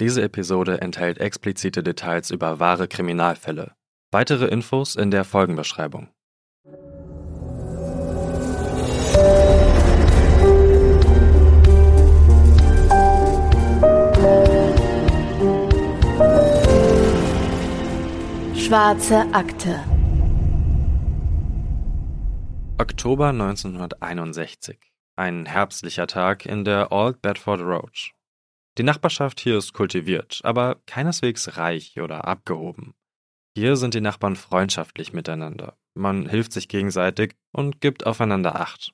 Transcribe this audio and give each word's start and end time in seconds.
Diese 0.00 0.22
Episode 0.22 0.80
enthält 0.80 1.18
explizite 1.18 1.82
Details 1.82 2.30
über 2.30 2.60
wahre 2.60 2.86
Kriminalfälle. 2.86 3.72
Weitere 4.12 4.46
Infos 4.46 4.94
in 4.94 5.10
der 5.10 5.24
Folgenbeschreibung. 5.24 6.08
Schwarze 18.54 19.26
Akte. 19.32 19.80
Oktober 22.78 23.30
1961. 23.30 24.78
Ein 25.16 25.46
herbstlicher 25.46 26.06
Tag 26.06 26.46
in 26.46 26.64
der 26.64 26.92
Old 26.92 27.20
Bedford 27.20 27.62
Road. 27.62 28.12
Die 28.78 28.84
Nachbarschaft 28.84 29.40
hier 29.40 29.58
ist 29.58 29.72
kultiviert, 29.72 30.40
aber 30.44 30.80
keineswegs 30.86 31.56
reich 31.56 32.00
oder 32.00 32.28
abgehoben. 32.28 32.94
Hier 33.56 33.76
sind 33.76 33.94
die 33.94 34.00
Nachbarn 34.00 34.36
freundschaftlich 34.36 35.12
miteinander. 35.12 35.76
Man 35.94 36.28
hilft 36.28 36.52
sich 36.52 36.68
gegenseitig 36.68 37.34
und 37.50 37.80
gibt 37.80 38.06
aufeinander 38.06 38.60
Acht. 38.60 38.92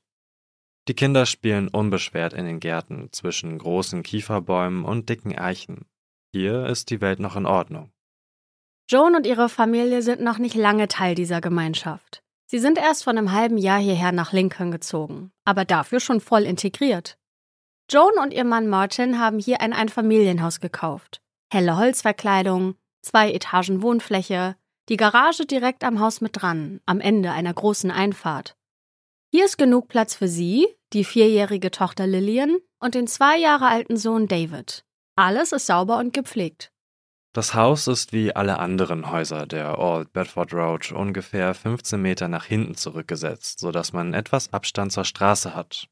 Die 0.88 0.94
Kinder 0.94 1.26
spielen 1.26 1.68
unbeschwert 1.68 2.32
in 2.32 2.46
den 2.46 2.60
Gärten 2.60 3.10
zwischen 3.12 3.58
großen 3.58 4.02
Kieferbäumen 4.02 4.86
und 4.86 5.10
dicken 5.10 5.36
Eichen. 5.36 5.84
Hier 6.32 6.64
ist 6.64 6.88
die 6.88 7.02
Welt 7.02 7.20
noch 7.20 7.36
in 7.36 7.44
Ordnung. 7.44 7.92
Joan 8.90 9.14
und 9.14 9.26
ihre 9.26 9.50
Familie 9.50 10.00
sind 10.00 10.22
noch 10.22 10.38
nicht 10.38 10.54
lange 10.54 10.88
Teil 10.88 11.14
dieser 11.14 11.42
Gemeinschaft. 11.42 12.22
Sie 12.46 12.58
sind 12.58 12.78
erst 12.78 13.04
vor 13.04 13.12
einem 13.12 13.32
halben 13.32 13.58
Jahr 13.58 13.80
hierher 13.80 14.12
nach 14.12 14.32
Lincoln 14.32 14.70
gezogen, 14.70 15.30
aber 15.44 15.66
dafür 15.66 16.00
schon 16.00 16.20
voll 16.20 16.42
integriert. 16.42 17.18
Joan 17.90 18.18
und 18.22 18.32
ihr 18.32 18.44
Mann 18.44 18.68
Martin 18.68 19.18
haben 19.18 19.38
hier 19.38 19.60
ein 19.60 19.72
Einfamilienhaus 19.72 20.60
gekauft. 20.60 21.20
Helle 21.52 21.76
Holzverkleidung, 21.76 22.76
zwei 23.02 23.30
Etagen 23.30 23.82
Wohnfläche, 23.82 24.56
die 24.88 24.96
Garage 24.96 25.46
direkt 25.46 25.84
am 25.84 26.00
Haus 26.00 26.20
mit 26.20 26.40
dran, 26.40 26.80
am 26.86 27.00
Ende 27.00 27.32
einer 27.32 27.52
großen 27.52 27.90
Einfahrt. 27.90 28.56
Hier 29.30 29.44
ist 29.44 29.58
genug 29.58 29.88
Platz 29.88 30.14
für 30.14 30.28
sie, 30.28 30.66
die 30.92 31.04
vierjährige 31.04 31.70
Tochter 31.70 32.06
Lillian 32.06 32.56
und 32.78 32.94
den 32.94 33.06
zwei 33.06 33.36
Jahre 33.36 33.66
alten 33.66 33.96
Sohn 33.96 34.28
David. 34.28 34.84
Alles 35.16 35.52
ist 35.52 35.66
sauber 35.66 35.98
und 35.98 36.12
gepflegt. 36.12 36.70
Das 37.32 37.54
Haus 37.54 37.88
ist 37.88 38.12
wie 38.12 38.34
alle 38.34 38.60
anderen 38.60 39.10
Häuser 39.10 39.46
der 39.46 39.78
Old 39.78 40.12
Bedford 40.12 40.54
Road 40.54 40.92
ungefähr 40.92 41.52
15 41.52 42.00
Meter 42.00 42.28
nach 42.28 42.44
hinten 42.44 42.76
zurückgesetzt, 42.76 43.58
sodass 43.58 43.92
man 43.92 44.14
etwas 44.14 44.52
Abstand 44.52 44.92
zur 44.92 45.04
Straße 45.04 45.54
hat. 45.54 45.88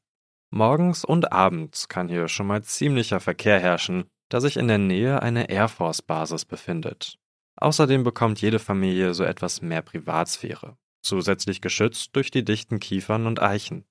Morgens 0.53 1.03
und 1.03 1.31
abends 1.31 1.87
kann 1.87 2.07
hier 2.07 2.27
schon 2.27 2.45
mal 2.45 2.61
ziemlicher 2.63 3.19
Verkehr 3.19 3.59
herrschen, 3.59 4.05
da 4.29 4.39
sich 4.39 4.55
in 4.55 4.67
der 4.67 4.77
Nähe 4.77 5.19
eine 5.19 5.49
Air 5.49 5.67
Force 5.67 6.03
Basis 6.03 6.45
befindet. 6.45 7.17
Außerdem 7.55 8.03
bekommt 8.03 8.39
jede 8.39 8.59
Familie 8.59 9.15
so 9.15 9.23
etwas 9.23 9.63
mehr 9.63 9.81
Privatsphäre, 9.81 10.77
zusätzlich 11.01 11.59
geschützt 11.59 12.15
durch 12.15 12.29
die 12.29 12.45
dichten 12.45 12.79
Kiefern 12.79 13.25
und 13.25 13.41
Eichen. 13.41 13.83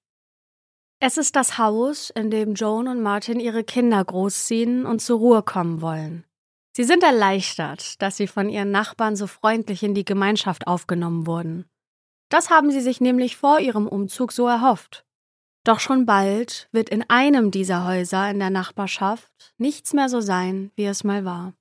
Es 1.01 1.17
ist 1.17 1.35
das 1.35 1.59
Haus, 1.59 2.11
in 2.11 2.31
dem 2.31 2.55
Joan 2.55 2.87
und 2.87 3.03
Martin 3.03 3.41
ihre 3.41 3.65
Kinder 3.65 4.05
großziehen 4.05 4.87
und 4.87 5.01
zur 5.01 5.19
Ruhe 5.19 5.43
kommen 5.43 5.81
wollen. 5.81 6.25
Sie 6.77 6.85
sind 6.85 7.03
erleichtert, 7.03 8.01
dass 8.01 8.17
sie 8.17 8.29
von 8.29 8.49
ihren 8.49 8.71
Nachbarn 8.71 9.17
so 9.17 9.27
freundlich 9.27 9.83
in 9.83 9.95
die 9.95 10.05
Gemeinschaft 10.05 10.69
aufgenommen 10.69 11.27
wurden. 11.27 11.65
Das 12.29 12.51
haben 12.51 12.71
sie 12.71 12.81
sich 12.81 13.01
nämlich 13.01 13.37
vor 13.37 13.59
ihrem 13.59 13.89
Umzug 13.89 14.31
so 14.31 14.47
erhofft. 14.47 15.05
Doch 15.65 15.79
schon 15.79 16.07
bald 16.07 16.69
wird 16.73 16.89
in 16.89 17.09
einem 17.09 17.53
dieser 17.53 17.87
Häuser 17.87 18.29
in 18.29 18.41
der 18.41 18.51
Nachbarschaft 18.51 19.55
nichts 19.59 19.93
mehr 19.93 20.09
so 20.09 20.21
sein, 20.21 20.73
wie 20.75 20.87
es 20.87 21.05
mal 21.05 21.25
war. 21.25 21.53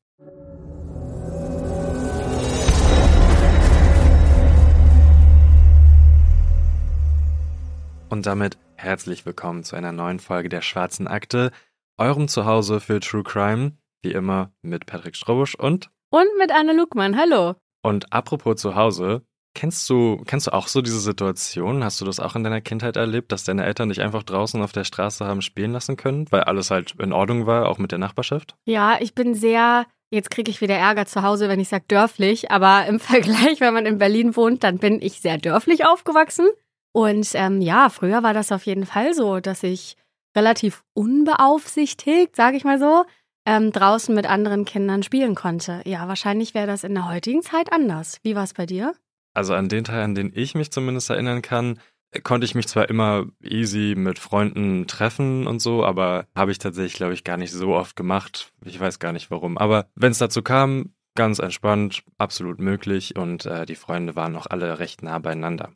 Und 8.10 8.26
damit 8.26 8.58
herzlich 8.76 9.28
willkommen 9.28 9.64
zu 9.64 9.76
einer 9.76 9.92
neuen 9.92 10.20
Folge 10.20 10.50
der 10.50 10.64
Schwarzen 10.64 11.08
Akte, 11.08 11.52
eurem 11.98 12.28
Zuhause 12.28 12.80
für 12.80 13.00
True 13.00 13.24
Crime. 13.24 13.78
Wie 14.02 14.14
immer 14.14 14.52
mit 14.64 14.88
Patrick 14.88 15.16
Strobusch 15.16 15.54
und. 15.54 15.92
Und 16.10 16.28
mit 16.40 16.52
Anne 16.52 16.74
Lugmann. 16.74 17.16
Hallo. 17.16 17.54
Und 17.84 18.12
apropos 18.12 18.60
zu 18.60 18.74
Hause, 18.74 19.24
kennst 19.54 19.90
du, 19.90 20.22
kennst 20.26 20.48
du 20.48 20.54
auch 20.54 20.68
so 20.68 20.82
diese 20.82 21.00
Situation? 21.00 21.84
Hast 21.84 22.02
du 22.02 22.06
das 22.06 22.20
auch 22.20 22.36
in 22.36 22.44
deiner 22.44 22.62
Kindheit 22.62 22.98
erlebt, 22.98 23.32
dass 23.32 23.44
deine 23.44 23.66
Eltern 23.66 23.90
dich 23.90 24.02
einfach 24.02 24.24
draußen 24.24 24.62
auf 24.62 24.72
der 24.72 24.84
Straße 24.84 25.26
haben 25.26 25.42
spielen 25.42 25.72
lassen 25.72 25.98
können, 25.98 26.26
weil 26.32 26.42
alles 26.42 26.72
halt 26.72 26.96
in 27.00 27.14
Ordnung 27.14 27.46
war, 27.46 27.68
auch 27.70 27.78
mit 27.78 27.92
der 27.92 28.00
Nachbarschaft? 28.00 28.56
Ja, 28.66 28.98
ich 29.00 29.14
bin 29.14 29.36
sehr. 29.36 29.86
Jetzt 30.14 30.30
kriege 30.30 30.52
ich 30.52 30.60
wieder 30.60 30.76
Ärger 30.76 31.06
zu 31.06 31.22
Hause, 31.22 31.48
wenn 31.48 31.62
ich 31.62 31.70
sage 31.70 31.86
dörflich, 31.88 32.52
aber 32.52 32.86
im 32.86 33.00
Vergleich, 33.02 33.62
wenn 33.62 33.74
man 33.74 33.86
in 33.86 33.98
Berlin 33.98 34.36
wohnt, 34.36 34.64
dann 34.64 34.78
bin 34.78 35.02
ich 35.02 35.22
sehr 35.22 35.38
dörflich 35.38 35.86
aufgewachsen. 35.86 36.48
Und 36.94 37.30
ähm, 37.36 37.62
ja, 37.62 37.90
früher 37.90 38.22
war 38.22 38.34
das 38.34 38.52
auf 38.52 38.66
jeden 38.66 38.86
Fall 38.86 39.14
so, 39.14 39.40
dass 39.40 39.64
ich 39.64 39.96
relativ 40.36 40.84
unbeaufsichtigt, 40.94 42.36
sage 42.36 42.58
ich 42.58 42.64
mal 42.64 42.80
so, 42.80 43.06
ähm, 43.46 43.72
draußen 43.72 44.14
mit 44.14 44.26
anderen 44.30 44.66
Kindern 44.66 45.04
spielen 45.04 45.36
konnte. 45.36 45.82
Ja, 45.86 46.08
wahrscheinlich 46.08 46.54
wäre 46.54 46.68
das 46.68 46.84
in 46.84 46.94
der 46.94 47.10
heutigen 47.10 47.42
Zeit 47.42 47.72
anders. 47.72 48.18
Wie 48.24 48.36
war 48.36 48.44
es 48.44 48.54
bei 48.54 48.66
dir? 48.66 48.94
Also 49.34 49.54
an 49.54 49.70
den 49.70 49.84
Teil, 49.84 50.04
an 50.04 50.16
den 50.16 50.32
ich 50.36 50.56
mich 50.56 50.72
zumindest 50.72 51.10
erinnern 51.10 51.42
kann, 51.42 51.80
konnte 52.24 52.46
ich 52.46 52.56
mich 52.56 52.68
zwar 52.68 52.90
immer 52.90 53.26
easy 53.42 53.96
mit 53.96 54.20
Freunden 54.20 54.86
treffen 54.88 55.48
und 55.48 55.60
so, 55.60 55.86
aber 55.86 56.26
habe 56.36 56.52
ich 56.52 56.58
tatsächlich, 56.58 56.96
glaube 56.96 57.14
ich, 57.14 57.24
gar 57.24 57.38
nicht 57.38 57.54
so 57.54 57.74
oft 57.74 57.96
gemacht. 57.96 58.52
Ich 58.66 58.80
weiß 58.80 59.00
gar 59.00 59.14
nicht 59.14 59.32
warum. 59.32 59.58
Aber 59.58 59.88
wenn 59.96 60.12
es 60.12 60.18
dazu 60.18 60.42
kam, 60.42 60.94
ganz 61.16 61.40
entspannt, 61.40 62.04
absolut 62.18 62.60
möglich 62.60 63.16
und 63.16 63.46
äh, 63.46 63.66
die 63.66 63.76
Freunde 63.76 64.16
waren 64.16 64.36
auch 64.36 64.48
alle 64.48 64.80
recht 64.80 65.04
nah 65.04 65.20
beieinander. 65.20 65.72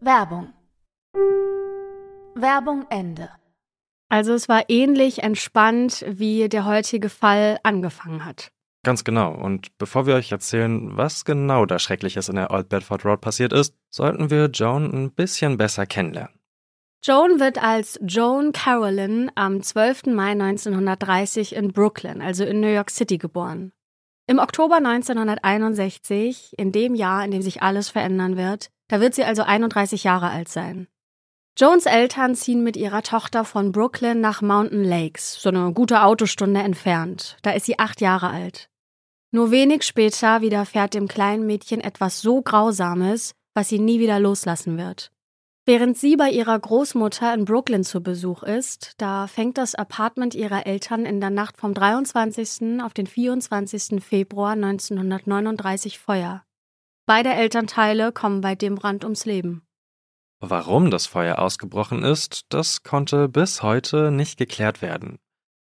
Werbung. 0.00 0.52
Werbung 2.34 2.86
Ende. 2.90 3.30
Also 4.08 4.34
es 4.34 4.48
war 4.48 4.64
ähnlich 4.68 5.22
entspannt, 5.22 6.04
wie 6.08 6.48
der 6.48 6.64
heutige 6.64 7.08
Fall 7.08 7.58
angefangen 7.62 8.24
hat. 8.24 8.52
Ganz 8.86 9.02
genau. 9.02 9.32
Und 9.34 9.76
bevor 9.78 10.06
wir 10.06 10.14
euch 10.14 10.30
erzählen, 10.30 10.96
was 10.96 11.24
genau 11.24 11.66
da 11.66 11.80
Schreckliches 11.80 12.28
in 12.28 12.36
der 12.36 12.52
Old 12.52 12.68
Bedford 12.68 13.04
Road 13.04 13.20
passiert 13.20 13.52
ist, 13.52 13.74
sollten 13.90 14.30
wir 14.30 14.46
Joan 14.46 14.92
ein 14.94 15.10
bisschen 15.10 15.56
besser 15.56 15.86
kennenlernen. 15.86 16.38
Joan 17.02 17.40
wird 17.40 17.60
als 17.60 17.98
Joan 18.06 18.52
Carolyn 18.52 19.32
am 19.34 19.60
12. 19.60 20.06
Mai 20.06 20.30
1930 20.30 21.56
in 21.56 21.72
Brooklyn, 21.72 22.22
also 22.22 22.44
in 22.44 22.60
New 22.60 22.72
York 22.72 22.90
City, 22.90 23.18
geboren. 23.18 23.72
Im 24.28 24.38
Oktober 24.38 24.76
1961, 24.76 26.54
in 26.56 26.70
dem 26.70 26.94
Jahr, 26.94 27.24
in 27.24 27.32
dem 27.32 27.42
sich 27.42 27.62
alles 27.62 27.88
verändern 27.88 28.36
wird, 28.36 28.68
da 28.86 29.00
wird 29.00 29.16
sie 29.16 29.24
also 29.24 29.42
31 29.42 30.04
Jahre 30.04 30.30
alt 30.30 30.48
sein. 30.48 30.86
Jones 31.58 31.86
Eltern 31.86 32.36
ziehen 32.36 32.62
mit 32.62 32.76
ihrer 32.76 33.02
Tochter 33.02 33.44
von 33.44 33.72
Brooklyn 33.72 34.20
nach 34.20 34.42
Mountain 34.42 34.84
Lakes, 34.84 35.42
so 35.42 35.48
eine 35.48 35.72
gute 35.72 36.04
Autostunde 36.04 36.60
entfernt. 36.60 37.36
Da 37.42 37.50
ist 37.50 37.66
sie 37.66 37.80
acht 37.80 38.00
Jahre 38.00 38.30
alt. 38.30 38.68
Nur 39.30 39.50
wenig 39.50 39.82
später 39.82 40.40
widerfährt 40.40 40.94
dem 40.94 41.08
kleinen 41.08 41.46
Mädchen 41.46 41.80
etwas 41.80 42.20
so 42.20 42.42
Grausames, 42.42 43.32
was 43.54 43.68
sie 43.68 43.78
nie 43.78 44.00
wieder 44.00 44.20
loslassen 44.20 44.78
wird. 44.78 45.10
Während 45.68 45.98
sie 45.98 46.14
bei 46.14 46.30
ihrer 46.30 46.56
Großmutter 46.56 47.34
in 47.34 47.44
Brooklyn 47.44 47.82
zu 47.82 48.00
Besuch 48.00 48.44
ist, 48.44 48.92
da 48.98 49.26
fängt 49.26 49.58
das 49.58 49.74
Apartment 49.74 50.36
ihrer 50.36 50.64
Eltern 50.64 51.04
in 51.04 51.20
der 51.20 51.30
Nacht 51.30 51.56
vom 51.56 51.74
23. 51.74 52.80
auf 52.84 52.94
den 52.94 53.08
24. 53.08 54.00
Februar 54.00 54.52
1939 54.52 55.98
Feuer. 55.98 56.44
Beide 57.04 57.30
Elternteile 57.30 58.12
kommen 58.12 58.42
bei 58.42 58.54
dem 58.54 58.76
Brand 58.76 59.02
ums 59.02 59.24
Leben. 59.24 59.66
Warum 60.38 60.92
das 60.92 61.06
Feuer 61.06 61.40
ausgebrochen 61.40 62.04
ist, 62.04 62.46
das 62.50 62.84
konnte 62.84 63.28
bis 63.28 63.62
heute 63.62 64.12
nicht 64.12 64.38
geklärt 64.38 64.82
werden. 64.82 65.18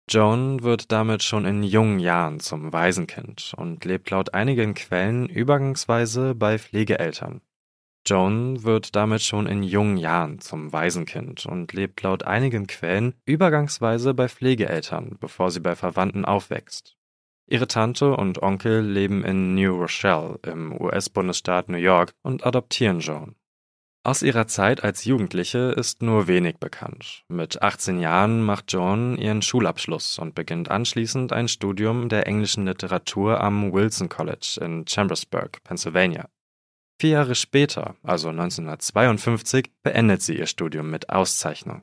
Joan 0.09 0.63
wird 0.63 0.93
damit 0.93 1.23
schon 1.23 1.45
in 1.45 1.63
jungen 1.63 1.99
Jahren 1.99 2.41
zum 2.41 2.73
Waisenkind 2.73 3.55
und 3.57 3.85
lebt 3.85 4.11
laut 4.11 4.35
einigen 4.35 4.75
Quellen 4.75 5.29
übergangsweise 5.29 6.35
bei 6.35 6.59
Pflegeeltern. 6.59 7.41
Joan 8.05 8.65
wird 8.65 8.97
damit 8.97 9.23
schon 9.23 9.47
in 9.47 9.63
jungen 9.63 9.97
Jahren 9.97 10.41
zum 10.41 10.73
Waisenkind 10.73 11.47
und 11.47 11.73
lebt 11.73 12.03
laut 12.03 12.25
einigen 12.25 12.67
Quellen 12.67 13.15
übergangsweise 13.25 14.13
bei 14.13 14.29
Pflegeeltern, 14.29 15.17
bevor 15.21 15.53
sie 15.53 15.61
bei 15.61 15.77
Verwandten 15.77 16.25
aufwächst. 16.25 16.97
Ihre 17.47 17.69
Tante 17.69 18.17
und 18.17 18.43
Onkel 18.43 18.81
leben 18.81 19.25
in 19.25 19.55
New 19.55 19.77
Rochelle 19.77 20.41
im 20.43 20.73
US-Bundesstaat 20.81 21.69
New 21.69 21.77
York 21.77 22.13
und 22.23 22.45
adoptieren 22.45 23.01
Joan. 23.01 23.37
Aus 24.05 24.23
ihrer 24.23 24.49
Zeit 24.49 24.83
als 24.83 25.05
Jugendliche 25.05 25.75
ist 25.77 26.03
nur 26.03 26.27
wenig 26.27 26.59
bekannt. 26.59 27.23
Mit 27.29 27.63
18 27.63 28.01
Jahren 28.01 28.43
macht 28.43 28.73
Joan 28.73 29.17
ihren 29.17 29.43
Schulabschluss 29.43 30.19
und 30.19 30.35
beginnt 30.35 30.73
anschließend 30.73 31.33
ein 31.33 31.47
Studium 31.47 32.09
der 32.09 32.27
englischen 32.27 32.67
Literatur 32.67 33.41
am 33.41 33.73
Wilson 33.73 34.09
College 34.09 34.59
in 34.61 34.87
Chambersburg, 34.89 35.63
Pennsylvania. 35.63 36.29
Vier 37.01 37.11
Jahre 37.11 37.37
später, 37.37 37.95
also 38.03 38.31
1952, 38.31 39.71
beendet 39.85 40.21
sie 40.23 40.37
ihr 40.37 40.47
Studium 40.47 40.91
mit 40.91 41.09
Auszeichnung. 41.09 41.83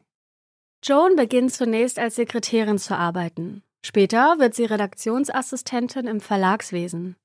Joan 0.83 1.15
beginnt 1.15 1.53
zunächst 1.53 1.99
als 1.99 2.15
Sekretärin 2.15 2.79
zu 2.79 2.97
arbeiten. 2.97 3.63
Später 3.85 4.39
wird 4.39 4.55
sie 4.55 4.65
Redaktionsassistentin 4.65 6.05
im 6.05 6.19
Verlagswesen. 6.19 7.15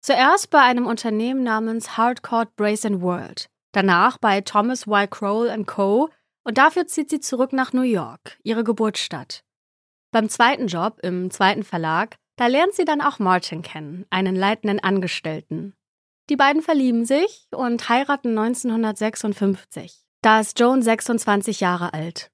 Zuerst 0.00 0.50
bei 0.50 0.60
einem 0.60 0.86
Unternehmen 0.86 1.42
namens 1.42 1.96
Hardcourt 1.96 2.54
Brace 2.56 3.00
World, 3.00 3.48
danach 3.74 4.18
bei 4.18 4.40
Thomas 4.40 4.86
Y. 4.86 5.08
Crowell 5.10 5.64
Co. 5.64 6.10
und 6.44 6.58
dafür 6.58 6.86
zieht 6.86 7.10
sie 7.10 7.20
zurück 7.20 7.52
nach 7.52 7.72
New 7.72 7.82
York, 7.82 8.38
ihre 8.42 8.64
Geburtsstadt. 8.64 9.44
Beim 10.12 10.28
zweiten 10.28 10.68
Job 10.68 11.00
im 11.02 11.30
zweiten 11.30 11.64
Verlag, 11.64 12.16
da 12.36 12.46
lernt 12.46 12.74
sie 12.74 12.84
dann 12.84 13.00
auch 13.00 13.18
Martin 13.18 13.62
kennen, 13.62 14.06
einen 14.10 14.36
leitenden 14.36 14.80
Angestellten. 14.80 15.74
Die 16.30 16.36
beiden 16.36 16.62
verlieben 16.62 17.04
sich 17.04 17.46
und 17.50 17.88
heiraten 17.88 18.38
1956. 18.38 20.04
Da 20.22 20.40
ist 20.40 20.58
Joan 20.58 20.82
26 20.82 21.60
Jahre 21.60 21.92
alt. 21.92 22.30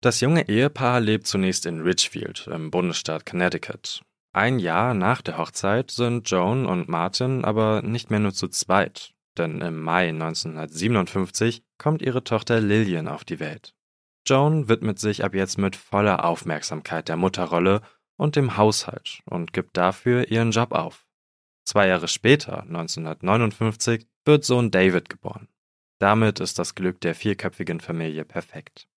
Das 0.00 0.20
junge 0.20 0.48
Ehepaar 0.48 1.00
lebt 1.00 1.26
zunächst 1.26 1.66
in 1.66 1.80
Richfield 1.80 2.48
im 2.48 2.70
Bundesstaat 2.70 3.26
Connecticut. 3.26 4.02
Ein 4.32 4.58
Jahr 4.58 4.94
nach 4.94 5.20
der 5.20 5.36
Hochzeit 5.36 5.90
sind 5.90 6.28
Joan 6.30 6.64
und 6.64 6.88
Martin 6.88 7.44
aber 7.44 7.82
nicht 7.82 8.10
mehr 8.10 8.18
nur 8.18 8.32
zu 8.32 8.48
zweit, 8.48 9.11
denn 9.38 9.60
im 9.60 9.80
Mai 9.80 10.08
1957 10.08 11.64
kommt 11.78 12.02
ihre 12.02 12.24
Tochter 12.24 12.60
Lillian 12.60 13.08
auf 13.08 13.24
die 13.24 13.40
Welt. 13.40 13.74
Joan 14.26 14.68
widmet 14.68 14.98
sich 14.98 15.24
ab 15.24 15.34
jetzt 15.34 15.58
mit 15.58 15.74
voller 15.74 16.24
Aufmerksamkeit 16.24 17.08
der 17.08 17.16
Mutterrolle 17.16 17.82
und 18.16 18.36
dem 18.36 18.56
Haushalt 18.56 19.20
und 19.24 19.52
gibt 19.52 19.76
dafür 19.76 20.30
ihren 20.30 20.52
Job 20.52 20.72
auf. 20.72 21.06
Zwei 21.64 21.88
Jahre 21.88 22.08
später, 22.08 22.62
1959, 22.62 24.06
wird 24.24 24.44
Sohn 24.44 24.70
David 24.70 25.08
geboren. 25.08 25.48
Damit 25.98 26.40
ist 26.40 26.58
das 26.58 26.74
Glück 26.74 27.00
der 27.00 27.14
vierköpfigen 27.14 27.80
Familie 27.80 28.24
perfekt. 28.24 28.88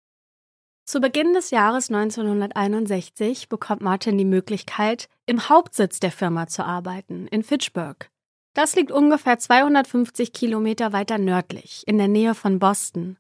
Zu 0.86 1.00
Beginn 1.00 1.34
des 1.34 1.50
Jahres 1.50 1.90
1961 1.90 3.50
bekommt 3.50 3.82
Martin 3.82 4.20
die 4.20 4.26
Möglichkeit, 4.26 5.10
im 5.26 5.50
Hauptsitz 5.50 6.00
der 6.00 6.12
Firma 6.12 6.46
zu 6.46 6.64
arbeiten, 6.64 7.28
in 7.28 7.42
Fitchburg. 7.42 8.12
Das 8.56 8.76
liegt 8.76 8.92
ungefähr 8.92 9.38
250 9.38 10.32
Kilometer 10.32 10.94
weiter 10.94 11.18
nördlich, 11.18 11.84
in 11.88 11.98
der 11.98 12.08
Nähe 12.08 12.34
von 12.34 12.58
Boston. 12.58 13.18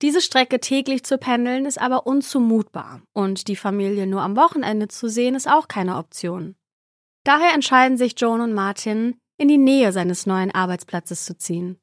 Diese 0.00 0.22
Strecke 0.22 0.60
täglich 0.60 1.04
zu 1.04 1.18
pendeln 1.18 1.66
ist 1.66 1.78
aber 1.80 2.06
unzumutbar 2.06 3.02
und 3.12 3.48
die 3.48 3.56
Familie 3.56 4.06
nur 4.06 4.22
am 4.22 4.34
Wochenende 4.34 4.88
zu 4.88 5.08
sehen 5.08 5.34
ist 5.34 5.48
auch 5.48 5.68
keine 5.68 5.96
Option. 5.96 6.56
Daher 7.24 7.52
entscheiden 7.54 7.98
sich 7.98 8.14
Joan 8.18 8.40
und 8.40 8.54
Martin, 8.54 9.18
in 9.36 9.48
die 9.48 9.58
Nähe 9.58 9.92
seines 9.92 10.24
neuen 10.24 10.54
Arbeitsplatzes 10.54 11.26
zu 11.26 11.36
ziehen. 11.36 11.78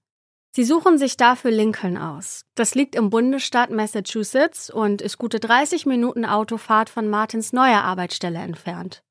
Sie 0.55 0.63
suchen 0.63 0.97
sich 0.97 1.15
dafür 1.15 1.51
Lincoln 1.51 1.97
aus. 1.97 2.45
Das 2.55 2.73
liegt 2.73 2.95
im 2.95 3.11
Bundesstaat 3.11 3.69
Massachusetts 3.69 4.71
und 4.71 5.01
ist 5.01 5.19
gute 5.19 5.39
30 5.39 5.85
Minuten 5.85 6.25
Autofahrt 6.25 6.89
von 6.89 7.07
Martins 7.07 7.53
neuer 7.53 7.81
Arbeitsstelle 7.81 8.39
entfernt. 8.39 9.03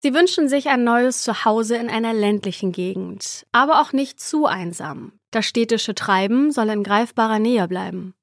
Sie 0.00 0.14
wünschen 0.14 0.48
sich 0.48 0.68
ein 0.68 0.84
neues 0.84 1.22
Zuhause 1.22 1.76
in 1.76 1.90
einer 1.90 2.12
ländlichen 2.12 2.70
Gegend, 2.70 3.46
aber 3.50 3.80
auch 3.80 3.92
nicht 3.92 4.20
zu 4.20 4.46
einsam. 4.46 5.18
Das 5.32 5.44
städtische 5.44 5.94
Treiben 5.94 6.52
soll 6.52 6.68
in 6.68 6.84
greifbarer 6.84 7.40
Nähe 7.40 7.66
bleiben. 7.66 8.14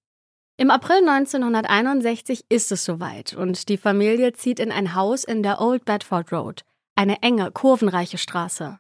Im 0.57 0.72
April 0.72 1.00
1961 1.07 2.45
ist 2.48 2.72
es 2.72 2.86
soweit 2.86 3.33
und 3.33 3.68
die 3.68 3.77
Familie 3.77 4.31
zieht 4.31 4.62
in 4.62 4.72
ein 4.72 4.95
Haus 4.95 5.25
in 5.25 5.44
der 5.44 5.60
Old 5.60 5.83
Bedford 5.83 6.31
Road, 6.31 6.62
eine 6.95 7.22
enge, 7.22 7.51
kurvenreiche 7.51 8.18
Straße. 8.18 8.80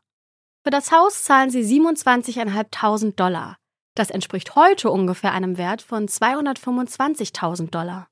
Für 0.63 0.69
das 0.69 0.93
Haus 0.93 1.23
zahlen 1.23 1.49
sie 1.49 1.63
27.500 1.63 3.15
Dollar. 3.15 3.57
Das 3.93 4.09
entspricht 4.09 4.55
heute 4.55 4.89
ungefähr 4.89 5.33
einem 5.33 5.57
Wert 5.57 5.81
von 5.81 6.07
225.000 6.07 7.71
Dollar. 7.71 8.07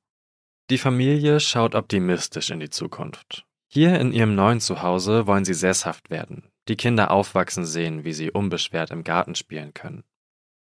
Die 0.70 0.78
Familie 0.78 1.40
schaut 1.40 1.74
optimistisch 1.74 2.52
in 2.52 2.60
die 2.60 2.70
Zukunft. 2.70 3.46
Hier 3.74 4.00
in 4.00 4.12
ihrem 4.12 4.36
neuen 4.36 4.60
Zuhause 4.60 5.26
wollen 5.26 5.46
sie 5.46 5.56
sesshaft 5.56 6.12
werden, 6.12 6.44
die 6.68 6.76
Kinder 6.76 7.10
aufwachsen 7.10 7.66
sehen, 7.66 8.04
wie 8.04 8.14
sie 8.14 8.30
unbeschwert 8.30 8.92
im 8.92 9.04
Garten 9.04 9.34
spielen 9.34 9.74
können. 9.74 10.04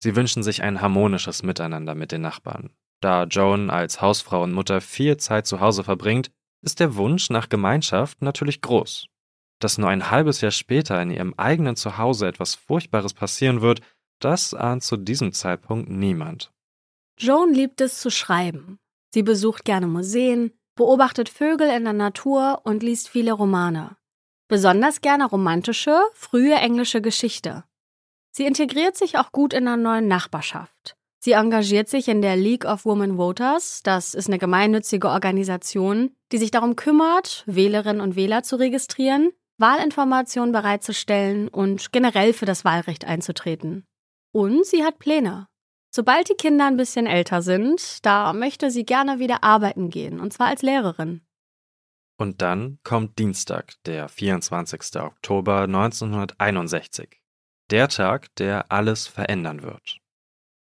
Sie 0.01 0.15
wünschen 0.15 0.45
sich 0.45 0.63
ein 0.63 0.81
harmonisches 0.81 1.43
Miteinander 1.43 1.97
mit 1.97 2.13
den 2.13 2.21
Nachbarn. 2.21 2.71
Da 3.01 3.25
Joan 3.25 3.69
als 3.69 4.01
Hausfrau 4.01 4.45
und 4.45 4.53
Mutter 4.53 4.81
viel 4.81 5.17
Zeit 5.17 5.49
zu 5.49 5.59
Hause 5.59 5.83
verbringt, 5.83 6.31
ist 6.63 6.79
der 6.79 6.95
Wunsch 6.95 7.31
nach 7.31 7.49
Gemeinschaft 7.49 8.23
natürlich 8.23 8.61
groß. 8.61 9.09
Dass 9.59 9.77
nur 9.77 9.89
ein 9.89 10.13
halbes 10.13 10.41
Jahr 10.41 10.53
später 10.53 11.03
in 11.03 11.11
ihrem 11.11 11.35
eigenen 11.35 11.75
Zuhause 11.75 12.29
etwas 12.29 12.55
Furchtbares 12.55 13.13
passieren 13.13 13.61
wird, 13.61 13.81
das 14.21 14.55
ahnt 14.55 14.85
zu 14.85 14.97
diesem 14.97 15.33
Zeitpunkt 15.33 15.91
niemand. 15.91 16.53
Joan 17.19 17.55
liebt 17.55 17.81
es 17.81 17.99
zu 17.99 18.09
schreiben. 18.09 18.79
Sie 19.13 19.25
besucht 19.25 19.65
gerne 19.65 19.89
Museen, 19.89 20.53
beobachtet 20.81 21.29
Vögel 21.29 21.69
in 21.69 21.85
der 21.85 21.93
Natur 21.93 22.63
und 22.65 22.83
liest 22.83 23.11
viele 23.11 23.33
Romane. 23.33 23.99
Besonders 24.49 25.03
gerne 25.03 25.27
romantische, 25.27 26.01
frühe 26.15 26.55
englische 26.55 27.03
Geschichte. 27.03 27.65
Sie 28.31 28.47
integriert 28.47 28.97
sich 28.97 29.19
auch 29.19 29.31
gut 29.31 29.53
in 29.53 29.67
der 29.67 29.77
neuen 29.77 30.09
Nachbarschaft. 30.09 30.97
Sie 31.19 31.33
engagiert 31.33 31.91
sich 31.91 32.09
in 32.09 32.23
der 32.23 32.37
League 32.37 32.65
of 32.65 32.87
Women 32.87 33.19
Voters. 33.19 33.83
Das 33.83 34.15
ist 34.15 34.29
eine 34.29 34.39
gemeinnützige 34.39 35.11
Organisation, 35.11 36.17
die 36.33 36.39
sich 36.39 36.51
darum 36.51 36.77
kümmert, 36.77 37.45
Wählerinnen 37.45 38.01
und 38.01 38.17
Wähler 38.17 38.43
zu 38.43 38.57
registrieren, 38.57 39.33
Wahlinformationen 39.59 40.53
bereitzustellen 40.53 41.49
und 41.49 41.93
generell 41.93 42.33
für 42.33 42.47
das 42.47 42.65
Wahlrecht 42.65 43.05
einzutreten. 43.05 43.85
Und 44.33 44.65
sie 44.65 44.83
hat 44.83 44.99
Pläne. 44.99 45.50
Sobald 45.93 46.29
die 46.29 46.35
Kinder 46.35 46.67
ein 46.67 46.77
bisschen 46.77 47.07
älter 47.07 47.43
sind, 47.43 48.05
da 48.07 48.33
möchte 48.33 48.71
sie 48.71 48.85
gerne 48.85 49.19
wieder 49.19 49.43
arbeiten 49.43 49.91
gehen, 49.91 50.21
und 50.21 50.33
zwar 50.33 50.47
als 50.47 50.63
Lehrerin. 50.63 51.23
Und 52.17 52.43
dann 52.43 52.79
kommt 52.85 53.19
Dienstag, 53.19 53.75
der 53.87 54.09
24. 54.09 55.01
Oktober 55.01 55.63
1961. 55.63 57.21
Der 57.71 57.89
Tag, 57.89 58.35
der 58.37 58.71
alles 58.71 59.07
verändern 59.07 59.63
wird. 59.63 59.99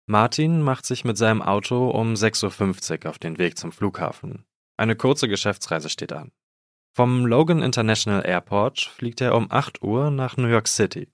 Martin 0.06 0.62
macht 0.62 0.86
sich 0.86 1.04
mit 1.04 1.16
seinem 1.16 1.42
Auto 1.42 1.90
um 1.90 2.14
6.50 2.14 3.04
Uhr 3.04 3.10
auf 3.10 3.19
den 3.19 3.38
Weg 3.38 3.58
zum 3.58 3.70
Flughafen. 3.70 4.44
Eine 4.76 4.96
kurze 4.96 5.28
Geschäftsreise 5.28 5.88
steht 5.88 6.12
an. 6.12 6.32
Vom 6.94 7.26
Logan 7.26 7.62
International 7.62 8.26
Airport 8.26 8.80
fliegt 8.80 9.20
er 9.20 9.34
um 9.36 9.50
8 9.50 9.82
Uhr 9.82 10.10
nach 10.10 10.36
New 10.36 10.48
York 10.48 10.69
City. 10.69 11.12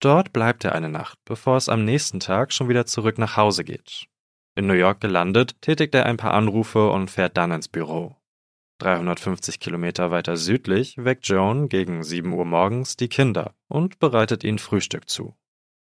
Dort 0.00 0.32
bleibt 0.32 0.64
er 0.64 0.74
eine 0.74 0.88
Nacht, 0.88 1.18
bevor 1.24 1.56
es 1.56 1.68
am 1.68 1.84
nächsten 1.84 2.20
Tag 2.20 2.52
schon 2.52 2.68
wieder 2.68 2.86
zurück 2.86 3.18
nach 3.18 3.36
Hause 3.36 3.64
geht. 3.64 4.06
In 4.54 4.66
New 4.66 4.74
York 4.74 5.00
gelandet, 5.00 5.60
tätigt 5.60 5.94
er 5.94 6.06
ein 6.06 6.16
paar 6.16 6.34
Anrufe 6.34 6.90
und 6.90 7.10
fährt 7.10 7.36
dann 7.36 7.52
ins 7.52 7.68
Büro. 7.68 8.16
350 8.78 9.58
Kilometer 9.58 10.10
weiter 10.10 10.36
südlich 10.36 10.96
weckt 10.98 11.26
Joan 11.26 11.68
gegen 11.68 12.04
7 12.04 12.32
Uhr 12.32 12.44
morgens 12.44 12.96
die 12.96 13.08
Kinder 13.08 13.54
und 13.66 13.98
bereitet 13.98 14.44
ihnen 14.44 14.58
Frühstück 14.58 15.08
zu. 15.08 15.34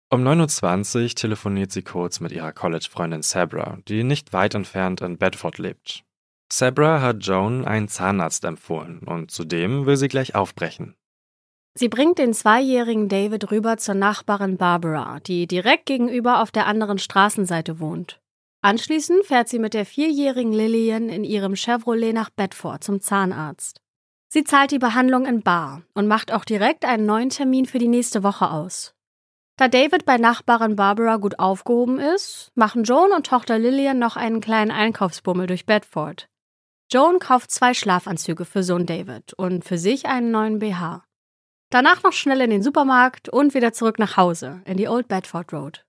Um 0.10 0.24
9.20 0.24 1.04
Uhr 1.04 1.10
telefoniert 1.10 1.72
sie 1.72 1.84
kurz 1.84 2.20
mit 2.20 2.32
ihrer 2.32 2.54
College-Freundin 2.54 3.22
Sabra, 3.22 3.78
die 3.88 4.04
nicht 4.04 4.34
weit 4.34 4.56
entfernt 4.56 5.02
in 5.02 5.18
Bedford 5.18 5.58
lebt. 5.58 6.06
Sabra 6.52 7.02
hat 7.02 7.26
Joan 7.26 7.66
einen 7.66 7.90
Zahnarzt 7.90 8.46
empfohlen 8.46 9.00
und 9.00 9.32
zudem 9.32 9.86
will 9.86 9.98
sie 9.98 10.08
gleich 10.08 10.34
aufbrechen. 10.34 10.96
Sie 11.78 11.90
bringt 11.90 12.18
den 12.18 12.34
zweijährigen 12.34 13.08
David 13.08 13.52
rüber 13.52 13.78
zur 13.78 13.94
Nachbarin 13.94 14.58
Barbara, 14.58 15.20
die 15.20 15.46
direkt 15.46 15.86
gegenüber 15.86 16.42
auf 16.42 16.50
der 16.50 16.66
anderen 16.66 16.98
Straßenseite 16.98 17.80
wohnt. 17.80 18.20
Anschließend 18.64 19.26
fährt 19.26 19.48
sie 19.48 19.60
mit 19.60 19.76
der 19.76 19.86
vierjährigen 19.86 20.54
Lillian 20.54 21.08
in 21.08 21.24
ihrem 21.24 21.56
Chevrolet 21.56 22.14
nach 22.14 22.32
Bedford 22.32 22.84
zum 22.84 23.00
Zahnarzt. 23.00 23.80
Sie 24.28 24.44
zahlt 24.44 24.72
die 24.72 24.80
Behandlung 24.80 25.28
in 25.28 25.44
Bar 25.44 25.84
und 25.94 26.08
macht 26.08 26.34
auch 26.34 26.46
direkt 26.46 26.84
einen 26.84 27.06
neuen 27.06 27.30
Termin 27.30 27.68
für 27.68 27.78
die 27.78 27.88
nächste 27.88 28.24
Woche 28.24 28.50
aus. 28.50 28.96
Da 29.56 29.68
David 29.68 30.04
bei 30.04 30.18
Nachbarin 30.18 30.76
Barbara 30.76 31.18
gut 31.18 31.38
aufgehoben 31.38 32.00
ist, 32.00 32.52
machen 32.56 32.86
Joan 32.86 33.12
und 33.12 33.28
Tochter 33.28 33.60
Lillian 33.60 34.00
noch 34.00 34.16
einen 34.16 34.42
kleinen 34.42 34.72
Einkaufsbummel 34.72 35.46
durch 35.46 35.68
Bedford. 35.68 36.28
Joan 36.92 37.20
kauft 37.20 37.52
zwei 37.52 37.76
Schlafanzüge 37.76 38.46
für 38.46 38.64
Sohn 38.64 38.88
David 38.88 39.34
und 39.34 39.64
für 39.64 39.78
sich 39.78 40.08
einen 40.08 40.32
neuen 40.32 40.58
BH. 40.58 41.04
Danach 41.70 42.04
noch 42.04 42.14
schnell 42.14 42.40
in 42.42 42.50
den 42.50 42.64
Supermarkt 42.64 43.28
und 43.28 43.54
wieder 43.54 43.74
zurück 43.74 44.00
nach 44.00 44.16
Hause, 44.16 44.62
in 44.66 44.78
die 44.78 44.88
Old 44.88 45.10
Bedford 45.10 45.52
Road. 45.52 45.86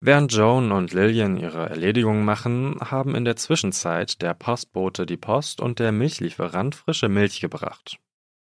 Während 0.00 0.32
Joan 0.32 0.72
und 0.72 0.92
Lillian 0.92 1.36
ihre 1.36 1.68
Erledigungen 1.68 2.24
machen, 2.24 2.78
haben 2.80 3.14
in 3.14 3.24
der 3.24 3.36
Zwischenzeit 3.36 4.20
der 4.20 4.34
Postbote 4.34 5.06
die 5.06 5.16
Post 5.16 5.60
und 5.60 5.78
der 5.78 5.92
Milchlieferant 5.92 6.74
frische 6.74 7.08
Milch 7.08 7.40
gebracht. 7.40 7.98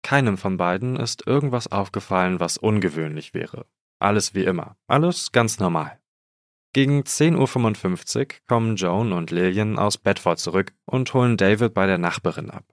Keinem 0.03 0.37
von 0.37 0.57
beiden 0.57 0.97
ist 0.97 1.27
irgendwas 1.27 1.71
aufgefallen, 1.71 2.39
was 2.39 2.59
ungewöhnlich 2.59 3.35
wäre. 3.35 3.67
Alles 4.01 4.35
wie 4.35 4.45
immer, 4.45 4.77
alles 4.87 5.33
ganz 5.33 5.59
normal. 5.59 6.01
Gegen 6.73 7.03
10.55 7.03 8.19
Uhr 8.19 8.27
kommen 8.49 8.77
Joan 8.77 9.13
und 9.13 9.31
Lillian 9.31 9.79
aus 9.79 9.97
Bedford 9.97 10.41
zurück 10.41 10.73
und 10.87 11.15
holen 11.15 11.37
David 11.37 11.73
bei 11.73 11.87
der 11.87 11.99
Nachbarin 11.99 12.51
ab. 12.51 12.65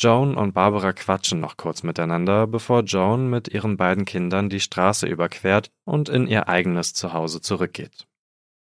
Joan 0.00 0.36
und 0.36 0.52
Barbara 0.52 0.92
quatschen 0.92 1.40
noch 1.40 1.56
kurz 1.56 1.82
miteinander, 1.82 2.46
bevor 2.46 2.82
Joan 2.82 3.28
mit 3.28 3.48
ihren 3.48 3.76
beiden 3.76 4.04
Kindern 4.04 4.48
die 4.48 4.60
Straße 4.60 5.08
überquert 5.08 5.72
und 5.84 6.08
in 6.08 6.28
ihr 6.28 6.48
eigenes 6.48 6.94
Zuhause 6.94 7.40
zurückgeht. 7.40 8.06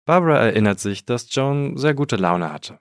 Barbara 0.04 0.38
erinnert 0.38 0.78
sich, 0.78 1.06
dass 1.06 1.34
Joan 1.34 1.78
sehr 1.78 1.94
gute 1.94 2.16
Laune 2.16 2.52
hatte. 2.52 2.80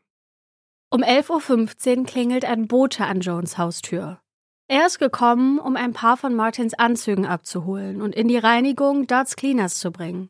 Um 0.89 1.01
11.15 1.01 1.99
Uhr 1.99 2.05
klingelt 2.05 2.43
ein 2.43 2.67
Bote 2.67 3.05
an 3.05 3.21
Joans 3.21 3.57
Haustür. 3.57 4.19
Er 4.67 4.85
ist 4.85 4.99
gekommen, 4.99 5.59
um 5.59 5.77
ein 5.77 5.93
paar 5.93 6.17
von 6.17 6.35
Martins 6.35 6.73
Anzügen 6.73 7.25
abzuholen 7.25 8.01
und 8.01 8.15
in 8.15 8.27
die 8.27 8.37
Reinigung 8.37 9.07
Darts 9.07 9.37
Cleaners 9.37 9.79
zu 9.79 9.91
bringen. 9.91 10.29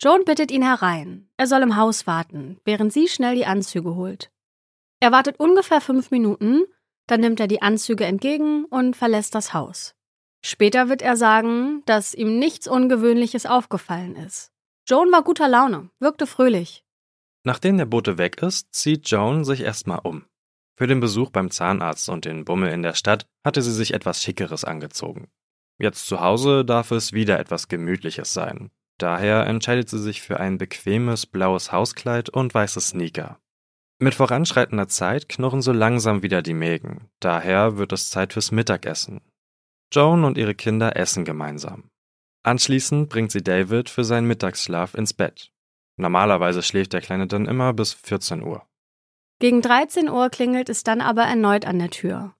Joan 0.00 0.24
bittet 0.24 0.50
ihn 0.50 0.62
herein. 0.62 1.30
Er 1.38 1.46
soll 1.46 1.62
im 1.62 1.76
Haus 1.76 2.06
warten, 2.06 2.60
während 2.64 2.92
sie 2.92 3.08
schnell 3.08 3.34
die 3.34 3.46
Anzüge 3.46 3.94
holt. 3.94 4.30
Er 5.00 5.12
wartet 5.12 5.40
ungefähr 5.40 5.80
fünf 5.80 6.10
Minuten, 6.10 6.64
dann 7.08 7.20
nimmt 7.20 7.40
er 7.40 7.48
die 7.48 7.62
Anzüge 7.62 8.04
entgegen 8.04 8.64
und 8.66 8.94
verlässt 8.94 9.34
das 9.34 9.52
Haus. 9.52 9.96
Später 10.44 10.88
wird 10.88 11.02
er 11.02 11.16
sagen, 11.16 11.82
dass 11.86 12.14
ihm 12.14 12.38
nichts 12.38 12.68
Ungewöhnliches 12.68 13.44
aufgefallen 13.44 14.14
ist. 14.14 14.52
Joan 14.86 15.10
war 15.10 15.22
guter 15.22 15.48
Laune, 15.48 15.90
wirkte 15.98 16.26
fröhlich. 16.26 16.84
Nachdem 17.44 17.76
der 17.76 17.86
Bote 17.86 18.18
weg 18.18 18.40
ist, 18.42 18.72
zieht 18.72 19.08
Joan 19.10 19.44
sich 19.44 19.62
erstmal 19.62 20.00
um. 20.02 20.24
Für 20.76 20.86
den 20.86 21.00
Besuch 21.00 21.30
beim 21.30 21.50
Zahnarzt 21.50 22.08
und 22.08 22.24
den 22.24 22.44
Bummel 22.44 22.70
in 22.70 22.82
der 22.82 22.94
Stadt 22.94 23.26
hatte 23.44 23.62
sie 23.62 23.72
sich 23.72 23.94
etwas 23.94 24.22
Schickeres 24.22 24.64
angezogen. 24.64 25.28
Jetzt 25.78 26.06
zu 26.06 26.20
Hause 26.20 26.64
darf 26.64 26.90
es 26.90 27.12
wieder 27.12 27.38
etwas 27.38 27.68
Gemütliches 27.68 28.32
sein. 28.32 28.70
Daher 28.98 29.46
entscheidet 29.46 29.88
sie 29.88 29.98
sich 29.98 30.22
für 30.22 30.40
ein 30.40 30.58
bequemes 30.58 31.26
blaues 31.26 31.72
Hauskleid 31.72 32.30
und 32.30 32.52
weiße 32.52 32.80
Sneaker. 32.80 33.40
Mit 34.00 34.14
voranschreitender 34.14 34.86
Zeit 34.86 35.28
knurren 35.28 35.60
so 35.60 35.72
langsam 35.72 36.22
wieder 36.22 36.40
die 36.40 36.54
Mägen. 36.54 37.10
Daher 37.18 37.78
wird 37.78 37.92
es 37.92 38.10
Zeit 38.10 38.32
fürs 38.32 38.52
Mittagessen. 38.52 39.20
Joan 39.92 40.24
und 40.24 40.38
ihre 40.38 40.54
Kinder 40.54 40.96
essen 40.96 41.24
gemeinsam. 41.24 41.90
Anschließend 42.44 43.08
bringt 43.08 43.32
sie 43.32 43.42
David 43.42 43.90
für 43.90 44.04
seinen 44.04 44.28
Mittagsschlaf 44.28 44.94
ins 44.94 45.12
Bett. 45.14 45.50
Normalerweise 45.96 46.62
schläft 46.62 46.92
der 46.92 47.00
Kleine 47.00 47.26
dann 47.26 47.46
immer 47.46 47.72
bis 47.72 47.92
14 47.92 48.42
Uhr. 48.42 48.64
Gegen 49.40 49.62
13 49.62 50.08
Uhr 50.08 50.30
klingelt 50.30 50.68
es 50.68 50.84
dann 50.84 51.00
aber 51.00 51.22
erneut 51.22 51.64
an 51.66 51.80
der 51.80 51.90
Tür. 51.90 52.34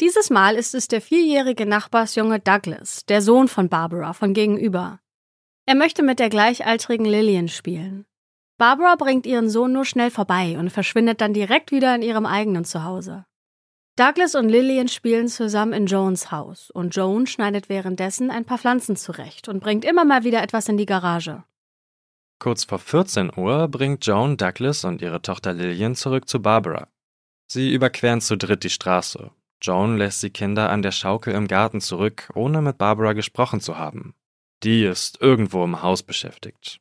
Dieses 0.00 0.28
Mal 0.28 0.56
ist 0.56 0.74
es 0.74 0.88
der 0.88 1.00
vierjährige 1.00 1.66
Nachbarsjunge 1.66 2.40
Douglas, 2.40 3.06
der 3.06 3.22
Sohn 3.22 3.46
von 3.46 3.68
Barbara 3.68 4.12
von 4.12 4.34
gegenüber. 4.34 5.00
Er 5.66 5.76
möchte 5.76 6.02
mit 6.02 6.18
der 6.18 6.30
gleichaltrigen 6.30 7.06
Lillian 7.06 7.48
spielen. 7.48 8.06
Barbara 8.58 8.96
bringt 8.96 9.26
ihren 9.26 9.50
Sohn 9.50 9.72
nur 9.72 9.84
schnell 9.84 10.10
vorbei 10.10 10.56
und 10.58 10.70
verschwindet 10.70 11.20
dann 11.20 11.34
direkt 11.34 11.72
wieder 11.72 11.94
in 11.94 12.02
ihrem 12.02 12.24
eigenen 12.24 12.64
Zuhause. 12.64 13.26
Douglas 13.96 14.34
und 14.34 14.48
Lillian 14.48 14.88
spielen 14.88 15.28
zusammen 15.28 15.72
in 15.72 15.86
Joans 15.86 16.30
Haus 16.30 16.70
und 16.70 16.94
Joan 16.94 17.26
schneidet 17.26 17.68
währenddessen 17.68 18.30
ein 18.30 18.44
paar 18.44 18.58
Pflanzen 18.58 18.96
zurecht 18.96 19.48
und 19.48 19.60
bringt 19.60 19.84
immer 19.84 20.04
mal 20.04 20.24
wieder 20.24 20.42
etwas 20.42 20.68
in 20.68 20.76
die 20.76 20.86
Garage. 20.86 21.44
Kurz 22.38 22.64
vor 22.64 22.78
14 22.78 23.32
Uhr 23.36 23.68
bringt 23.68 24.04
Joan 24.04 24.36
Douglas 24.36 24.84
und 24.84 25.00
ihre 25.00 25.22
Tochter 25.22 25.52
Lillian 25.54 25.94
zurück 25.94 26.28
zu 26.28 26.40
Barbara. 26.40 26.88
Sie 27.46 27.72
überqueren 27.72 28.20
zu 28.20 28.36
dritt 28.36 28.64
die 28.64 28.70
Straße. 28.70 29.30
Joan 29.62 29.96
lässt 29.96 30.22
die 30.22 30.30
Kinder 30.30 30.70
an 30.70 30.82
der 30.82 30.92
Schaukel 30.92 31.34
im 31.34 31.48
Garten 31.48 31.80
zurück, 31.80 32.30
ohne 32.34 32.60
mit 32.60 32.76
Barbara 32.76 33.14
gesprochen 33.14 33.60
zu 33.60 33.78
haben. 33.78 34.14
Die 34.62 34.84
ist 34.84 35.20
irgendwo 35.20 35.64
im 35.64 35.82
Haus 35.82 36.02
beschäftigt. 36.02 36.80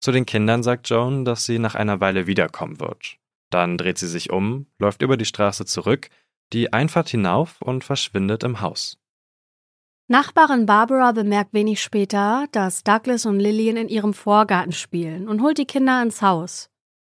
Zu 0.00 0.12
den 0.12 0.26
Kindern 0.26 0.62
sagt 0.62 0.88
Joan, 0.88 1.24
dass 1.24 1.44
sie 1.44 1.58
nach 1.58 1.74
einer 1.74 2.00
Weile 2.00 2.26
wiederkommen 2.26 2.80
wird. 2.80 3.18
Dann 3.50 3.76
dreht 3.76 3.98
sie 3.98 4.08
sich 4.08 4.30
um, 4.30 4.66
läuft 4.78 5.02
über 5.02 5.16
die 5.16 5.24
Straße 5.24 5.66
zurück, 5.66 6.08
die 6.52 6.72
Einfahrt 6.72 7.08
hinauf 7.08 7.60
und 7.60 7.84
verschwindet 7.84 8.42
im 8.42 8.60
Haus. 8.60 8.96
Nachbarin 10.08 10.66
Barbara 10.66 11.12
bemerkt 11.12 11.52
wenig 11.52 11.80
später, 11.80 12.46
dass 12.50 12.82
Douglas 12.82 13.26
und 13.26 13.38
Lillian 13.38 13.76
in 13.76 13.88
ihrem 13.88 14.12
Vorgarten 14.12 14.72
spielen 14.72 15.28
und 15.28 15.42
holt 15.42 15.58
die 15.58 15.66
Kinder 15.66 16.02
ins 16.02 16.22
Haus. 16.22 16.68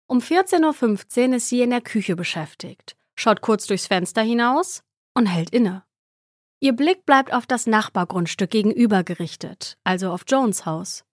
Um 0.08 0.18
14.15 0.18 1.28
Uhr 1.28 1.36
ist 1.36 1.48
sie 1.48 1.62
in 1.62 1.70
der 1.70 1.82
Küche 1.82 2.16
beschäftigt, 2.16 2.96
schaut 3.14 3.42
kurz 3.42 3.66
durchs 3.66 3.86
Fenster 3.86 4.22
hinaus 4.22 4.82
und 5.14 5.26
hält 5.26 5.50
inne. 5.50 5.84
Ihr 6.58 6.72
Blick 6.72 7.06
bleibt 7.06 7.32
auf 7.32 7.46
das 7.46 7.68
Nachbargrundstück 7.68 8.50
gegenüber 8.50 9.04
gerichtet, 9.04 9.78
also 9.84 10.10
auf 10.10 10.24
Jones 10.26 10.66
Haus. 10.66 11.04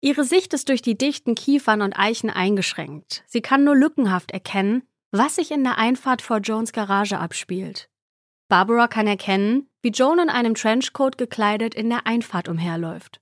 Ihre 0.00 0.24
Sicht 0.24 0.54
ist 0.54 0.68
durch 0.68 0.82
die 0.82 0.96
dichten 0.96 1.34
Kiefern 1.34 1.82
und 1.82 1.98
Eichen 1.98 2.30
eingeschränkt. 2.30 3.24
Sie 3.26 3.40
kann 3.40 3.64
nur 3.64 3.74
lückenhaft 3.74 4.30
erkennen, 4.30 4.82
was 5.10 5.36
sich 5.36 5.50
in 5.50 5.64
der 5.64 5.78
Einfahrt 5.78 6.22
vor 6.22 6.38
Jones 6.38 6.72
Garage 6.72 7.18
abspielt. 7.18 7.88
Barbara 8.48 8.86
kann 8.88 9.06
erkennen, 9.06 9.68
wie 9.82 9.90
Joan 9.90 10.20
in 10.20 10.30
einem 10.30 10.54
Trenchcoat 10.54 11.18
gekleidet 11.18 11.74
in 11.74 11.88
der 11.90 12.06
Einfahrt 12.06 12.48
umherläuft. 12.48 13.20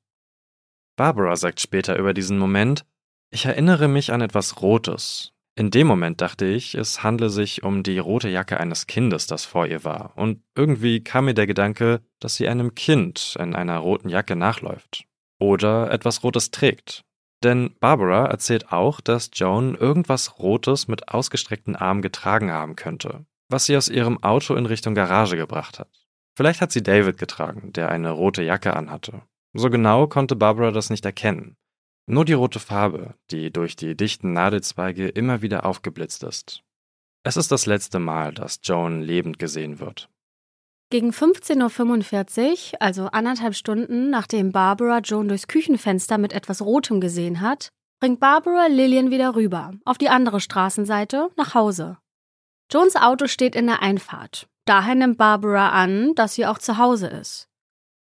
Barbara 0.96 1.36
sagt 1.36 1.60
später 1.60 1.98
über 1.98 2.14
diesen 2.14 2.38
Moment, 2.38 2.84
ich 3.30 3.46
erinnere 3.46 3.88
mich 3.88 4.12
an 4.12 4.20
etwas 4.20 4.62
Rotes, 4.62 5.32
in 5.58 5.70
dem 5.70 5.86
Moment 5.86 6.20
dachte 6.20 6.44
ich, 6.44 6.74
es 6.74 7.02
handle 7.02 7.30
sich 7.30 7.62
um 7.62 7.82
die 7.82 7.98
rote 7.98 8.28
Jacke 8.28 8.60
eines 8.60 8.86
Kindes, 8.86 9.26
das 9.26 9.46
vor 9.46 9.66
ihr 9.66 9.84
war, 9.84 10.12
und 10.14 10.42
irgendwie 10.54 11.02
kam 11.02 11.24
mir 11.24 11.34
der 11.34 11.46
Gedanke, 11.46 12.02
dass 12.20 12.36
sie 12.36 12.46
einem 12.46 12.74
Kind 12.74 13.36
in 13.40 13.54
einer 13.54 13.78
roten 13.78 14.10
Jacke 14.10 14.36
nachläuft. 14.36 15.06
Oder 15.38 15.90
etwas 15.90 16.22
Rotes 16.22 16.50
trägt. 16.50 17.04
Denn 17.42 17.74
Barbara 17.80 18.26
erzählt 18.26 18.72
auch, 18.72 19.00
dass 19.00 19.30
Joan 19.32 19.74
irgendwas 19.74 20.38
Rotes 20.38 20.88
mit 20.88 21.08
ausgestreckten 21.08 21.76
Armen 21.76 22.02
getragen 22.02 22.50
haben 22.50 22.76
könnte, 22.76 23.26
was 23.48 23.66
sie 23.66 23.76
aus 23.76 23.88
ihrem 23.88 24.22
Auto 24.22 24.54
in 24.54 24.66
Richtung 24.66 24.94
Garage 24.94 25.36
gebracht 25.36 25.78
hat. 25.78 26.06
Vielleicht 26.36 26.60
hat 26.60 26.72
sie 26.72 26.82
David 26.82 27.18
getragen, 27.18 27.72
der 27.72 27.90
eine 27.90 28.10
rote 28.10 28.42
Jacke 28.42 28.74
anhatte. 28.74 29.22
So 29.54 29.70
genau 29.70 30.06
konnte 30.06 30.36
Barbara 30.36 30.70
das 30.70 30.90
nicht 30.90 31.04
erkennen. 31.04 31.56
Nur 32.06 32.24
die 32.24 32.34
rote 32.34 32.60
Farbe, 32.60 33.14
die 33.30 33.50
durch 33.50 33.74
die 33.74 33.96
dichten 33.96 34.32
Nadelzweige 34.32 35.08
immer 35.08 35.42
wieder 35.42 35.66
aufgeblitzt 35.66 36.22
ist. 36.22 36.62
Es 37.24 37.36
ist 37.36 37.50
das 37.50 37.66
letzte 37.66 37.98
Mal, 37.98 38.32
dass 38.32 38.60
Joan 38.62 39.02
lebend 39.02 39.38
gesehen 39.38 39.80
wird. 39.80 40.08
Gegen 40.88 41.10
15.45 41.10 42.74
Uhr, 42.74 42.82
also 42.82 43.06
anderthalb 43.06 43.54
Stunden 43.56 44.08
nachdem 44.08 44.52
Barbara 44.52 45.00
Joan 45.00 45.26
durchs 45.26 45.48
Küchenfenster 45.48 46.16
mit 46.16 46.32
etwas 46.32 46.62
Rotem 46.62 47.00
gesehen 47.00 47.40
hat, 47.40 47.70
bringt 47.98 48.20
Barbara 48.20 48.68
Lillian 48.68 49.10
wieder 49.10 49.34
rüber, 49.34 49.72
auf 49.84 49.98
die 49.98 50.08
andere 50.08 50.40
Straßenseite, 50.40 51.30
nach 51.36 51.54
Hause. 51.54 51.98
Joans 52.70 52.94
Auto 52.94 53.26
steht 53.26 53.56
in 53.56 53.66
der 53.66 53.82
Einfahrt. 53.82 54.48
Daher 54.64 54.94
nimmt 54.94 55.18
Barbara 55.18 55.70
an, 55.70 56.14
dass 56.14 56.34
sie 56.34 56.46
auch 56.46 56.58
zu 56.58 56.78
Hause 56.78 57.08
ist. 57.08 57.48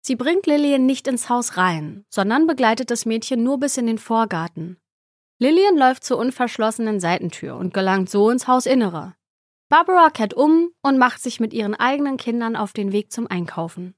Sie 0.01 0.17
bringt 0.17 0.47
Lillian 0.47 0.85
nicht 0.85 1.07
ins 1.07 1.29
Haus 1.29 1.57
rein, 1.57 2.05
sondern 2.09 2.49
begleitet 2.49 2.91
das 2.91 3.07
Mädchen 3.07 3.45
nur 3.45 3.61
bis 3.61 3.77
in 3.77 3.87
den 3.87 3.99
Vorgarten. 3.99 4.79
Lillian 5.39 5.77
läuft 5.77 6.03
zur 6.03 6.19
unverschlossenen 6.19 6.99
Seitentür 6.99 7.57
und 7.57 7.73
gelangt 7.73 8.11
so 8.11 8.31
ins 8.31 8.49
Hausinnere. 8.49 9.15
Barbara 9.73 10.11
kehrt 10.11 10.35
um 10.35 10.69
und 10.83 10.99
macht 10.99 11.23
sich 11.23 11.41
mit 11.41 11.55
ihren 11.55 11.75
eigenen 11.75 12.19
Kindern 12.19 12.57
auf 12.57 12.75
den 12.75 12.93
Weg 12.93 13.11
zum 13.11 13.26
Einkaufen. 13.26 13.95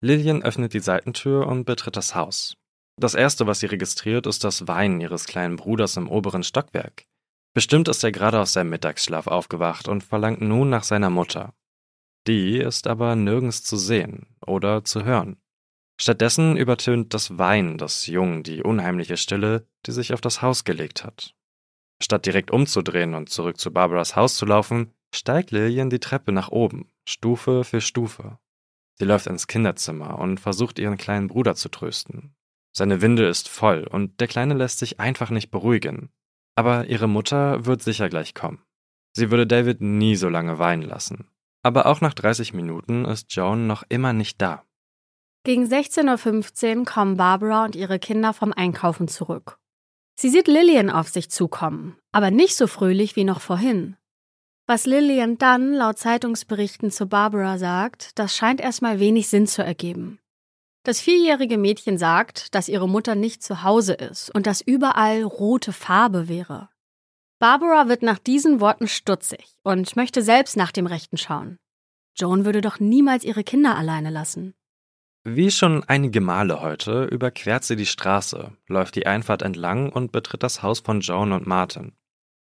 Lillian 0.00 0.42
öffnet 0.42 0.72
die 0.72 0.80
Seitentür 0.80 1.46
und 1.46 1.66
betritt 1.66 1.98
das 1.98 2.14
Haus. 2.14 2.56
Das 2.98 3.12
erste, 3.12 3.46
was 3.46 3.60
sie 3.60 3.66
registriert, 3.66 4.26
ist 4.26 4.42
das 4.42 4.66
Weinen 4.68 5.02
ihres 5.02 5.26
kleinen 5.26 5.56
Bruders 5.56 5.98
im 5.98 6.08
oberen 6.08 6.42
Stockwerk. 6.42 7.04
Bestimmt 7.52 7.88
ist 7.88 8.04
er 8.04 8.10
gerade 8.10 8.40
aus 8.40 8.54
seinem 8.54 8.70
Mittagsschlaf 8.70 9.26
aufgewacht 9.26 9.86
und 9.86 10.02
verlangt 10.02 10.40
nun 10.40 10.70
nach 10.70 10.84
seiner 10.84 11.10
Mutter. 11.10 11.52
Die 12.26 12.56
ist 12.56 12.86
aber 12.86 13.16
nirgends 13.16 13.62
zu 13.62 13.76
sehen 13.76 14.34
oder 14.46 14.82
zu 14.82 15.04
hören. 15.04 15.36
Stattdessen 16.00 16.56
übertönt 16.56 17.12
das 17.12 17.36
Weinen 17.36 17.76
des 17.76 18.06
Jungen 18.06 18.44
die 18.44 18.62
unheimliche 18.62 19.18
Stille, 19.18 19.68
die 19.84 19.92
sich 19.92 20.14
auf 20.14 20.22
das 20.22 20.40
Haus 20.40 20.64
gelegt 20.64 21.04
hat. 21.04 21.35
Statt 22.02 22.26
direkt 22.26 22.50
umzudrehen 22.50 23.14
und 23.14 23.28
zurück 23.30 23.58
zu 23.58 23.72
Barbaras 23.72 24.16
Haus 24.16 24.36
zu 24.36 24.46
laufen, 24.46 24.92
steigt 25.14 25.50
Lillian 25.50 25.90
die 25.90 26.00
Treppe 26.00 26.32
nach 26.32 26.48
oben, 26.48 26.90
Stufe 27.08 27.64
für 27.64 27.80
Stufe. 27.80 28.38
Sie 28.98 29.04
läuft 29.04 29.26
ins 29.26 29.46
Kinderzimmer 29.46 30.18
und 30.18 30.40
versucht 30.40 30.78
ihren 30.78 30.96
kleinen 30.96 31.28
Bruder 31.28 31.54
zu 31.54 31.68
trösten. 31.68 32.34
Seine 32.76 33.00
Winde 33.00 33.26
ist 33.26 33.48
voll 33.48 33.84
und 33.84 34.20
der 34.20 34.28
Kleine 34.28 34.54
lässt 34.54 34.78
sich 34.78 35.00
einfach 35.00 35.30
nicht 35.30 35.50
beruhigen. 35.50 36.10
Aber 36.54 36.86
ihre 36.86 37.08
Mutter 37.08 37.66
wird 37.66 37.82
sicher 37.82 38.08
gleich 38.08 38.34
kommen. 38.34 38.62
Sie 39.14 39.30
würde 39.30 39.46
David 39.46 39.80
nie 39.80 40.16
so 40.16 40.28
lange 40.28 40.58
weinen 40.58 40.82
lassen. 40.82 41.28
Aber 41.62 41.86
auch 41.86 42.00
nach 42.00 42.14
30 42.14 42.52
Minuten 42.52 43.04
ist 43.06 43.34
Joan 43.34 43.66
noch 43.66 43.82
immer 43.88 44.12
nicht 44.12 44.40
da. 44.40 44.62
Gegen 45.44 45.64
16.15 45.64 46.78
Uhr 46.78 46.84
kommen 46.84 47.16
Barbara 47.16 47.64
und 47.64 47.76
ihre 47.76 47.98
Kinder 47.98 48.32
vom 48.32 48.52
Einkaufen 48.52 49.08
zurück. 49.08 49.58
Sie 50.18 50.30
sieht 50.30 50.48
Lillian 50.48 50.88
auf 50.88 51.08
sich 51.10 51.30
zukommen, 51.30 51.96
aber 52.10 52.30
nicht 52.30 52.56
so 52.56 52.66
fröhlich 52.66 53.16
wie 53.16 53.24
noch 53.24 53.40
vorhin. 53.40 53.96
Was 54.66 54.86
Lillian 54.86 55.38
dann 55.38 55.74
laut 55.74 55.98
Zeitungsberichten 55.98 56.90
zu 56.90 57.06
Barbara 57.06 57.58
sagt, 57.58 58.18
das 58.18 58.34
scheint 58.34 58.60
erstmal 58.60 58.98
wenig 58.98 59.28
Sinn 59.28 59.46
zu 59.46 59.62
ergeben. 59.62 60.18
Das 60.84 61.00
vierjährige 61.00 61.58
Mädchen 61.58 61.98
sagt, 61.98 62.54
dass 62.54 62.68
ihre 62.68 62.88
Mutter 62.88 63.14
nicht 63.14 63.42
zu 63.42 63.62
Hause 63.62 63.92
ist 63.92 64.34
und 64.34 64.46
dass 64.46 64.60
überall 64.60 65.22
rote 65.22 65.72
Farbe 65.72 66.28
wäre. 66.28 66.70
Barbara 67.38 67.88
wird 67.88 68.02
nach 68.02 68.18
diesen 68.18 68.60
Worten 68.60 68.88
stutzig 68.88 69.56
und 69.62 69.96
möchte 69.96 70.22
selbst 70.22 70.56
nach 70.56 70.72
dem 70.72 70.86
Rechten 70.86 71.18
schauen. 71.18 71.58
Joan 72.16 72.46
würde 72.46 72.62
doch 72.62 72.80
niemals 72.80 73.24
ihre 73.24 73.44
Kinder 73.44 73.76
alleine 73.76 74.10
lassen. 74.10 74.54
Wie 75.28 75.50
schon 75.50 75.82
einige 75.82 76.20
Male 76.20 76.60
heute 76.60 77.06
überquert 77.06 77.64
sie 77.64 77.74
die 77.74 77.84
Straße, 77.84 78.52
läuft 78.68 78.94
die 78.94 79.06
Einfahrt 79.06 79.42
entlang 79.42 79.90
und 79.90 80.12
betritt 80.12 80.44
das 80.44 80.62
Haus 80.62 80.78
von 80.78 81.00
Joan 81.00 81.32
und 81.32 81.48
Martin. 81.48 81.96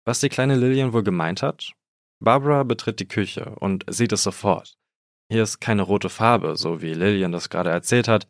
Was 0.06 0.20
die 0.20 0.30
kleine 0.30 0.56
Lillian 0.56 0.94
wohl 0.94 1.02
gemeint 1.02 1.42
hat? 1.42 1.72
Barbara 2.20 2.62
betritt 2.62 3.00
die 3.00 3.08
Küche 3.08 3.56
und 3.56 3.84
sieht 3.90 4.12
es 4.12 4.22
sofort. 4.22 4.78
Hier 5.28 5.42
ist 5.42 5.60
keine 5.60 5.82
rote 5.82 6.10
Farbe, 6.10 6.56
so 6.56 6.80
wie 6.80 6.94
Lillian 6.94 7.32
das 7.32 7.50
gerade 7.50 7.72
erzählt 7.72 8.08
hat. 8.08 8.28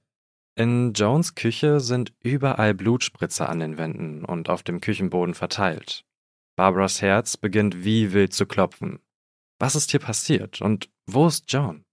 In 0.55 0.93
Jones 0.93 1.35
Küche 1.35 1.81
sind 1.81 2.13
überall 2.23 2.73
Blutspritzer 2.73 3.49
an 3.49 3.59
den 3.59 3.77
Wänden 3.77 4.23
und 4.23 4.49
auf 4.49 4.63
dem 4.63 4.79
Küchenboden 4.79 5.33
verteilt. 5.33 6.05
Barbaras 6.55 7.01
Herz 7.01 7.35
beginnt 7.35 7.83
wie 7.83 8.13
wild 8.13 8.31
zu 8.31 8.45
klopfen. 8.45 8.99
Was 9.59 9.75
ist 9.75 9.91
hier 9.91 9.99
passiert 9.99 10.61
und 10.61 10.89
wo 11.05 11.27
ist 11.27 11.51
Joan? 11.51 11.83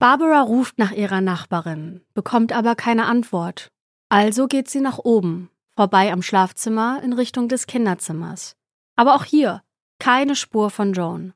Barbara 0.00 0.40
ruft 0.40 0.78
nach 0.78 0.92
ihrer 0.92 1.20
Nachbarin, 1.20 2.00
bekommt 2.14 2.54
aber 2.54 2.74
keine 2.74 3.04
Antwort. 3.04 3.68
Also 4.08 4.46
geht 4.46 4.66
sie 4.66 4.80
nach 4.80 4.98
oben, 4.98 5.50
vorbei 5.76 6.10
am 6.10 6.22
Schlafzimmer 6.22 7.02
in 7.04 7.12
Richtung 7.12 7.48
des 7.48 7.66
Kinderzimmers. 7.66 8.56
Aber 8.96 9.14
auch 9.14 9.24
hier 9.24 9.62
keine 9.98 10.36
Spur 10.36 10.70
von 10.70 10.94
Joan. 10.94 11.34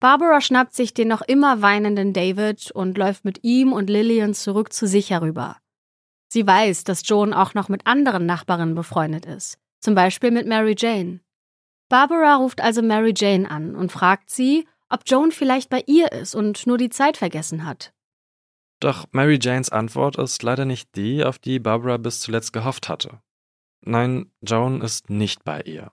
Barbara 0.00 0.40
schnappt 0.40 0.74
sich 0.74 0.94
den 0.94 1.08
noch 1.08 1.20
immer 1.20 1.60
weinenden 1.60 2.14
David 2.14 2.70
und 2.70 2.96
läuft 2.96 3.26
mit 3.26 3.44
ihm 3.44 3.74
und 3.74 3.90
Lillian 3.90 4.32
zurück 4.32 4.72
zu 4.72 4.86
sich 4.86 5.10
herüber. 5.10 5.58
Sie 6.28 6.46
weiß, 6.46 6.84
dass 6.84 7.06
Joan 7.06 7.34
auch 7.34 7.52
noch 7.52 7.68
mit 7.68 7.86
anderen 7.86 8.24
Nachbarinnen 8.24 8.74
befreundet 8.74 9.26
ist, 9.26 9.58
zum 9.80 9.94
Beispiel 9.94 10.30
mit 10.30 10.46
Mary 10.46 10.74
Jane. 10.78 11.20
Barbara 11.90 12.36
ruft 12.36 12.62
also 12.62 12.80
Mary 12.80 13.12
Jane 13.14 13.50
an 13.50 13.76
und 13.76 13.92
fragt 13.92 14.30
sie, 14.30 14.66
ob 14.92 15.02
Joan 15.06 15.32
vielleicht 15.32 15.70
bei 15.70 15.82
ihr 15.86 16.12
ist 16.12 16.34
und 16.34 16.66
nur 16.66 16.76
die 16.76 16.90
Zeit 16.90 17.16
vergessen 17.16 17.64
hat. 17.64 17.94
Doch 18.78 19.06
Mary 19.12 19.38
Janes 19.40 19.70
Antwort 19.70 20.16
ist 20.18 20.42
leider 20.42 20.64
nicht 20.64 20.94
die, 20.96 21.24
auf 21.24 21.38
die 21.38 21.58
Barbara 21.58 21.96
bis 21.96 22.20
zuletzt 22.20 22.52
gehofft 22.52 22.88
hatte. 22.88 23.22
Nein, 23.80 24.30
Joan 24.42 24.80
ist 24.82 25.08
nicht 25.08 25.44
bei 25.44 25.62
ihr. 25.62 25.92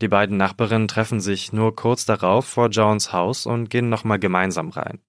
Die 0.00 0.08
beiden 0.08 0.36
Nachbarinnen 0.36 0.88
treffen 0.88 1.20
sich 1.20 1.52
nur 1.52 1.76
kurz 1.76 2.04
darauf 2.04 2.46
vor 2.46 2.68
Joans 2.68 3.12
Haus 3.12 3.46
und 3.46 3.70
gehen 3.70 3.88
nochmal 3.88 4.18
gemeinsam 4.18 4.70
rein. 4.70 5.00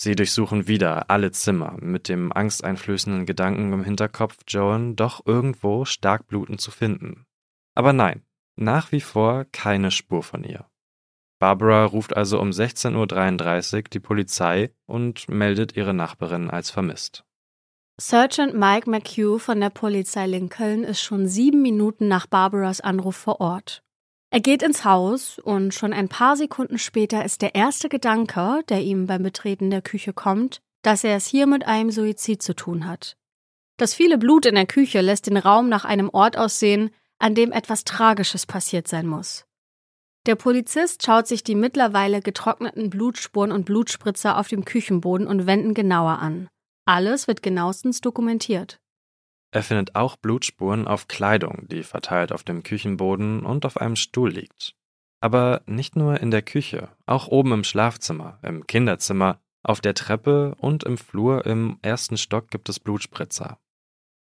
Sie 0.00 0.14
durchsuchen 0.14 0.66
wieder 0.66 1.10
alle 1.10 1.30
Zimmer, 1.32 1.76
mit 1.80 2.08
dem 2.08 2.32
angsteinflößenden 2.32 3.26
Gedanken 3.26 3.72
im 3.72 3.84
Hinterkopf, 3.84 4.38
Joan 4.48 4.96
doch 4.96 5.24
irgendwo 5.26 5.84
stark 5.84 6.26
blutend 6.26 6.60
zu 6.60 6.70
finden. 6.70 7.26
Aber 7.74 7.92
nein, 7.92 8.24
nach 8.56 8.92
wie 8.92 9.00
vor 9.00 9.44
keine 9.52 9.90
Spur 9.90 10.22
von 10.22 10.44
ihr. 10.44 10.66
Barbara 11.42 11.86
ruft 11.86 12.16
also 12.16 12.40
um 12.40 12.50
16.33 12.50 13.76
Uhr 13.76 13.82
die 13.92 13.98
Polizei 13.98 14.70
und 14.86 15.28
meldet 15.28 15.76
ihre 15.76 15.92
Nachbarin 15.92 16.48
als 16.48 16.70
vermisst. 16.70 17.24
Sergeant 18.00 18.54
Mike 18.54 18.88
McHugh 18.88 19.40
von 19.40 19.58
der 19.58 19.70
Polizei 19.70 20.28
Lincoln 20.28 20.84
ist 20.84 21.00
schon 21.00 21.26
sieben 21.26 21.60
Minuten 21.60 22.06
nach 22.06 22.28
Barbaras 22.28 22.80
Anruf 22.80 23.16
vor 23.16 23.40
Ort. 23.40 23.82
Er 24.30 24.38
geht 24.38 24.62
ins 24.62 24.84
Haus 24.84 25.40
und 25.40 25.74
schon 25.74 25.92
ein 25.92 26.08
paar 26.08 26.36
Sekunden 26.36 26.78
später 26.78 27.24
ist 27.24 27.42
der 27.42 27.56
erste 27.56 27.88
Gedanke, 27.88 28.62
der 28.68 28.80
ihm 28.82 29.08
beim 29.08 29.24
Betreten 29.24 29.68
der 29.70 29.82
Küche 29.82 30.12
kommt, 30.12 30.62
dass 30.82 31.02
er 31.02 31.16
es 31.16 31.26
hier 31.26 31.48
mit 31.48 31.66
einem 31.66 31.90
Suizid 31.90 32.40
zu 32.40 32.54
tun 32.54 32.86
hat. 32.86 33.16
Das 33.78 33.94
viele 33.94 34.16
Blut 34.16 34.46
in 34.46 34.54
der 34.54 34.66
Küche 34.66 35.00
lässt 35.00 35.26
den 35.26 35.38
Raum 35.38 35.68
nach 35.68 35.84
einem 35.84 36.08
Ort 36.08 36.38
aussehen, 36.38 36.90
an 37.18 37.34
dem 37.34 37.50
etwas 37.50 37.82
Tragisches 37.82 38.46
passiert 38.46 38.86
sein 38.86 39.08
muss. 39.08 39.44
Der 40.26 40.36
Polizist 40.36 41.04
schaut 41.04 41.26
sich 41.26 41.42
die 41.42 41.56
mittlerweile 41.56 42.20
getrockneten 42.20 42.90
Blutspuren 42.90 43.50
und 43.50 43.64
Blutspritzer 43.64 44.38
auf 44.38 44.46
dem 44.46 44.64
Küchenboden 44.64 45.26
und 45.26 45.46
Wänden 45.46 45.74
genauer 45.74 46.20
an. 46.20 46.48
Alles 46.86 47.26
wird 47.26 47.42
genauestens 47.42 48.00
dokumentiert. 48.00 48.78
Er 49.52 49.62
findet 49.62 49.96
auch 49.96 50.16
Blutspuren 50.16 50.86
auf 50.86 51.08
Kleidung, 51.08 51.66
die 51.68 51.82
verteilt 51.82 52.32
auf 52.32 52.44
dem 52.44 52.62
Küchenboden 52.62 53.44
und 53.44 53.66
auf 53.66 53.76
einem 53.76 53.96
Stuhl 53.96 54.30
liegt. 54.30 54.74
Aber 55.20 55.62
nicht 55.66 55.96
nur 55.96 56.20
in 56.20 56.30
der 56.30 56.42
Küche, 56.42 56.88
auch 57.04 57.28
oben 57.28 57.52
im 57.52 57.64
Schlafzimmer, 57.64 58.38
im 58.42 58.66
Kinderzimmer, 58.66 59.40
auf 59.62 59.80
der 59.80 59.94
Treppe 59.94 60.54
und 60.58 60.84
im 60.84 60.98
Flur 60.98 61.46
im 61.46 61.78
ersten 61.82 62.16
Stock 62.16 62.50
gibt 62.50 62.68
es 62.68 62.80
Blutspritzer. 62.80 63.58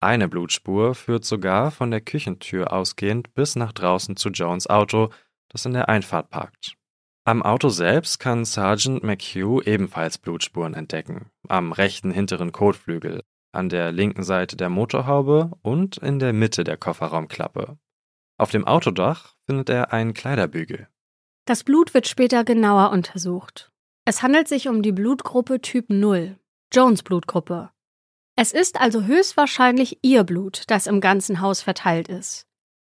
Eine 0.00 0.28
Blutspur 0.28 0.94
führt 0.94 1.24
sogar 1.24 1.70
von 1.70 1.90
der 1.90 2.00
Küchentür 2.00 2.72
ausgehend 2.72 3.34
bis 3.34 3.56
nach 3.56 3.72
draußen 3.72 4.16
zu 4.16 4.28
Jones 4.28 4.68
Auto, 4.68 5.10
das 5.48 5.64
in 5.64 5.72
der 5.72 5.88
Einfahrt 5.88 6.30
parkt. 6.30 6.74
Am 7.24 7.42
Auto 7.42 7.68
selbst 7.68 8.20
kann 8.20 8.44
Sergeant 8.44 9.02
McHugh 9.02 9.60
ebenfalls 9.66 10.18
Blutspuren 10.18 10.74
entdecken, 10.74 11.30
am 11.48 11.72
rechten 11.72 12.12
hinteren 12.12 12.52
Kotflügel, 12.52 13.22
an 13.52 13.68
der 13.68 13.90
linken 13.90 14.22
Seite 14.22 14.56
der 14.56 14.68
Motorhaube 14.68 15.50
und 15.62 15.96
in 15.96 16.18
der 16.18 16.32
Mitte 16.32 16.62
der 16.62 16.76
Kofferraumklappe. 16.76 17.78
Auf 18.38 18.50
dem 18.50 18.66
Autodach 18.66 19.34
findet 19.46 19.70
er 19.70 19.92
einen 19.92 20.14
Kleiderbügel. 20.14 20.88
Das 21.46 21.64
Blut 21.64 21.94
wird 21.94 22.06
später 22.06 22.44
genauer 22.44 22.90
untersucht. 22.90 23.72
Es 24.04 24.22
handelt 24.22 24.46
sich 24.46 24.68
um 24.68 24.82
die 24.82 24.92
Blutgruppe 24.92 25.60
Typ 25.60 25.86
0, 25.88 26.38
Jones 26.72 27.02
Blutgruppe. 27.02 27.70
Es 28.36 28.52
ist 28.52 28.78
also 28.80 29.04
höchstwahrscheinlich 29.04 29.98
ihr 30.02 30.22
Blut, 30.22 30.64
das 30.68 30.86
im 30.86 31.00
ganzen 31.00 31.40
Haus 31.40 31.62
verteilt 31.62 32.08
ist. 32.08 32.45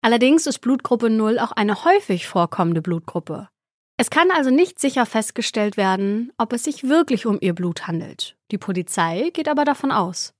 Allerdings 0.07 0.47
ist 0.47 0.59
Blutgruppe 0.59 1.09
0 1.09 1.37
auch 1.37 1.51
eine 1.51 1.83
häufig 1.83 2.27
vorkommende 2.27 2.81
Blutgruppe. 2.81 3.49
Es 3.97 4.09
kann 4.09 4.31
also 4.31 4.51
nicht 4.51 4.79
sicher 4.79 5.05
festgestellt 5.05 5.75
werden, 5.75 6.31
ob 6.37 6.53
es 6.53 6.63
sich 6.63 6.85
wirklich 6.85 7.25
um 7.25 7.39
ihr 7.41 7.53
Blut 7.53 7.87
handelt. 7.87 8.37
Die 8.49 8.57
Polizei 8.57 9.31
geht 9.33 9.49
aber 9.49 9.65
davon 9.65 9.91
aus. 9.91 10.33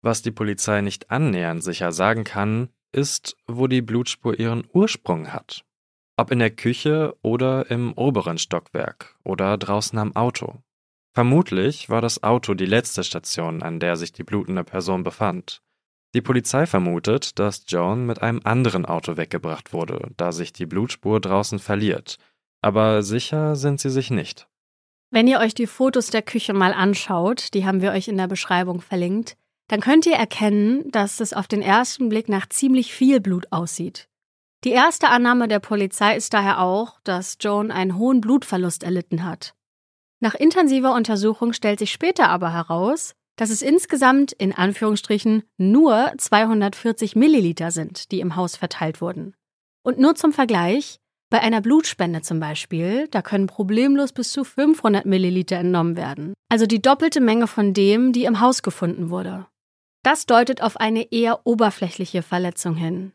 Was 0.00 0.22
die 0.22 0.30
Polizei 0.30 0.80
nicht 0.80 1.10
annähernd 1.10 1.64
sicher 1.64 1.90
sagen 1.90 2.22
kann, 2.22 2.68
ist, 2.92 3.36
wo 3.48 3.66
die 3.66 3.82
Blutspur 3.82 4.38
ihren 4.38 4.68
Ursprung 4.72 5.32
hat. 5.32 5.64
Ob 6.16 6.30
in 6.30 6.38
der 6.38 6.52
Küche 6.52 7.16
oder 7.20 7.68
im 7.68 7.92
oberen 7.94 8.38
Stockwerk 8.38 9.16
oder 9.24 9.58
draußen 9.58 9.98
am 9.98 10.14
Auto. 10.14 10.62
Vermutlich 11.14 11.90
war 11.90 12.00
das 12.00 12.22
Auto 12.22 12.54
die 12.54 12.64
letzte 12.64 13.02
Station, 13.02 13.64
an 13.64 13.80
der 13.80 13.96
sich 13.96 14.12
die 14.12 14.22
blutende 14.22 14.62
Person 14.62 15.02
befand. 15.02 15.62
Die 16.14 16.20
Polizei 16.20 16.66
vermutet, 16.66 17.38
dass 17.38 17.64
Joan 17.68 18.04
mit 18.04 18.20
einem 18.20 18.40
anderen 18.44 18.84
Auto 18.84 19.16
weggebracht 19.16 19.72
wurde, 19.72 20.10
da 20.16 20.32
sich 20.32 20.52
die 20.52 20.66
Blutspur 20.66 21.20
draußen 21.20 21.58
verliert. 21.58 22.16
Aber 22.62 23.02
sicher 23.02 23.54
sind 23.54 23.80
sie 23.80 23.90
sich 23.90 24.10
nicht. 24.10 24.48
Wenn 25.10 25.26
ihr 25.26 25.38
euch 25.38 25.54
die 25.54 25.66
Fotos 25.66 26.08
der 26.08 26.22
Küche 26.22 26.52
mal 26.52 26.72
anschaut, 26.72 27.54
die 27.54 27.64
haben 27.64 27.80
wir 27.80 27.92
euch 27.92 28.08
in 28.08 28.16
der 28.16 28.28
Beschreibung 28.28 28.80
verlinkt, 28.80 29.36
dann 29.68 29.80
könnt 29.80 30.06
ihr 30.06 30.14
erkennen, 30.14 30.90
dass 30.90 31.20
es 31.20 31.32
auf 31.32 31.46
den 31.46 31.62
ersten 31.62 32.08
Blick 32.08 32.28
nach 32.28 32.48
ziemlich 32.48 32.92
viel 32.92 33.20
Blut 33.20 33.46
aussieht. 33.50 34.08
Die 34.64 34.70
erste 34.70 35.08
Annahme 35.08 35.48
der 35.48 35.60
Polizei 35.60 36.16
ist 36.16 36.34
daher 36.34 36.60
auch, 36.60 37.00
dass 37.04 37.38
Joan 37.40 37.70
einen 37.70 37.96
hohen 37.96 38.20
Blutverlust 38.20 38.82
erlitten 38.82 39.24
hat. 39.24 39.54
Nach 40.20 40.34
intensiver 40.34 40.94
Untersuchung 40.94 41.52
stellt 41.52 41.78
sich 41.78 41.92
später 41.92 42.28
aber 42.28 42.52
heraus, 42.52 43.14
dass 43.40 43.48
es 43.48 43.62
insgesamt 43.62 44.32
in 44.32 44.52
Anführungsstrichen 44.52 45.44
nur 45.56 46.12
240 46.18 47.16
Milliliter 47.16 47.70
sind, 47.70 48.12
die 48.12 48.20
im 48.20 48.36
Haus 48.36 48.54
verteilt 48.54 49.00
wurden. 49.00 49.34
Und 49.82 49.98
nur 49.98 50.14
zum 50.14 50.34
Vergleich, 50.34 50.98
bei 51.30 51.40
einer 51.40 51.62
Blutspende 51.62 52.20
zum 52.20 52.38
Beispiel, 52.38 53.08
da 53.08 53.22
können 53.22 53.46
problemlos 53.46 54.12
bis 54.12 54.30
zu 54.32 54.44
500 54.44 55.06
Milliliter 55.06 55.56
entnommen 55.56 55.96
werden, 55.96 56.34
also 56.50 56.66
die 56.66 56.82
doppelte 56.82 57.22
Menge 57.22 57.46
von 57.46 57.72
dem, 57.72 58.12
die 58.12 58.24
im 58.24 58.40
Haus 58.40 58.62
gefunden 58.62 59.08
wurde. 59.08 59.46
Das 60.02 60.26
deutet 60.26 60.60
auf 60.60 60.76
eine 60.76 61.10
eher 61.10 61.46
oberflächliche 61.46 62.20
Verletzung 62.20 62.74
hin. 62.74 63.12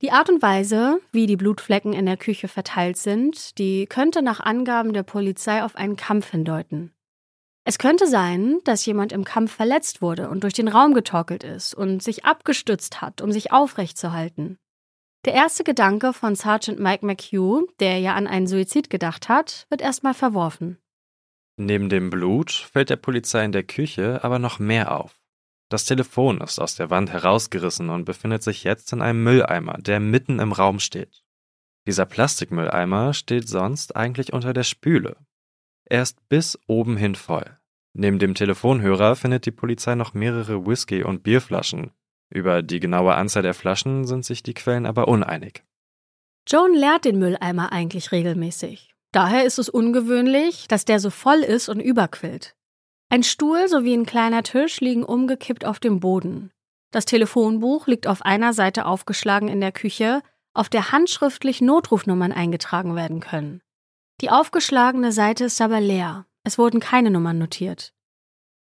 Die 0.00 0.10
Art 0.10 0.30
und 0.30 0.40
Weise, 0.40 1.00
wie 1.12 1.26
die 1.26 1.36
Blutflecken 1.36 1.92
in 1.92 2.06
der 2.06 2.16
Küche 2.16 2.48
verteilt 2.48 2.96
sind, 2.96 3.58
die 3.58 3.84
könnte 3.84 4.22
nach 4.22 4.40
Angaben 4.40 4.94
der 4.94 5.02
Polizei 5.02 5.62
auf 5.62 5.76
einen 5.76 5.96
Kampf 5.96 6.30
hindeuten. 6.30 6.94
Es 7.70 7.78
könnte 7.78 8.08
sein, 8.08 8.58
dass 8.64 8.84
jemand 8.84 9.12
im 9.12 9.22
Kampf 9.22 9.54
verletzt 9.54 10.02
wurde 10.02 10.28
und 10.28 10.42
durch 10.42 10.54
den 10.54 10.66
Raum 10.66 10.92
getorkelt 10.92 11.44
ist 11.44 11.72
und 11.72 12.02
sich 12.02 12.24
abgestützt 12.24 13.00
hat, 13.00 13.20
um 13.20 13.30
sich 13.30 13.52
aufrechtzuerhalten. 13.52 14.58
Der 15.24 15.34
erste 15.34 15.62
Gedanke 15.62 16.12
von 16.12 16.34
Sergeant 16.34 16.80
Mike 16.80 17.06
McHugh, 17.06 17.68
der 17.78 18.00
ja 18.00 18.16
an 18.16 18.26
einen 18.26 18.48
Suizid 18.48 18.90
gedacht 18.90 19.28
hat, 19.28 19.68
wird 19.70 19.82
erstmal 19.82 20.14
verworfen. 20.14 20.78
Neben 21.58 21.88
dem 21.88 22.10
Blut 22.10 22.50
fällt 22.50 22.90
der 22.90 22.96
Polizei 22.96 23.44
in 23.44 23.52
der 23.52 23.62
Küche 23.62 24.24
aber 24.24 24.40
noch 24.40 24.58
mehr 24.58 24.98
auf. 24.98 25.20
Das 25.68 25.84
Telefon 25.84 26.40
ist 26.40 26.58
aus 26.58 26.74
der 26.74 26.90
Wand 26.90 27.12
herausgerissen 27.12 27.88
und 27.88 28.04
befindet 28.04 28.42
sich 28.42 28.64
jetzt 28.64 28.92
in 28.92 29.00
einem 29.00 29.22
Mülleimer, 29.22 29.78
der 29.78 30.00
mitten 30.00 30.40
im 30.40 30.50
Raum 30.50 30.80
steht. 30.80 31.22
Dieser 31.86 32.04
Plastikmülleimer 32.04 33.14
steht 33.14 33.48
sonst 33.48 33.94
eigentlich 33.94 34.32
unter 34.32 34.52
der 34.52 34.64
Spüle. 34.64 35.18
Er 35.84 36.02
ist 36.02 36.28
bis 36.28 36.58
oben 36.66 36.96
hin 36.96 37.14
voll. 37.14 37.59
Neben 37.92 38.18
dem 38.18 38.34
Telefonhörer 38.34 39.16
findet 39.16 39.46
die 39.46 39.50
Polizei 39.50 39.94
noch 39.94 40.14
mehrere 40.14 40.66
Whisky- 40.66 41.02
und 41.02 41.22
Bierflaschen. 41.22 41.90
Über 42.28 42.62
die 42.62 42.80
genaue 42.80 43.14
Anzahl 43.14 43.42
der 43.42 43.54
Flaschen 43.54 44.06
sind 44.06 44.24
sich 44.24 44.42
die 44.42 44.54
Quellen 44.54 44.86
aber 44.86 45.08
uneinig. 45.08 45.64
Joan 46.46 46.74
leert 46.74 47.04
den 47.04 47.18
Mülleimer 47.18 47.72
eigentlich 47.72 48.12
regelmäßig. 48.12 48.94
Daher 49.12 49.44
ist 49.44 49.58
es 49.58 49.68
ungewöhnlich, 49.68 50.68
dass 50.68 50.84
der 50.84 51.00
so 51.00 51.10
voll 51.10 51.40
ist 51.40 51.68
und 51.68 51.80
überquillt. 51.80 52.54
Ein 53.08 53.24
Stuhl 53.24 53.66
sowie 53.66 53.94
ein 53.94 54.06
kleiner 54.06 54.44
Tisch 54.44 54.80
liegen 54.80 55.02
umgekippt 55.02 55.64
auf 55.64 55.80
dem 55.80 55.98
Boden. 55.98 56.52
Das 56.92 57.06
Telefonbuch 57.06 57.88
liegt 57.88 58.06
auf 58.06 58.22
einer 58.22 58.52
Seite 58.52 58.86
aufgeschlagen 58.86 59.48
in 59.48 59.60
der 59.60 59.72
Küche, 59.72 60.22
auf 60.54 60.68
der 60.68 60.92
handschriftlich 60.92 61.60
Notrufnummern 61.60 62.32
eingetragen 62.32 62.94
werden 62.94 63.20
können. 63.20 63.62
Die 64.20 64.30
aufgeschlagene 64.30 65.12
Seite 65.12 65.44
ist 65.44 65.60
aber 65.60 65.80
leer. 65.80 66.26
Es 66.44 66.58
wurden 66.58 66.80
keine 66.80 67.10
Nummern 67.10 67.38
notiert. 67.38 67.92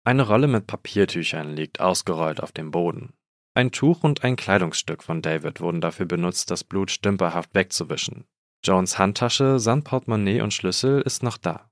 Eine 0.03 0.23
Rolle 0.23 0.47
mit 0.47 0.67
Papiertüchern 0.67 1.55
liegt 1.55 1.79
ausgerollt 1.79 2.41
auf 2.41 2.51
dem 2.51 2.71
Boden. 2.71 3.13
Ein 3.53 3.71
Tuch 3.71 4.03
und 4.03 4.23
ein 4.23 4.35
Kleidungsstück 4.35 5.03
von 5.03 5.21
David 5.21 5.61
wurden 5.61 5.81
dafür 5.81 6.05
benutzt, 6.05 6.51
das 6.51 6.63
Blut 6.63 6.89
stümperhaft 6.89 7.53
wegzuwischen. 7.53 8.25
Jones 8.63 8.97
Handtasche 8.97 9.59
samt 9.59 9.85
Portemonnaie 9.85 10.41
und 10.41 10.53
Schlüssel 10.53 11.01
ist 11.01 11.23
noch 11.23 11.37
da. 11.37 11.69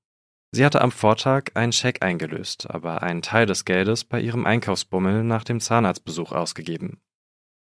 Sie 0.52 0.66
hatte 0.66 0.82
am 0.82 0.92
Vortag 0.92 1.52
einen 1.54 1.72
Scheck 1.72 2.04
eingelöst, 2.04 2.70
aber 2.70 3.04
einen 3.04 3.22
Teil 3.22 3.46
des 3.46 3.66
Geldes 3.66 4.04
bei 4.04 4.20
ihrem 4.20 4.46
Einkaufsbummel 4.46 5.24
nach 5.24 5.44
dem 5.44 5.60
Zahnarztbesuch 5.60 6.32
ausgegeben. 6.32 7.02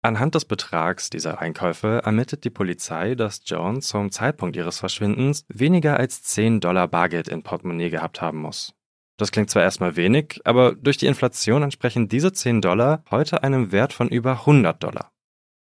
Anhand 0.05 0.35
des 0.35 0.43
Betrags 0.43 1.09
dieser 1.09 1.39
Einkäufe 1.39 2.01
ermittelt 2.03 2.43
die 2.43 2.49
Polizei, 2.49 3.15
dass 3.15 3.41
Jones 3.45 3.87
zum 3.87 4.11
Zeitpunkt 4.11 4.57
ihres 4.57 4.77
Verschwindens 4.77 5.45
weniger 5.47 5.95
als 5.95 6.23
10 6.23 6.59
Dollar 6.59 6.89
Bargeld 6.89 7.29
in 7.29 7.41
Portemonnaie 7.41 7.89
gehabt 7.89 8.21
haben 8.21 8.39
muss. 8.39 8.73
Das 9.15 9.31
klingt 9.31 9.49
zwar 9.49 9.63
erstmal 9.63 9.95
wenig, 9.95 10.41
aber 10.43 10.75
durch 10.75 10.97
die 10.97 11.05
Inflation 11.05 11.63
entsprechen 11.63 12.09
diese 12.09 12.33
10 12.33 12.59
Dollar 12.59 13.05
heute 13.11 13.43
einem 13.43 13.71
Wert 13.71 13.93
von 13.93 14.09
über 14.09 14.31
100 14.39 14.83
Dollar. 14.83 15.09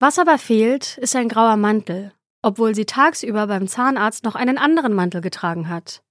Was 0.01 0.19
aber 0.19 0.37
fehlt, 0.37 0.99
ist 0.99 1.17
ein 1.17 1.31
grauer 1.31 1.57
Mantel, 1.57 2.13
obwohl 2.43 2.75
sie 2.75 2.85
tagsüber 2.85 3.47
beim 3.47 3.67
Zahnarzt 3.69 4.25
noch 4.25 4.35
einen 4.35 4.59
anderen 4.59 4.93
Mantel 4.93 5.23
getragen 5.23 5.71
hat. 5.71 6.03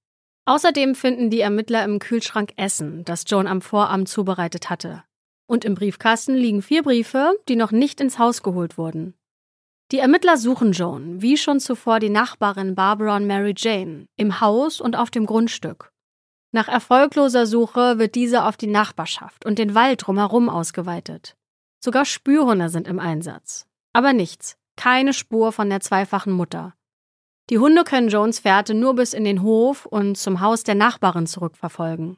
Außerdem 0.46 0.96
finden 0.96 1.30
die 1.30 1.40
Ermittler 1.40 1.84
im 1.84 2.00
Kühlschrank 2.00 2.54
Essen, 2.56 3.04
das 3.04 3.22
Joan 3.28 3.46
am 3.46 3.60
Vorabend 3.60 4.08
zubereitet 4.08 4.68
hatte. 4.68 5.04
Und 5.46 5.64
im 5.64 5.74
Briefkasten 5.74 6.34
liegen 6.34 6.62
vier 6.62 6.82
Briefe, 6.82 7.32
die 7.48 7.56
noch 7.56 7.70
nicht 7.70 8.00
ins 8.00 8.18
Haus 8.18 8.42
geholt 8.42 8.78
wurden. 8.78 9.14
Die 9.92 9.98
Ermittler 9.98 10.36
suchen 10.36 10.72
Joan, 10.72 11.22
wie 11.22 11.36
schon 11.36 11.60
zuvor 11.60 12.00
die 12.00 12.10
Nachbarin 12.10 12.74
Barbara 12.74 13.16
und 13.16 13.26
Mary 13.26 13.54
Jane, 13.56 14.08
im 14.16 14.40
Haus 14.40 14.80
und 14.80 14.96
auf 14.96 15.10
dem 15.10 15.26
Grundstück. 15.26 15.92
Nach 16.50 16.66
erfolgloser 16.66 17.46
Suche 17.46 17.98
wird 17.98 18.14
diese 18.16 18.44
auf 18.44 18.56
die 18.56 18.66
Nachbarschaft 18.66 19.44
und 19.44 19.58
den 19.58 19.74
Wald 19.74 20.04
drumherum 20.04 20.48
ausgeweitet. 20.48 21.36
Sogar 21.78 22.04
Spürhunde 22.04 22.68
sind 22.68 22.88
im 22.88 22.98
Einsatz. 22.98 23.66
Aber 23.92 24.12
nichts, 24.12 24.56
keine 24.76 25.12
Spur 25.12 25.52
von 25.52 25.70
der 25.70 25.80
zweifachen 25.80 26.32
Mutter. 26.32 26.74
Die 27.48 27.58
Hunde 27.58 27.84
können 27.84 28.08
Jones 28.08 28.40
Fährte 28.40 28.74
nur 28.74 28.96
bis 28.96 29.12
in 29.12 29.22
den 29.22 29.42
Hof 29.42 29.86
und 29.86 30.16
zum 30.18 30.40
Haus 30.40 30.64
der 30.64 30.74
Nachbarin 30.74 31.28
zurückverfolgen. 31.28 32.16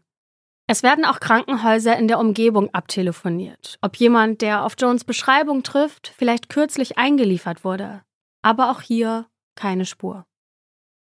Es 0.70 0.82
werden 0.82 1.06
auch 1.06 1.18
Krankenhäuser 1.18 1.96
in 1.96 2.08
der 2.08 2.18
Umgebung 2.18 2.68
abtelefoniert, 2.74 3.78
ob 3.80 3.96
jemand, 3.96 4.42
der 4.42 4.66
auf 4.66 4.74
Jones 4.78 5.02
Beschreibung 5.02 5.62
trifft, 5.62 6.12
vielleicht 6.14 6.50
kürzlich 6.50 6.98
eingeliefert 6.98 7.64
wurde. 7.64 8.02
Aber 8.42 8.70
auch 8.70 8.82
hier 8.82 9.26
keine 9.54 9.86
Spur. 9.86 10.26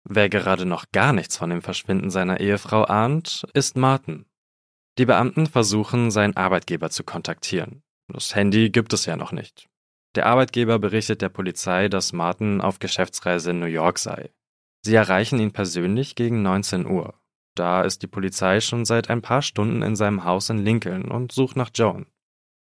Wer 0.04 0.30
gerade 0.30 0.66
noch 0.66 0.86
gar 0.92 1.14
nichts 1.14 1.38
von 1.38 1.52
dem 1.52 1.62
Verschwinden 1.62 2.10
seiner 2.10 2.40
Ehefrau 2.40 2.86
ahnt, 2.86 3.46
ist 3.54 3.78
Martin. 3.78 4.26
Die 4.98 5.06
Beamten 5.06 5.46
versuchen, 5.46 6.10
seinen 6.10 6.36
Arbeitgeber 6.36 6.90
zu 6.90 7.04
kontaktieren. 7.04 7.84
Das 8.08 8.34
Handy 8.34 8.72
gibt 8.72 8.94
es 8.94 9.06
ja 9.06 9.16
noch 9.16 9.32
nicht. 9.32 9.70
Der 10.16 10.26
Arbeitgeber 10.26 10.80
berichtet 10.80 11.22
der 11.22 11.30
Polizei, 11.30 11.88
dass 11.88 12.14
Martin 12.14 12.62
auf 12.62 12.80
Geschäftsreise 12.80 13.52
in 13.52 13.60
New 13.60 13.68
York 13.68 14.00
sei. 14.00 14.32
Sie 14.84 14.96
erreichen 14.96 15.40
ihn 15.40 15.54
persönlich 15.54 16.16
gegen 16.16 16.42
19 16.42 16.88
Uhr. 16.88 17.21
Da 17.56 17.82
ist 17.82 18.02
die 18.02 18.08
Polizei 18.08 18.62
schon 18.62 18.86
seit 18.86 19.10
ein 19.10 19.22
paar 19.22 19.42
Stunden 19.42 19.82
in 19.82 19.96
seinem 19.96 20.24
Haus 20.24 20.50
in 20.50 20.60
Lincoln 20.60 21.06
und 21.06 21.32
sucht 21.32 21.56
nach 21.56 21.70
Joan. 21.74 22.06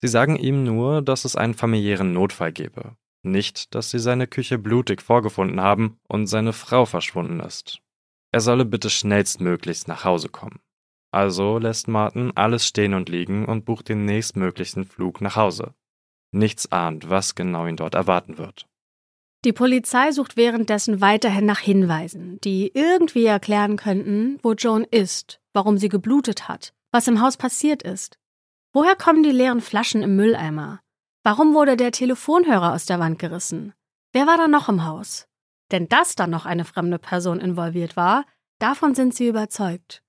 Sie 0.00 0.08
sagen 0.08 0.36
ihm 0.36 0.64
nur, 0.64 1.02
dass 1.02 1.24
es 1.24 1.36
einen 1.36 1.54
familiären 1.54 2.12
Notfall 2.12 2.52
gebe, 2.52 2.96
nicht, 3.22 3.74
dass 3.74 3.90
sie 3.90 3.98
seine 3.98 4.26
Küche 4.26 4.58
blutig 4.58 5.00
vorgefunden 5.00 5.60
haben 5.60 5.98
und 6.08 6.26
seine 6.26 6.52
Frau 6.52 6.84
verschwunden 6.84 7.40
ist. 7.40 7.80
Er 8.32 8.40
solle 8.40 8.64
bitte 8.64 8.90
schnellstmöglichst 8.90 9.88
nach 9.88 10.04
Hause 10.04 10.28
kommen. 10.28 10.60
Also 11.10 11.58
lässt 11.58 11.88
Martin 11.88 12.32
alles 12.34 12.66
stehen 12.66 12.92
und 12.92 13.08
liegen 13.08 13.46
und 13.46 13.64
bucht 13.64 13.88
den 13.88 14.04
nächstmöglichen 14.04 14.84
Flug 14.84 15.20
nach 15.20 15.36
Hause 15.36 15.74
nichts 16.34 16.70
ahnt, 16.72 17.08
was 17.08 17.34
genau 17.34 17.66
ihn 17.66 17.76
dort 17.76 17.94
erwarten 17.94 18.36
wird. 18.36 18.68
Die 19.44 19.52
Polizei 19.52 20.10
sucht 20.10 20.38
währenddessen 20.38 21.02
weiterhin 21.02 21.44
nach 21.44 21.58
Hinweisen, 21.58 22.40
die 22.40 22.70
irgendwie 22.72 23.26
erklären 23.26 23.76
könnten, 23.76 24.38
wo 24.42 24.52
Joan 24.52 24.84
ist, 24.84 25.38
warum 25.52 25.76
sie 25.76 25.90
geblutet 25.90 26.48
hat, 26.48 26.72
was 26.90 27.08
im 27.08 27.20
Haus 27.20 27.36
passiert 27.36 27.82
ist. 27.82 28.18
Woher 28.72 28.96
kommen 28.96 29.22
die 29.22 29.30
leeren 29.30 29.60
Flaschen 29.60 30.02
im 30.02 30.16
Mülleimer? 30.16 30.80
Warum 31.22 31.52
wurde 31.52 31.76
der 31.76 31.92
Telefonhörer 31.92 32.72
aus 32.72 32.86
der 32.86 32.98
Wand 32.98 33.18
gerissen? 33.18 33.74
Wer 34.12 34.26
war 34.26 34.38
da 34.38 34.48
noch 34.48 34.70
im 34.70 34.86
Haus? 34.86 35.26
Denn 35.70 35.88
dass 35.88 36.14
da 36.14 36.26
noch 36.26 36.46
eine 36.46 36.64
fremde 36.64 36.98
Person 36.98 37.38
involviert 37.38 37.96
war, 37.96 38.24
davon 38.58 38.94
sind 38.94 39.14
sie 39.14 39.28
überzeugt. 39.28 40.02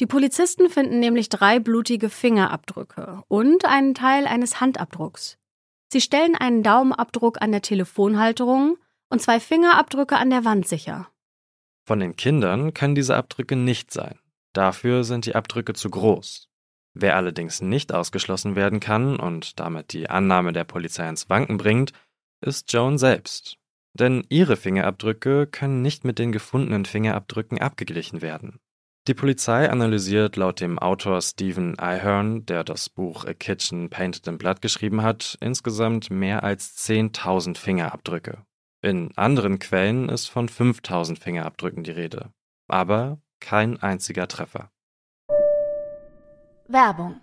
Die 0.00 0.06
Polizisten 0.06 0.68
finden 0.68 1.00
nämlich 1.00 1.30
drei 1.30 1.60
blutige 1.60 2.10
Fingerabdrücke 2.10 3.22
und 3.28 3.64
einen 3.64 3.94
Teil 3.94 4.26
eines 4.26 4.60
Handabdrucks. 4.60 5.38
Sie 5.88 6.00
stellen 6.00 6.34
einen 6.34 6.62
Daumenabdruck 6.62 7.40
an 7.40 7.52
der 7.52 7.62
Telefonhalterung 7.62 8.76
und 9.08 9.22
zwei 9.22 9.40
Fingerabdrücke 9.40 10.16
an 10.16 10.30
der 10.30 10.44
Wand 10.44 10.66
sicher. 10.66 11.08
Von 11.84 12.00
den 12.00 12.16
Kindern 12.16 12.74
können 12.74 12.96
diese 12.96 13.16
Abdrücke 13.16 13.54
nicht 13.54 13.92
sein. 13.92 14.18
Dafür 14.52 15.04
sind 15.04 15.26
die 15.26 15.34
Abdrücke 15.34 15.74
zu 15.74 15.90
groß. 15.90 16.48
Wer 16.94 17.14
allerdings 17.14 17.60
nicht 17.60 17.92
ausgeschlossen 17.92 18.56
werden 18.56 18.80
kann 18.80 19.20
und 19.20 19.60
damit 19.60 19.92
die 19.92 20.08
Annahme 20.08 20.52
der 20.52 20.64
Polizei 20.64 21.08
ins 21.08 21.28
Wanken 21.28 21.58
bringt, 21.58 21.92
ist 22.40 22.72
Joan 22.72 22.98
selbst. 22.98 23.58
Denn 23.92 24.24
ihre 24.28 24.56
Fingerabdrücke 24.56 25.46
können 25.46 25.82
nicht 25.82 26.04
mit 26.04 26.18
den 26.18 26.32
gefundenen 26.32 26.84
Fingerabdrücken 26.84 27.60
abgeglichen 27.60 28.22
werden. 28.22 28.60
Die 29.08 29.14
Polizei 29.14 29.70
analysiert 29.70 30.34
laut 30.34 30.60
dem 30.60 30.80
Autor 30.80 31.22
Stephen 31.22 31.78
Ahern, 31.78 32.44
der 32.44 32.64
das 32.64 32.88
Buch 32.88 33.24
A 33.24 33.34
Kitchen 33.34 33.88
Painted 33.88 34.26
in 34.26 34.36
Blood 34.36 34.60
geschrieben 34.60 35.02
hat, 35.02 35.38
insgesamt 35.40 36.10
mehr 36.10 36.42
als 36.42 36.76
10.000 36.78 37.56
Fingerabdrücke. 37.56 38.38
In 38.82 39.16
anderen 39.16 39.60
Quellen 39.60 40.08
ist 40.08 40.26
von 40.26 40.48
5.000 40.48 41.20
Fingerabdrücken 41.20 41.84
die 41.84 41.92
Rede. 41.92 42.32
Aber 42.66 43.20
kein 43.38 43.80
einziger 43.80 44.26
Treffer. 44.26 44.70
Werbung. 46.66 47.20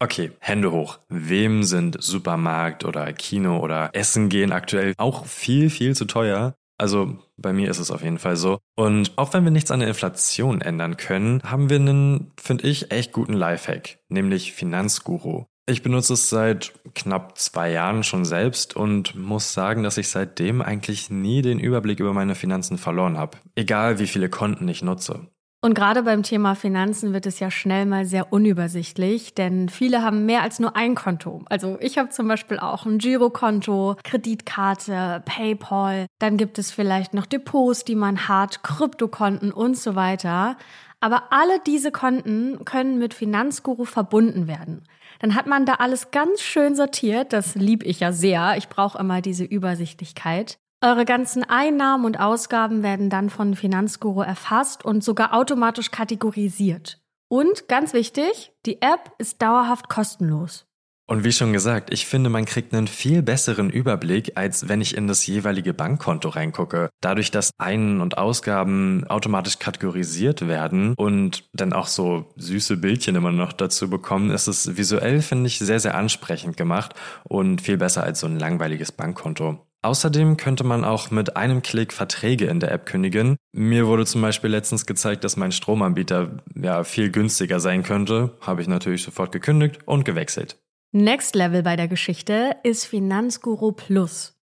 Okay, 0.00 0.32
Hände 0.40 0.72
hoch. 0.72 0.98
Wem 1.08 1.62
sind 1.62 2.02
Supermarkt 2.02 2.84
oder 2.84 3.12
Kino 3.12 3.60
oder 3.60 3.90
Essen 3.92 4.30
gehen 4.30 4.50
aktuell 4.50 4.94
auch 4.96 5.26
viel, 5.26 5.70
viel 5.70 5.94
zu 5.94 6.06
teuer? 6.06 6.56
Also 6.80 7.18
bei 7.36 7.52
mir 7.52 7.70
ist 7.70 7.78
es 7.78 7.90
auf 7.90 8.02
jeden 8.02 8.18
Fall 8.18 8.36
so. 8.36 8.58
Und 8.74 9.12
auch 9.16 9.34
wenn 9.34 9.44
wir 9.44 9.50
nichts 9.50 9.70
an 9.70 9.80
der 9.80 9.90
Inflation 9.90 10.62
ändern 10.62 10.96
können, 10.96 11.42
haben 11.42 11.68
wir 11.68 11.76
einen, 11.76 12.32
finde 12.40 12.66
ich, 12.66 12.90
echt 12.90 13.12
guten 13.12 13.34
Lifehack, 13.34 13.98
nämlich 14.08 14.54
Finanzguru. 14.54 15.44
Ich 15.68 15.82
benutze 15.82 16.14
es 16.14 16.30
seit 16.30 16.72
knapp 16.94 17.36
zwei 17.36 17.70
Jahren 17.70 18.02
schon 18.02 18.24
selbst 18.24 18.74
und 18.76 19.14
muss 19.14 19.52
sagen, 19.52 19.82
dass 19.82 19.98
ich 19.98 20.08
seitdem 20.08 20.62
eigentlich 20.62 21.10
nie 21.10 21.42
den 21.42 21.60
Überblick 21.60 22.00
über 22.00 22.14
meine 22.14 22.34
Finanzen 22.34 22.78
verloren 22.78 23.18
habe. 23.18 23.36
Egal 23.56 23.98
wie 23.98 24.06
viele 24.06 24.30
Konten 24.30 24.66
ich 24.66 24.82
nutze. 24.82 25.28
Und 25.62 25.74
gerade 25.74 26.04
beim 26.04 26.22
Thema 26.22 26.54
Finanzen 26.54 27.12
wird 27.12 27.26
es 27.26 27.38
ja 27.38 27.50
schnell 27.50 27.84
mal 27.84 28.06
sehr 28.06 28.32
unübersichtlich, 28.32 29.34
denn 29.34 29.68
viele 29.68 30.02
haben 30.02 30.24
mehr 30.24 30.40
als 30.40 30.58
nur 30.58 30.74
ein 30.74 30.94
Konto. 30.94 31.42
Also 31.50 31.76
ich 31.80 31.98
habe 31.98 32.08
zum 32.08 32.26
Beispiel 32.28 32.58
auch 32.58 32.86
ein 32.86 32.96
Girokonto, 32.96 33.96
Kreditkarte, 34.02 35.22
PayPal, 35.26 36.06
dann 36.18 36.38
gibt 36.38 36.58
es 36.58 36.70
vielleicht 36.70 37.12
noch 37.12 37.26
Depots, 37.26 37.84
die 37.84 37.94
man 37.94 38.26
hat, 38.26 38.62
Kryptokonten 38.62 39.52
und 39.52 39.76
so 39.76 39.94
weiter. 39.94 40.56
Aber 41.00 41.24
alle 41.30 41.60
diese 41.66 41.92
Konten 41.92 42.64
können 42.64 42.98
mit 42.98 43.12
Finanzguru 43.12 43.84
verbunden 43.84 44.46
werden. 44.46 44.84
Dann 45.18 45.34
hat 45.34 45.46
man 45.46 45.66
da 45.66 45.74
alles 45.74 46.10
ganz 46.10 46.40
schön 46.40 46.74
sortiert. 46.74 47.34
Das 47.34 47.54
lieb 47.54 47.82
ich 47.84 48.00
ja 48.00 48.12
sehr. 48.12 48.56
Ich 48.56 48.68
brauche 48.68 48.98
immer 48.98 49.20
diese 49.20 49.44
Übersichtlichkeit. 49.44 50.58
Eure 50.82 51.04
ganzen 51.04 51.44
Einnahmen 51.44 52.06
und 52.06 52.18
Ausgaben 52.18 52.82
werden 52.82 53.10
dann 53.10 53.28
von 53.28 53.54
Finanzguru 53.54 54.22
erfasst 54.22 54.82
und 54.82 55.04
sogar 55.04 55.34
automatisch 55.34 55.90
kategorisiert. 55.90 57.02
Und 57.28 57.68
ganz 57.68 57.92
wichtig, 57.92 58.52
die 58.64 58.80
App 58.80 59.12
ist 59.18 59.42
dauerhaft 59.42 59.90
kostenlos. 59.90 60.64
Und 61.06 61.22
wie 61.22 61.32
schon 61.32 61.52
gesagt, 61.52 61.92
ich 61.92 62.06
finde, 62.06 62.30
man 62.30 62.46
kriegt 62.46 62.72
einen 62.72 62.86
viel 62.86 63.20
besseren 63.20 63.68
Überblick, 63.68 64.38
als 64.38 64.68
wenn 64.68 64.80
ich 64.80 64.96
in 64.96 65.06
das 65.06 65.26
jeweilige 65.26 65.74
Bankkonto 65.74 66.30
reingucke. 66.30 66.88
Dadurch, 67.02 67.30
dass 67.30 67.50
Ein- 67.58 68.00
und 68.00 68.16
Ausgaben 68.16 69.04
automatisch 69.08 69.58
kategorisiert 69.58 70.48
werden 70.48 70.94
und 70.94 71.44
dann 71.52 71.74
auch 71.74 71.88
so 71.88 72.32
süße 72.36 72.78
Bildchen 72.78 73.16
immer 73.16 73.32
noch 73.32 73.52
dazu 73.52 73.90
bekommen, 73.90 74.30
ist 74.30 74.46
es 74.46 74.78
visuell, 74.78 75.20
finde 75.20 75.48
ich, 75.48 75.58
sehr, 75.58 75.80
sehr 75.80 75.94
ansprechend 75.94 76.56
gemacht 76.56 76.94
und 77.24 77.60
viel 77.60 77.76
besser 77.76 78.02
als 78.02 78.20
so 78.20 78.26
ein 78.26 78.38
langweiliges 78.38 78.92
Bankkonto. 78.92 79.66
Außerdem 79.82 80.36
könnte 80.36 80.64
man 80.64 80.84
auch 80.84 81.10
mit 81.10 81.36
einem 81.36 81.62
Klick 81.62 81.92
Verträge 81.92 82.46
in 82.46 82.60
der 82.60 82.70
App 82.70 82.84
kündigen. 82.84 83.36
Mir 83.52 83.86
wurde 83.86 84.04
zum 84.04 84.20
Beispiel 84.20 84.50
letztens 84.50 84.84
gezeigt, 84.84 85.24
dass 85.24 85.36
mein 85.36 85.52
Stromanbieter 85.52 86.42
ja 86.54 86.84
viel 86.84 87.10
günstiger 87.10 87.60
sein 87.60 87.82
könnte. 87.82 88.36
Habe 88.40 88.60
ich 88.60 88.68
natürlich 88.68 89.02
sofort 89.02 89.32
gekündigt 89.32 89.78
und 89.86 90.04
gewechselt. 90.04 90.58
Next 90.92 91.34
Level 91.34 91.62
bei 91.62 91.76
der 91.76 91.88
Geschichte 91.88 92.56
ist 92.62 92.84
Finanzguru 92.84 93.72
Plus. 93.72 94.39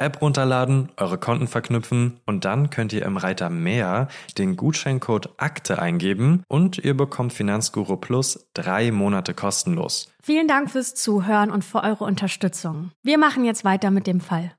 App 0.00 0.22
runterladen, 0.22 0.90
eure 0.96 1.18
Konten 1.18 1.46
verknüpfen 1.46 2.20
und 2.26 2.44
dann 2.44 2.70
könnt 2.70 2.92
ihr 2.92 3.04
im 3.04 3.16
Reiter 3.16 3.50
Mehr 3.50 4.08
den 4.38 4.56
Gutscheincode 4.56 5.30
Akte 5.36 5.80
eingeben 5.80 6.42
und 6.48 6.78
ihr 6.78 6.96
bekommt 6.96 7.32
Finanzguru 7.32 7.96
Plus 7.96 8.48
drei 8.54 8.90
Monate 8.90 9.34
kostenlos. 9.34 10.12
Vielen 10.22 10.48
Dank 10.48 10.70
fürs 10.70 10.94
Zuhören 10.94 11.50
und 11.50 11.64
für 11.64 11.82
eure 11.82 12.04
Unterstützung. 12.04 12.90
Wir 13.02 13.18
machen 13.18 13.44
jetzt 13.44 13.64
weiter 13.64 13.90
mit 13.90 14.06
dem 14.06 14.20
Fall. 14.20 14.54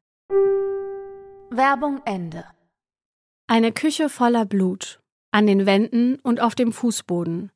Werbung 1.50 2.02
Ende. 2.06 2.46
Eine 3.48 3.72
Küche 3.72 4.08
voller 4.08 4.46
Blut. 4.46 5.00
An 5.32 5.48
den 5.48 5.66
Wänden 5.66 6.20
und 6.24 6.42
auf 6.42 6.56
dem 6.56 6.72
Fußboden. 6.72 7.52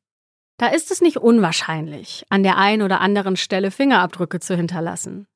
Da 0.58 0.68
ist 0.68 0.92
es 0.92 1.02
nicht 1.02 1.18
unwahrscheinlich, 1.18 2.26
an 2.30 2.44
der 2.44 2.58
einen 2.58 2.82
oder 2.82 3.02
anderen 3.02 3.36
Stelle 3.36 3.72
Fingerabdrücke 3.72 4.40
zu 4.40 4.56
hinterlassen. 4.56 5.28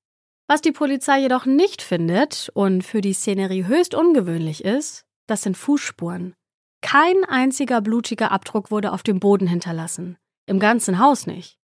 Was 0.49 0.61
die 0.61 0.71
Polizei 0.71 1.19
jedoch 1.19 1.45
nicht 1.45 1.83
findet 1.83 2.49
und 2.55 2.83
für 2.83 3.01
die 3.01 3.13
Szenerie 3.13 3.67
höchst 3.67 3.93
ungewöhnlich 3.93 4.65
ist, 4.65 5.05
das 5.27 5.43
sind 5.43 5.55
Fußspuren. 5.55 6.33
Kein 6.81 7.23
einziger 7.23 7.81
blutiger 7.81 8.31
Abdruck 8.31 8.71
wurde 8.71 8.91
auf 8.91 9.03
dem 9.03 9.19
Boden 9.19 9.45
hinterlassen. 9.45 10.17
Im 10.47 10.59
ganzen 10.59 10.97
Haus 10.97 11.27
nicht. 11.27 11.59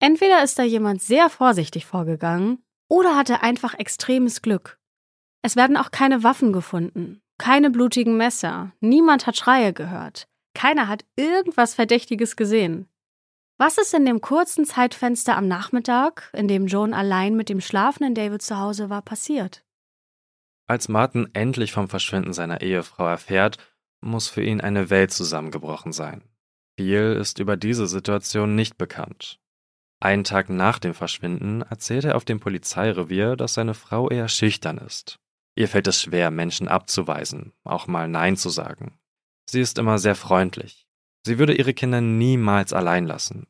Entweder 0.00 0.44
ist 0.44 0.58
da 0.58 0.64
jemand 0.64 1.00
sehr 1.00 1.30
vorsichtig 1.30 1.86
vorgegangen 1.86 2.62
oder 2.90 3.16
hatte 3.16 3.40
einfach 3.40 3.72
extremes 3.72 4.42
Glück. 4.42 4.78
Es 5.40 5.56
werden 5.56 5.78
auch 5.78 5.90
keine 5.90 6.22
Waffen 6.22 6.52
gefunden, 6.52 7.22
keine 7.38 7.70
blutigen 7.70 8.18
Messer, 8.18 8.72
niemand 8.80 9.26
hat 9.26 9.38
Schreie 9.38 9.72
gehört, 9.72 10.28
keiner 10.52 10.88
hat 10.88 11.06
irgendwas 11.16 11.74
Verdächtiges 11.74 12.36
gesehen. 12.36 12.86
Was 13.58 13.78
ist 13.78 13.94
in 13.94 14.04
dem 14.04 14.20
kurzen 14.20 14.66
Zeitfenster 14.66 15.34
am 15.34 15.48
Nachmittag, 15.48 16.30
in 16.34 16.46
dem 16.46 16.66
Joan 16.66 16.92
allein 16.92 17.36
mit 17.36 17.48
dem 17.48 17.62
schlafenden 17.62 18.14
David 18.14 18.42
zu 18.42 18.58
Hause 18.58 18.90
war, 18.90 19.00
passiert? 19.00 19.64
Als 20.66 20.88
Martin 20.88 21.30
endlich 21.32 21.72
vom 21.72 21.88
Verschwinden 21.88 22.34
seiner 22.34 22.60
Ehefrau 22.60 23.06
erfährt, 23.06 23.56
muss 24.02 24.28
für 24.28 24.42
ihn 24.42 24.60
eine 24.60 24.90
Welt 24.90 25.10
zusammengebrochen 25.10 25.92
sein. 25.92 26.22
Viel 26.78 27.16
ist 27.18 27.38
über 27.38 27.56
diese 27.56 27.86
Situation 27.86 28.54
nicht 28.54 28.76
bekannt. 28.76 29.40
Einen 30.00 30.24
Tag 30.24 30.50
nach 30.50 30.78
dem 30.78 30.92
Verschwinden 30.92 31.62
erzählt 31.62 32.04
er 32.04 32.16
auf 32.16 32.26
dem 32.26 32.40
Polizeirevier, 32.40 33.36
dass 33.36 33.54
seine 33.54 33.72
Frau 33.72 34.10
eher 34.10 34.28
schüchtern 34.28 34.76
ist. 34.76 35.18
Ihr 35.54 35.68
fällt 35.68 35.86
es 35.86 36.02
schwer, 36.02 36.30
Menschen 36.30 36.68
abzuweisen, 36.68 37.54
auch 37.64 37.86
mal 37.86 38.06
Nein 38.06 38.36
zu 38.36 38.50
sagen. 38.50 38.98
Sie 39.48 39.62
ist 39.62 39.78
immer 39.78 39.98
sehr 39.98 40.14
freundlich. 40.14 40.85
Sie 41.26 41.40
würde 41.40 41.56
ihre 41.56 41.74
Kinder 41.74 42.00
niemals 42.00 42.72
allein 42.72 43.04
lassen. 43.04 43.48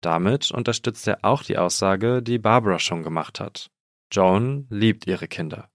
Damit 0.00 0.50
unterstützt 0.52 1.06
er 1.06 1.18
auch 1.20 1.42
die 1.42 1.58
Aussage, 1.58 2.22
die 2.22 2.38
Barbara 2.38 2.78
schon 2.78 3.02
gemacht 3.02 3.40
hat. 3.40 3.70
Joan 4.10 4.66
liebt 4.70 5.06
ihre 5.06 5.28
Kinder. 5.28 5.68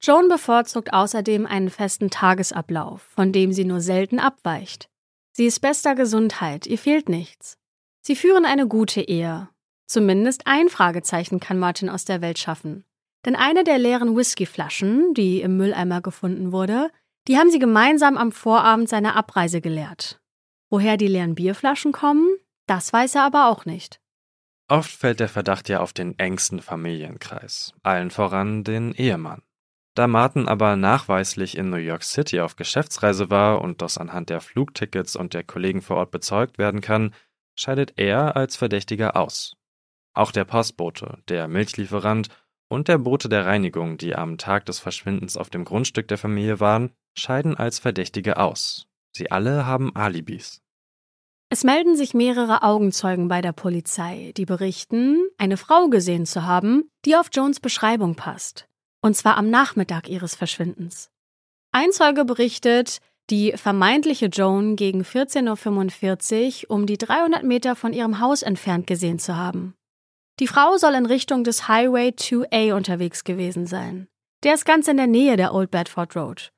Joan 0.00 0.28
bevorzugt 0.28 0.92
außerdem 0.92 1.46
einen 1.46 1.70
festen 1.70 2.10
Tagesablauf, 2.10 3.02
von 3.02 3.32
dem 3.32 3.52
sie 3.52 3.64
nur 3.64 3.80
selten 3.80 4.20
abweicht. 4.20 4.88
Sie 5.32 5.46
ist 5.46 5.58
bester 5.58 5.96
Gesundheit, 5.96 6.68
ihr 6.68 6.78
fehlt 6.78 7.08
nichts. 7.08 7.58
Sie 8.00 8.14
führen 8.14 8.44
eine 8.44 8.68
gute 8.68 9.00
Ehe. 9.00 9.48
Zumindest 9.88 10.46
ein 10.46 10.68
Fragezeichen 10.68 11.40
kann 11.40 11.58
Martin 11.58 11.90
aus 11.90 12.04
der 12.04 12.20
Welt 12.20 12.38
schaffen. 12.38 12.84
Denn 13.26 13.34
eine 13.34 13.64
der 13.64 13.78
leeren 13.78 14.14
Whiskyflaschen, 14.14 15.12
die 15.14 15.40
im 15.40 15.56
Mülleimer 15.56 16.02
gefunden 16.02 16.52
wurde, 16.52 16.92
die 17.26 17.36
haben 17.36 17.50
sie 17.50 17.58
gemeinsam 17.58 18.16
am 18.16 18.30
Vorabend 18.30 18.88
seiner 18.88 19.16
Abreise 19.16 19.60
geleert. 19.60 20.17
Woher 20.70 20.96
die 20.96 21.06
leeren 21.06 21.34
Bierflaschen 21.34 21.92
kommen, 21.92 22.28
das 22.66 22.92
weiß 22.92 23.14
er 23.14 23.24
aber 23.24 23.48
auch 23.48 23.64
nicht. 23.64 24.00
Oft 24.68 24.90
fällt 24.90 25.20
der 25.20 25.30
Verdacht 25.30 25.68
ja 25.70 25.80
auf 25.80 25.94
den 25.94 26.18
engsten 26.18 26.60
Familienkreis, 26.60 27.72
allen 27.82 28.10
voran 28.10 28.64
den 28.64 28.92
Ehemann. 28.92 29.42
Da 29.94 30.06
Martin 30.06 30.46
aber 30.46 30.76
nachweislich 30.76 31.56
in 31.56 31.70
New 31.70 31.76
York 31.76 32.04
City 32.04 32.40
auf 32.40 32.54
Geschäftsreise 32.54 33.30
war 33.30 33.62
und 33.62 33.82
das 33.82 33.98
anhand 33.98 34.30
der 34.30 34.40
Flugtickets 34.40 35.16
und 35.16 35.34
der 35.34 35.42
Kollegen 35.42 35.82
vor 35.82 35.96
Ort 35.96 36.10
bezeugt 36.10 36.58
werden 36.58 36.82
kann, 36.82 37.14
scheidet 37.58 37.94
er 37.96 38.36
als 38.36 38.54
Verdächtiger 38.54 39.16
aus. 39.16 39.56
Auch 40.12 40.30
der 40.30 40.44
Postbote, 40.44 41.18
der 41.28 41.48
Milchlieferant 41.48 42.28
und 42.68 42.88
der 42.88 42.98
Bote 42.98 43.28
der 43.28 43.46
Reinigung, 43.46 43.96
die 43.96 44.14
am 44.14 44.36
Tag 44.36 44.66
des 44.66 44.78
Verschwindens 44.78 45.36
auf 45.36 45.48
dem 45.48 45.64
Grundstück 45.64 46.06
der 46.08 46.18
Familie 46.18 46.60
waren, 46.60 46.92
scheiden 47.16 47.56
als 47.56 47.78
Verdächtige 47.78 48.36
aus. 48.36 48.86
Sie 49.16 49.30
alle 49.30 49.66
haben 49.66 49.94
Alibis. 49.94 50.60
Es 51.50 51.64
melden 51.64 51.96
sich 51.96 52.12
mehrere 52.12 52.62
Augenzeugen 52.62 53.28
bei 53.28 53.40
der 53.40 53.52
Polizei, 53.52 54.32
die 54.36 54.44
berichten, 54.44 55.26
eine 55.38 55.56
Frau 55.56 55.88
gesehen 55.88 56.26
zu 56.26 56.44
haben, 56.44 56.90
die 57.06 57.16
auf 57.16 57.30
Jones 57.32 57.60
Beschreibung 57.60 58.16
passt. 58.16 58.68
Und 59.00 59.16
zwar 59.16 59.36
am 59.38 59.48
Nachmittag 59.48 60.08
ihres 60.08 60.34
Verschwindens. 60.34 61.10
Ein 61.72 61.92
Zeuge 61.92 62.24
berichtet, 62.24 62.98
die 63.30 63.52
vermeintliche 63.52 64.26
Joan 64.26 64.76
gegen 64.76 65.02
14.45 65.02 66.64
Uhr 66.64 66.70
um 66.74 66.86
die 66.86 66.98
300 66.98 67.44
Meter 67.44 67.76
von 67.76 67.92
ihrem 67.92 68.20
Haus 68.20 68.42
entfernt 68.42 68.86
gesehen 68.86 69.18
zu 69.18 69.36
haben. 69.36 69.74
Die 70.40 70.46
Frau 70.46 70.76
soll 70.76 70.94
in 70.94 71.06
Richtung 71.06 71.44
des 71.44 71.68
Highway 71.68 72.10
2A 72.10 72.74
unterwegs 72.74 73.24
gewesen 73.24 73.66
sein. 73.66 74.08
Der 74.44 74.54
ist 74.54 74.64
ganz 74.64 74.86
in 74.86 74.96
der 74.96 75.06
Nähe 75.06 75.36
der 75.36 75.52
Old 75.52 75.70
Bedford 75.70 76.14
Road. 76.14 76.52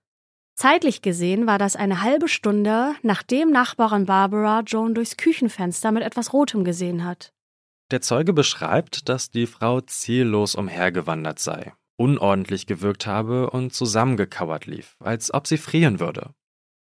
Zeitlich 0.61 1.01
gesehen 1.01 1.47
war 1.47 1.57
das 1.57 1.75
eine 1.75 2.03
halbe 2.03 2.29
Stunde, 2.29 2.95
nachdem 3.01 3.51
Nachbarin 3.51 4.05
Barbara 4.05 4.61
Joan 4.61 4.95
durchs 4.95 5.17
Küchenfenster 5.17 5.91
mit 5.91 6.03
etwas 6.03 6.35
Rotem 6.35 6.65
gesehen 6.65 7.03
hat. 7.03 7.33
Der 7.91 8.03
Zeuge 8.03 8.35
beschreibt, 8.35 9.09
dass 9.09 9.31
die 9.31 9.47
Frau 9.47 9.81
ziellos 9.81 10.55
umhergewandert 10.55 11.39
sei, 11.39 11.73
unordentlich 11.97 12.67
gewirkt 12.67 13.07
habe 13.07 13.49
und 13.49 13.73
zusammengekauert 13.73 14.67
lief, 14.67 14.97
als 15.01 15.33
ob 15.33 15.47
sie 15.47 15.57
frieren 15.57 15.99
würde. 15.99 16.35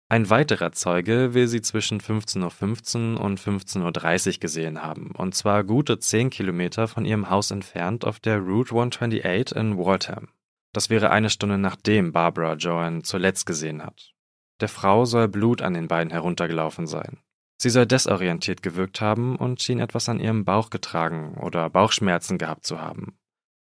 Ein 0.09 0.31
weiterer 0.31 0.73
Zeuge 0.73 1.35
will 1.35 1.47
sie 1.47 1.61
zwischen 1.61 2.01
15.15 2.01 3.17
Uhr 3.17 3.21
und 3.21 3.39
15.30 3.39 4.27
Uhr 4.27 4.41
gesehen 4.41 4.83
haben, 4.83 5.11
und 5.11 5.35
zwar 5.35 5.65
gute 5.65 5.99
10 5.99 6.31
Kilometer 6.31 6.89
von 6.89 7.05
ihrem 7.05 7.29
Haus 7.29 7.51
entfernt 7.51 8.07
auf 8.07 8.21
der 8.21 8.39
Route 8.39 8.71
128 8.71 9.55
in 9.55 9.77
Waltham. 9.77 10.29
Das 10.77 10.91
wäre 10.91 11.09
eine 11.09 11.31
Stunde 11.31 11.57
nachdem 11.57 12.12
Barbara 12.12 12.53
Joan 12.53 13.03
zuletzt 13.03 13.47
gesehen 13.47 13.83
hat. 13.83 14.12
Der 14.61 14.69
Frau 14.69 15.07
soll 15.07 15.27
Blut 15.27 15.62
an 15.62 15.73
den 15.73 15.89
Beinen 15.89 16.11
heruntergelaufen 16.11 16.87
sein. 16.87 17.17
Sie 17.57 17.71
soll 17.71 17.87
desorientiert 17.87 18.62
gewirkt 18.62 19.01
haben 19.01 19.37
und 19.37 19.62
schien 19.62 19.79
etwas 19.81 20.11
an 20.11 20.21
ihrem 20.21 20.45
Bauch 20.45 20.69
getragen 20.69 21.39
oder 21.41 21.71
Bauchschmerzen 21.71 22.37
gehabt 22.37 22.67
zu 22.67 22.79
haben. 22.79 23.19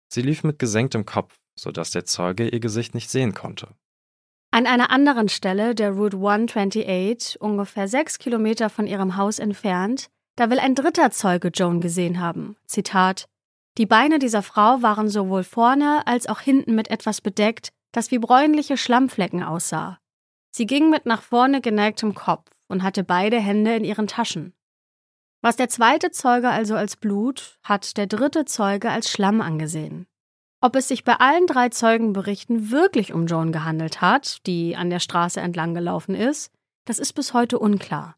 Sie 0.09 0.23
lief 0.23 0.43
mit 0.43 0.59
gesenktem 0.59 1.05
Kopf, 1.05 1.33
sodass 1.57 1.91
der 1.91 2.03
Zeuge 2.03 2.49
ihr 2.49 2.59
Gesicht 2.59 2.93
nicht 2.93 3.09
sehen 3.09 3.33
konnte. 3.33 3.69
An 4.51 4.67
einer 4.67 4.89
anderen 4.89 5.29
Stelle 5.29 5.73
der 5.73 5.91
Route 5.91 6.17
128, 6.17 7.39
ungefähr 7.39 7.87
sechs 7.87 8.19
Kilometer 8.19 8.69
von 8.69 8.87
ihrem 8.87 9.15
Haus 9.15 9.39
entfernt, 9.39 10.09
da 10.35 10.49
will 10.49 10.59
ein 10.59 10.75
dritter 10.75 11.11
Zeuge 11.11 11.47
Joan 11.47 11.79
gesehen 11.79 12.19
haben. 12.19 12.57
Zitat 12.65 13.29
die 13.77 13.85
Beine 13.85 14.19
dieser 14.19 14.41
Frau 14.41 14.81
waren 14.81 15.09
sowohl 15.09 15.43
vorne 15.43 16.07
als 16.07 16.27
auch 16.27 16.39
hinten 16.39 16.75
mit 16.75 16.89
etwas 16.89 17.21
bedeckt, 17.21 17.73
das 17.91 18.11
wie 18.11 18.19
bräunliche 18.19 18.77
Schlammflecken 18.77 19.43
aussah. 19.43 19.99
Sie 20.51 20.65
ging 20.65 20.89
mit 20.89 21.05
nach 21.05 21.21
vorne 21.21 21.59
geneigtem 21.59 22.15
Kopf 22.15 22.49
und 22.67 22.83
hatte 22.83 23.03
beide 23.03 23.39
Hände 23.39 23.75
in 23.75 23.83
ihren 23.83 24.07
Taschen. 24.07 24.53
Was 25.41 25.57
der 25.57 25.69
zweite 25.69 26.11
Zeuge 26.11 26.49
also 26.49 26.75
als 26.75 26.95
Blut, 26.95 27.59
hat 27.63 27.97
der 27.97 28.07
dritte 28.07 28.45
Zeuge 28.45 28.89
als 28.89 29.11
Schlamm 29.11 29.41
angesehen. 29.41 30.07
Ob 30.61 30.75
es 30.75 30.87
sich 30.87 31.03
bei 31.03 31.13
allen 31.17 31.45
drei 31.45 31.69
Zeugenberichten 31.69 32.71
wirklich 32.71 33.13
um 33.13 33.27
Joan 33.27 33.51
gehandelt 33.51 34.01
hat, 34.01 34.45
die 34.47 34.75
an 34.75 34.89
der 34.89 34.99
Straße 34.99 35.39
entlang 35.39 35.75
gelaufen 35.75 36.15
ist, 36.15 36.51
das 36.85 36.97
ist 36.97 37.13
bis 37.13 37.33
heute 37.33 37.59
unklar. 37.59 38.15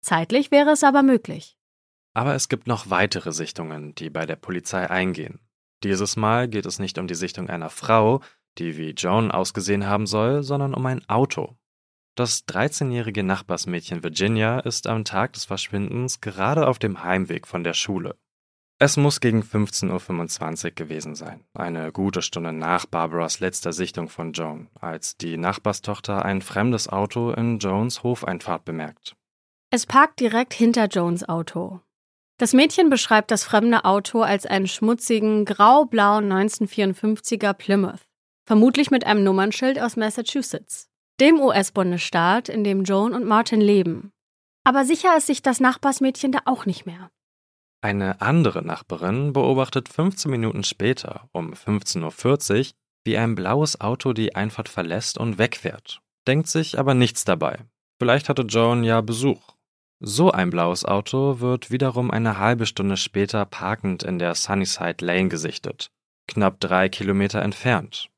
Zeitlich 0.00 0.50
wäre 0.50 0.70
es 0.70 0.82
aber 0.82 1.02
möglich. 1.02 1.58
Aber 2.14 2.34
es 2.34 2.48
gibt 2.48 2.66
noch 2.66 2.90
weitere 2.90 3.32
Sichtungen, 3.32 3.94
die 3.94 4.10
bei 4.10 4.26
der 4.26 4.36
Polizei 4.36 4.88
eingehen. 4.88 5.40
Dieses 5.82 6.16
Mal 6.16 6.48
geht 6.48 6.66
es 6.66 6.78
nicht 6.78 6.98
um 6.98 7.06
die 7.06 7.14
Sichtung 7.14 7.48
einer 7.48 7.70
Frau, 7.70 8.20
die 8.58 8.76
wie 8.76 8.90
Joan 8.90 9.30
ausgesehen 9.30 9.86
haben 9.86 10.06
soll, 10.06 10.42
sondern 10.42 10.74
um 10.74 10.84
ein 10.86 11.08
Auto. 11.08 11.56
Das 12.16 12.46
13-jährige 12.48 13.22
Nachbarsmädchen 13.22 14.02
Virginia 14.02 14.60
ist 14.60 14.86
am 14.86 15.04
Tag 15.04 15.32
des 15.34 15.44
Verschwindens 15.44 16.20
gerade 16.20 16.66
auf 16.66 16.78
dem 16.78 17.02
Heimweg 17.02 17.46
von 17.46 17.64
der 17.64 17.74
Schule. 17.74 18.16
Es 18.82 18.96
muss 18.96 19.20
gegen 19.20 19.42
15.25 19.42 20.64
Uhr 20.64 20.70
gewesen 20.70 21.14
sein, 21.14 21.44
eine 21.52 21.92
gute 21.92 22.22
Stunde 22.22 22.52
nach 22.52 22.86
Barbaras 22.86 23.38
letzter 23.38 23.72
Sichtung 23.72 24.08
von 24.08 24.32
Joan, 24.32 24.68
als 24.74 25.16
die 25.18 25.36
Nachbarstochter 25.36 26.24
ein 26.24 26.40
fremdes 26.40 26.88
Auto 26.88 27.30
in 27.30 27.58
Joans 27.58 28.02
Hofeinfahrt 28.02 28.64
bemerkt. 28.64 29.16
Es 29.70 29.86
parkt 29.86 30.18
direkt 30.20 30.54
hinter 30.54 30.86
Joans 30.86 31.28
Auto. 31.28 31.80
Das 32.40 32.54
Mädchen 32.54 32.88
beschreibt 32.88 33.30
das 33.30 33.44
fremde 33.44 33.84
Auto 33.84 34.22
als 34.22 34.46
einen 34.46 34.66
schmutzigen, 34.66 35.44
grau-blauen 35.44 36.32
1954er 36.32 37.52
Plymouth, 37.52 38.00
vermutlich 38.46 38.90
mit 38.90 39.04
einem 39.04 39.22
Nummernschild 39.22 39.78
aus 39.78 39.96
Massachusetts, 39.96 40.88
dem 41.20 41.38
US-Bundesstaat, 41.38 42.48
in 42.48 42.64
dem 42.64 42.84
Joan 42.84 43.12
und 43.12 43.26
Martin 43.26 43.60
leben. 43.60 44.10
Aber 44.64 44.86
sicher 44.86 45.14
ist 45.18 45.26
sich 45.26 45.42
das 45.42 45.60
Nachbarsmädchen 45.60 46.32
da 46.32 46.38
auch 46.46 46.64
nicht 46.64 46.86
mehr. 46.86 47.10
Eine 47.82 48.22
andere 48.22 48.62
Nachbarin 48.62 49.34
beobachtet 49.34 49.90
15 49.90 50.30
Minuten 50.30 50.64
später 50.64 51.28
um 51.32 51.52
15.40 51.52 52.58
Uhr, 52.58 52.66
wie 53.04 53.18
ein 53.18 53.34
blaues 53.34 53.82
Auto 53.82 54.14
die 54.14 54.34
Einfahrt 54.34 54.70
verlässt 54.70 55.18
und 55.18 55.36
wegfährt, 55.36 56.00
denkt 56.26 56.48
sich 56.48 56.78
aber 56.78 56.94
nichts 56.94 57.26
dabei. 57.26 57.58
Vielleicht 57.98 58.30
hatte 58.30 58.42
Joan 58.48 58.82
ja 58.82 59.02
Besuch. 59.02 59.59
So 60.02 60.30
ein 60.30 60.48
blaues 60.48 60.86
Auto 60.86 61.40
wird 61.40 61.70
wiederum 61.70 62.10
eine 62.10 62.38
halbe 62.38 62.64
Stunde 62.64 62.96
später 62.96 63.44
parkend 63.44 64.02
in 64.02 64.18
der 64.18 64.34
Sunnyside 64.34 65.04
Lane 65.04 65.28
gesichtet, 65.28 65.90
knapp 66.26 66.58
drei 66.58 66.88
Kilometer 66.88 67.42
entfernt. 67.42 68.08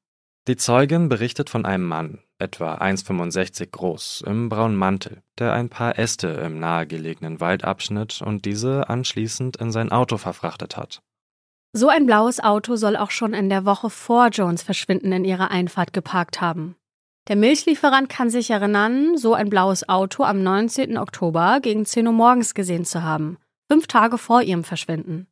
Die 0.47 0.57
Zeugin 0.57 1.09
berichtet 1.09 1.51
von 1.51 1.67
einem 1.67 1.85
Mann, 1.85 2.21
etwa 2.39 2.75
1,65 2.75 3.67
groß, 3.73 4.23
im 4.27 4.49
braunen 4.49 4.77
Mantel, 4.77 5.23
der 5.39 5.55
ein 5.55 5.69
paar 5.69 5.99
Äste 5.99 6.29
im 6.29 6.61
nahegelegenen 6.61 7.41
Wald 7.41 7.65
abschnitt 7.65 8.23
und 8.23 8.45
diese 8.45 8.89
anschließend 8.89 9.57
in 9.57 9.73
sein 9.73 9.91
Auto 9.91 10.19
verfrachtet 10.19 10.77
hat. 10.77 11.03
So 11.73 11.89
ein 11.89 12.07
blaues 12.07 12.39
Auto 12.39 12.77
soll 12.77 12.97
auch 12.97 13.11
schon 13.11 13.35
in 13.35 13.49
der 13.49 13.65
Woche 13.65 13.91
vor 13.91 14.29
Jones 14.29 14.63
Verschwinden 14.63 15.11
in 15.11 15.25
ihrer 15.25 15.51
Einfahrt 15.51 15.93
geparkt 15.93 16.41
haben. 16.41 16.77
Der 17.29 17.37
Milchlieferant 17.37 18.09
kann 18.09 18.31
sich 18.31 18.51
erinnern, 18.51 19.17
so 19.17 19.35
ein 19.35 19.49
blaues 19.49 19.89
Auto 19.89 20.25
am 20.25 20.43
19. 20.43 20.99
Oktober 20.99 21.61
gegen 21.63 21.87
10 21.87 22.09
Uhr 22.09 22.13
morgens 22.13 22.53
gesehen 22.53 22.85
zu 22.85 23.05
haben, 23.05 23.39
fünf 23.71 23.87
Tage 23.87 24.19
vor 24.19 24.43
ihrem 24.43 24.65
Verschwinden. 24.65 25.29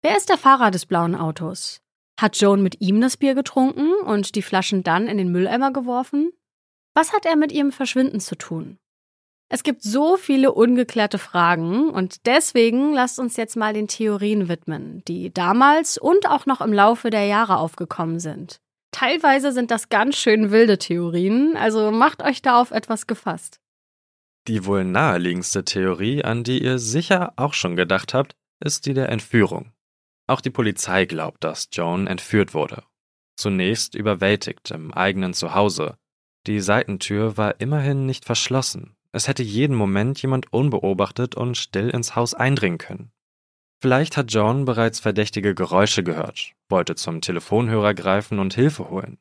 Wer 0.00 0.16
ist 0.16 0.30
der 0.30 0.38
Fahrer 0.38 0.70
des 0.70 0.86
blauen 0.86 1.14
Autos? 1.14 1.82
Hat 2.18 2.38
Joan 2.38 2.62
mit 2.62 2.80
ihm 2.80 3.02
das 3.02 3.18
Bier 3.18 3.34
getrunken 3.34 3.92
und 4.06 4.34
die 4.34 4.40
Flaschen 4.40 4.82
dann 4.82 5.08
in 5.08 5.18
den 5.18 5.30
Mülleimer 5.30 5.72
geworfen? 5.72 6.32
Was 6.94 7.12
hat 7.12 7.26
er 7.26 7.36
mit 7.36 7.52
ihrem 7.52 7.70
Verschwinden 7.70 8.20
zu 8.20 8.36
tun? 8.36 8.78
Es 9.50 9.62
gibt 9.62 9.82
so 9.82 10.16
viele 10.16 10.52
ungeklärte 10.52 11.18
Fragen 11.18 11.90
und 11.90 12.26
deswegen 12.26 12.94
lasst 12.94 13.18
uns 13.18 13.36
jetzt 13.36 13.56
mal 13.56 13.74
den 13.74 13.88
Theorien 13.88 14.48
widmen, 14.48 15.02
die 15.06 15.32
damals 15.32 15.98
und 15.98 16.28
auch 16.28 16.46
noch 16.46 16.62
im 16.62 16.72
Laufe 16.72 17.10
der 17.10 17.26
Jahre 17.26 17.58
aufgekommen 17.58 18.18
sind. 18.20 18.60
Teilweise 18.96 19.52
sind 19.52 19.70
das 19.70 19.90
ganz 19.90 20.16
schön 20.16 20.50
wilde 20.52 20.78
Theorien, 20.78 21.54
also 21.54 21.90
macht 21.90 22.22
euch 22.22 22.40
da 22.40 22.58
auf 22.58 22.70
etwas 22.70 23.06
gefasst. 23.06 23.60
Die 24.48 24.64
wohl 24.64 24.84
naheliegendste 24.84 25.66
Theorie, 25.66 26.24
an 26.24 26.44
die 26.44 26.62
ihr 26.62 26.78
sicher 26.78 27.34
auch 27.36 27.52
schon 27.52 27.76
gedacht 27.76 28.14
habt, 28.14 28.36
ist 28.58 28.86
die 28.86 28.94
der 28.94 29.10
Entführung. 29.10 29.72
Auch 30.26 30.40
die 30.40 30.48
Polizei 30.48 31.04
glaubt, 31.04 31.44
dass 31.44 31.68
Joan 31.72 32.06
entführt 32.06 32.54
wurde. 32.54 32.84
Zunächst 33.36 33.94
überwältigt 33.94 34.70
im 34.70 34.94
eigenen 34.94 35.34
Zuhause, 35.34 35.98
die 36.46 36.60
Seitentür 36.60 37.36
war 37.36 37.60
immerhin 37.60 38.06
nicht 38.06 38.24
verschlossen. 38.24 38.96
Es 39.12 39.28
hätte 39.28 39.42
jeden 39.42 39.76
Moment 39.76 40.22
jemand 40.22 40.50
unbeobachtet 40.54 41.34
und 41.34 41.58
still 41.58 41.90
ins 41.90 42.16
Haus 42.16 42.32
eindringen 42.32 42.78
können. 42.78 43.12
Vielleicht 43.80 44.16
hat 44.16 44.32
John 44.32 44.64
bereits 44.64 45.00
verdächtige 45.00 45.54
Geräusche 45.54 46.02
gehört, 46.02 46.52
wollte 46.68 46.94
zum 46.94 47.20
Telefonhörer 47.20 47.94
greifen 47.94 48.38
und 48.38 48.54
Hilfe 48.54 48.88
holen. 48.90 49.18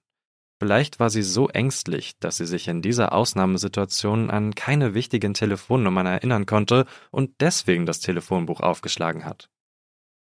Vielleicht 0.60 1.00
war 1.02 1.10
sie 1.10 1.24
so 1.24 1.50
ängstlich, 1.50 2.18
dass 2.20 2.38
sie 2.38 2.46
sich 2.46 2.70
in 2.70 2.82
dieser 2.82 3.12
Ausnahmesituation 3.12 4.30
an 4.30 4.56
keine 4.56 4.94
wichtigen 4.94 5.34
Telefonnummern 5.34 6.06
erinnern 6.06 6.46
konnte 6.46 6.86
und 7.12 7.32
deswegen 7.41 7.86
das 7.86 8.00
Telefonbuch 8.00 8.62
aufgeschlagen 8.62 9.26
hat. 9.26 9.50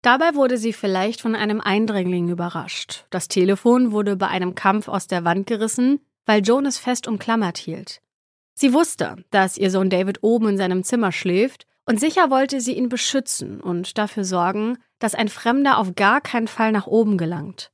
Dabei 0.01 0.35
wurde 0.35 0.57
sie 0.57 0.73
vielleicht 0.73 1.21
von 1.21 1.35
einem 1.35 1.61
Eindringling 1.61 2.29
überrascht. 2.29 3.05
Das 3.09 3.27
Telefon 3.27 3.91
wurde 3.91 4.15
bei 4.17 4.27
einem 4.27 4.55
Kampf 4.55 4.87
aus 4.87 5.07
der 5.07 5.23
Wand 5.23 5.47
gerissen, 5.47 5.99
weil 6.25 6.41
Joan 6.41 6.65
es 6.65 6.77
fest 6.77 7.07
umklammert 7.07 7.57
hielt. 7.57 8.01
Sie 8.53 8.73
wusste, 8.73 9.23
dass 9.31 9.57
ihr 9.57 9.71
Sohn 9.71 9.89
David 9.89 10.19
oben 10.21 10.49
in 10.49 10.57
seinem 10.57 10.83
Zimmer 10.83 11.13
schläft, 11.13 11.65
und 11.89 11.99
sicher 11.99 12.29
wollte 12.29 12.61
sie 12.61 12.73
ihn 12.73 12.87
beschützen 12.87 13.59
und 13.59 13.97
dafür 13.97 14.23
sorgen, 14.23 14.77
dass 14.99 15.15
ein 15.15 15.27
Fremder 15.27 15.79
auf 15.79 15.95
gar 15.95 16.21
keinen 16.21 16.47
Fall 16.47 16.71
nach 16.71 16.85
oben 16.85 17.17
gelangt. 17.17 17.71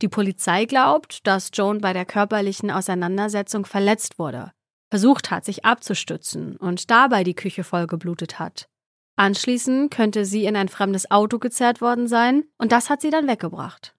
Die 0.00 0.06
Polizei 0.06 0.64
glaubt, 0.64 1.26
dass 1.26 1.50
Joan 1.52 1.80
bei 1.80 1.92
der 1.92 2.04
körperlichen 2.04 2.70
Auseinandersetzung 2.70 3.66
verletzt 3.66 4.20
wurde, 4.20 4.52
versucht 4.90 5.32
hat, 5.32 5.44
sich 5.44 5.64
abzustützen 5.64 6.56
und 6.56 6.88
dabei 6.88 7.24
die 7.24 7.34
Küche 7.34 7.64
vollgeblutet 7.64 8.38
hat. 8.38 8.68
Anschließend 9.16 9.90
könnte 9.90 10.24
sie 10.24 10.44
in 10.44 10.54
ein 10.54 10.68
fremdes 10.68 11.10
Auto 11.10 11.40
gezerrt 11.40 11.80
worden 11.80 12.06
sein 12.06 12.44
und 12.58 12.70
das 12.70 12.90
hat 12.90 13.00
sie 13.00 13.10
dann 13.10 13.26
weggebracht. 13.26 13.96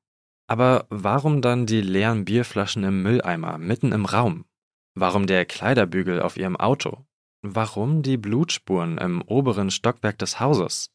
Aber 0.48 0.86
warum 0.90 1.42
dann 1.42 1.66
die 1.66 1.82
leeren 1.82 2.24
Bierflaschen 2.24 2.86
im 2.86 3.04
Mülleimer 3.04 3.58
mitten 3.58 3.92
im 3.92 4.06
Raum? 4.06 4.46
Warum 4.96 5.28
der 5.28 5.44
Kleiderbügel 5.44 6.22
auf 6.22 6.38
ihrem 6.38 6.56
Auto? 6.56 7.06
Warum 7.42 8.02
die 8.02 8.18
Blutspuren 8.18 8.98
im 8.98 9.22
oberen 9.22 9.72
Stockwerk 9.72 10.18
des 10.18 10.40
Hauses? 10.40 10.92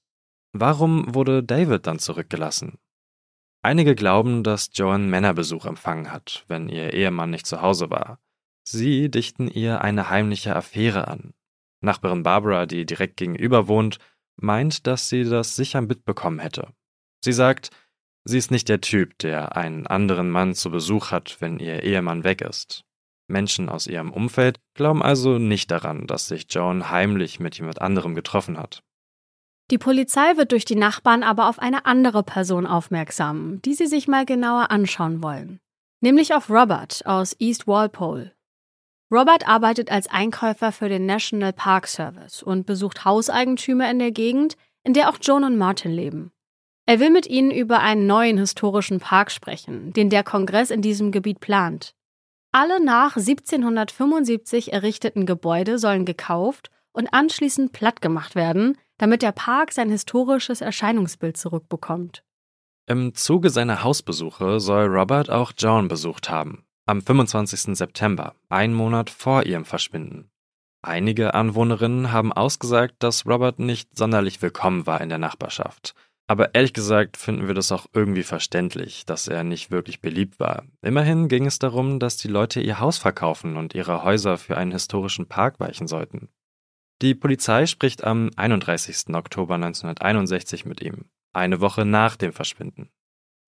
Warum 0.53 1.15
wurde 1.15 1.43
David 1.43 1.87
dann 1.87 1.99
zurückgelassen? 1.99 2.79
Einige 3.63 3.95
glauben, 3.95 4.43
dass 4.43 4.71
Joan 4.75 5.09
Männerbesuch 5.09 5.65
empfangen 5.65 6.13
hat, 6.13 6.45
wenn 6.49 6.69
ihr 6.69 6.93
Ehemann 6.93 7.31
nicht 7.31 7.47
zu 7.47 7.63
Hause 7.63 7.89
war. 7.89 8.19
Sie 8.63 9.11
dichten 9.11 9.49
ihr 9.49 9.81
eine 9.81 10.11
heimliche 10.11 10.55
Affäre 10.55 11.09
an. 11.09 11.33
Nachbarin 11.81 12.23
Barbara, 12.23 12.67
die 12.67 12.85
direkt 12.85 13.17
gegenüber 13.17 13.67
wohnt, 13.67 13.99
meint, 14.37 14.87
dass 14.87 15.09
sie 15.09 15.25
das 15.25 15.57
sicher 15.57 15.81
mitbekommen 15.81 16.39
hätte. 16.39 16.69
Sie 17.25 17.33
sagt, 17.33 17.71
Sie 18.27 18.39
ist 18.39 18.51
nicht 18.51 18.71
der 18.71 18.81
Typ, 18.81 19.19
der 19.19 19.55
einen 19.55 19.87
anderen 19.87 20.31
Mann 20.31 20.55
zu 20.55 20.71
Besuch 20.71 21.11
hat, 21.11 21.37
wenn 21.41 21.59
ihr 21.59 21.83
Ehemann 21.83 22.25
weg 22.25 22.41
ist. 22.41 22.84
Menschen 23.27 23.69
aus 23.69 23.87
ihrem 23.87 24.13
Umfeld 24.13 24.59
glauben 24.75 25.03
also 25.03 25.39
nicht 25.39 25.71
daran, 25.71 26.07
dass 26.07 26.29
sich 26.29 26.47
Joan 26.51 26.91
heimlich 26.91 27.41
mit 27.41 27.57
jemand 27.59 27.81
anderem 27.81 28.15
getroffen 28.15 28.59
hat. 28.59 28.83
Die 29.71 29.79
Polizei 29.79 30.37
wird 30.37 30.53
durch 30.53 30.67
die 30.67 30.77
Nachbarn 30.77 31.23
aber 31.23 31.49
auf 31.49 31.59
eine 31.59 31.87
andere 31.87 32.23
Person 32.23 32.67
aufmerksam, 32.67 33.63
die 33.63 33.75
sie 33.75 33.87
sich 33.87 34.09
mal 34.09 34.27
genauer 34.27 34.71
anschauen 34.71 35.23
wollen. 35.23 35.59
Nämlich 36.01 36.35
auf 36.35 36.51
Robert 36.51 37.07
aus 37.07 37.35
East 37.39 37.67
Walpole. 37.67 38.33
Robert 39.11 39.49
arbeitet 39.49 39.91
als 39.91 40.07
Einkäufer 40.09 40.71
für 40.71 40.89
den 40.89 41.07
National 41.07 41.53
Park 41.53 41.87
Service 41.87 42.43
und 42.43 42.67
besucht 42.67 43.05
Hauseigentümer 43.07 43.91
in 43.91 43.99
der 43.99 44.11
Gegend, 44.11 44.57
in 44.83 44.93
der 44.93 45.09
auch 45.09 45.19
Joan 45.21 45.45
und 45.45 45.57
Martin 45.57 45.93
leben. 45.93 46.31
Er 46.87 47.01
will 47.01 47.11
mit 47.11 47.27
ihnen 47.27 47.51
über 47.51 47.81
einen 47.81 48.07
neuen 48.07 48.37
historischen 48.37 49.01
Park 49.01 49.31
sprechen, 49.31 49.95
den 49.95 50.11
der 50.11 50.25
Kongress 50.25 50.71
in 50.71 50.83
diesem 50.83 51.11
Gebiet 51.11 51.41
plant. 51.41 51.95
Alle 52.57 52.81
nach 52.81 53.17
1775 53.17 54.73
errichteten 54.73 55.27
Gebäude 55.27 55.77
sollen 55.77 56.05
gekauft 56.05 56.71
und 56.93 57.13
anschließend 57.13 57.73
plattgemacht 57.73 58.37
werden, 58.37 58.79
damit 58.97 59.23
der 59.23 59.33
Park 59.33 59.73
sein 59.73 59.91
historisches 59.91 60.61
Erscheinungsbild 60.61 61.37
zurückbekommt. 61.37 62.23
Im 62.87 63.13
Zuge 63.13 63.51
seiner 63.51 63.83
Hausbesuche 63.83 64.61
soll 64.61 64.87
Robert 64.87 65.31
auch 65.31 65.51
Joan 65.59 65.89
besucht 65.89 66.31
haben, 66.31 66.65
am 66.87 67.03
25. 67.03 67.77
September, 67.77 68.37
einen 68.49 68.75
Monat 68.75 69.11
vor 69.11 69.43
ihrem 69.43 69.65
Verschwinden. 69.65 70.31
Einige 70.81 71.35
Anwohnerinnen 71.35 72.13
haben 72.13 72.33
ausgesagt, 72.33 72.95
dass 73.01 73.27
Robert 73.27 73.59
nicht 73.59 73.99
sonderlich 73.99 74.41
willkommen 74.43 74.87
war 74.87 75.01
in 75.01 75.09
der 75.09 75.19
Nachbarschaft. 75.19 75.97
Aber 76.27 76.55
ehrlich 76.55 76.73
gesagt 76.73 77.17
finden 77.17 77.47
wir 77.47 77.55
das 77.55 77.71
auch 77.71 77.87
irgendwie 77.93 78.23
verständlich, 78.23 79.05
dass 79.05 79.29
er 79.29 79.45
nicht 79.45 79.71
wirklich 79.71 80.01
beliebt 80.01 80.41
war. 80.41 80.65
Immerhin 80.81 81.29
ging 81.29 81.45
es 81.45 81.59
darum, 81.59 81.99
dass 81.99 82.17
die 82.17 82.29
Leute 82.29 82.61
ihr 82.61 82.81
Haus 82.81 82.97
verkaufen 82.97 83.57
und 83.57 83.75
ihre 83.75 84.05
Häuser 84.05 84.39
für 84.39 84.57
einen 84.57 84.73
historischen 84.73 85.27
Park 85.27 85.61
weichen 85.61 85.87
sollten. 85.87 86.31
Die 87.03 87.15
Polizei 87.15 87.67
spricht 87.67 88.05
am 88.05 88.31
31. 88.37 89.15
Oktober 89.15 89.57
1961 89.57 90.65
mit 90.65 90.81
ihm, 90.81 91.07
eine 91.35 91.61
Woche 91.61 91.85
nach 91.85 92.17
dem 92.17 92.33
Verschwinden. 92.33 92.91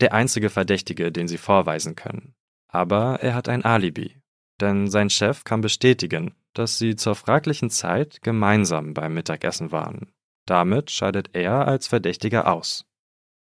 Der 0.01 0.13
einzige 0.13 0.51
Verdächtige, 0.51 1.11
den 1.11 1.29
sie 1.29 1.39
vorweisen 1.39 1.95
können. 1.95 2.35
Aber 2.69 3.21
er 3.23 3.35
hat 3.35 3.49
ein 3.49 3.65
Alibi, 3.65 4.21
denn 4.61 4.89
sein 4.89 5.09
Chef 5.09 5.45
kann 5.45 5.63
bestätigen, 5.63 6.35
dass 6.53 6.77
sie 6.77 6.97
zur 6.97 7.15
fraglichen 7.15 7.71
Zeit 7.71 8.21
gemeinsam 8.23 8.93
beim 8.93 9.15
Mittagessen 9.15 9.73
waren. 9.73 10.13
Damit 10.47 10.91
scheidet 10.91 11.31
er 11.33 11.67
als 11.67 11.89
Verdächtiger 11.89 12.53
aus. 12.53 12.85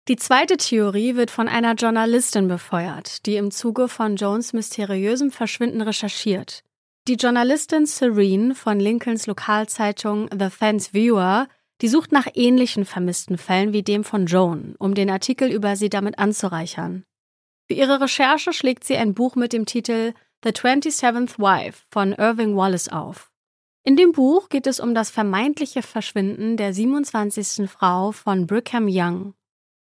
Die 0.07 0.17
zweite 0.17 0.59
Theorie 0.59 1.17
wird 1.17 1.31
von 1.31 1.49
einer 1.49 1.75
Journalistin 1.75 2.47
befeuert, 2.47 3.25
die 3.27 3.37
im 3.37 3.51
Zuge 3.51 3.89
von 3.89 4.17
Jones 4.17 4.53
mysteriösem 4.53 5.31
Verschwinden 5.31 5.81
recherchiert. 5.81 6.63
Die 7.09 7.15
Journalistin 7.15 7.87
Serene 7.87 8.55
von 8.55 8.81
Lincolns 8.81 9.27
Lokalzeitung 9.27 10.29
The 10.39 10.51
Fans 10.51 10.93
Viewer, 10.93 11.49
die 11.81 11.89
sucht 11.89 12.13
nach 12.13 12.27
ähnlichen 12.35 12.85
vermissten 12.85 13.39
Fällen 13.39 13.73
wie 13.73 13.83
dem 13.83 14.05
von 14.05 14.27
Joan, 14.27 14.75
um 14.79 14.95
den 14.95 15.11
Artikel 15.11 15.51
über 15.51 15.77
sie 15.77 15.89
damit 15.89 16.19
anzureichern. 16.19 17.05
Für 17.67 17.75
ihre 17.75 18.01
Recherche 18.01 18.53
schlägt 18.53 18.85
sie 18.85 18.97
ein 18.97 19.15
Buch 19.15 19.37
mit 19.37 19.53
dem 19.53 19.65
Titel 19.65 20.13
The 20.45 20.51
27th 20.51 21.39
Wife 21.39 21.85
von 21.91 22.13
Irving 22.13 22.57
Wallace 22.57 22.89
auf. 22.89 23.31
In 23.87 23.97
dem 23.97 24.13
Buch 24.13 24.49
geht 24.49 24.67
es 24.67 24.81
um 24.81 24.95
das 24.95 25.11
vermeintliche 25.11 25.83
Verschwinden 25.83 26.57
der 26.57 26.73
27. 26.73 27.69
Frau 27.69 28.13
von 28.13 28.47
Brigham 28.47 28.87
Young. 28.89 29.35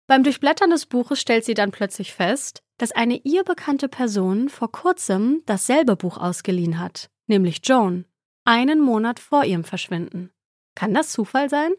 Beim 0.07 0.23
Durchblättern 0.23 0.71
des 0.71 0.87
Buches 0.87 1.21
stellt 1.21 1.45
sie 1.45 1.53
dann 1.53 1.69
plötzlich 1.69 2.11
fest, 2.11 2.63
dass 2.79 2.91
eine 2.91 3.21
ihr 3.23 3.43
bekannte 3.43 3.87
Person 3.87 4.49
vor 4.49 4.71
kurzem 4.71 5.43
dasselbe 5.45 5.95
Buch 5.95 6.17
ausgeliehen 6.17 6.79
hat, 6.79 7.11
nämlich 7.27 7.61
Joan, 7.63 8.05
einen 8.45 8.81
Monat 8.81 9.19
vor 9.19 9.45
ihrem 9.45 9.63
Verschwinden. 9.63 10.31
Kann 10.73 10.95
das 10.95 11.11
Zufall 11.11 11.51
sein? 11.51 11.73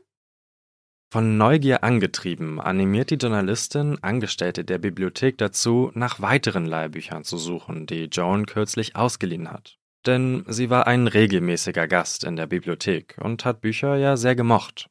Von 1.12 1.36
Neugier 1.36 1.82
angetrieben, 1.82 2.60
animiert 2.60 3.10
die 3.10 3.16
Journalistin 3.16 3.98
Angestellte 4.02 4.64
der 4.64 4.78
Bibliothek 4.78 5.36
dazu, 5.36 5.90
nach 5.94 6.20
weiteren 6.20 6.64
Leihbüchern 6.64 7.24
zu 7.24 7.38
suchen, 7.38 7.86
die 7.86 8.04
Joan 8.04 8.46
kürzlich 8.46 8.94
ausgeliehen 8.94 9.50
hat 9.50 9.80
denn 10.06 10.44
sie 10.48 10.70
war 10.70 10.86
ein 10.86 11.06
regelmäßiger 11.06 11.88
Gast 11.88 12.24
in 12.24 12.36
der 12.36 12.46
Bibliothek 12.46 13.16
und 13.20 13.44
hat 13.44 13.60
Bücher 13.60 13.96
ja 13.96 14.16
sehr 14.16 14.36
gemocht. 14.36 14.88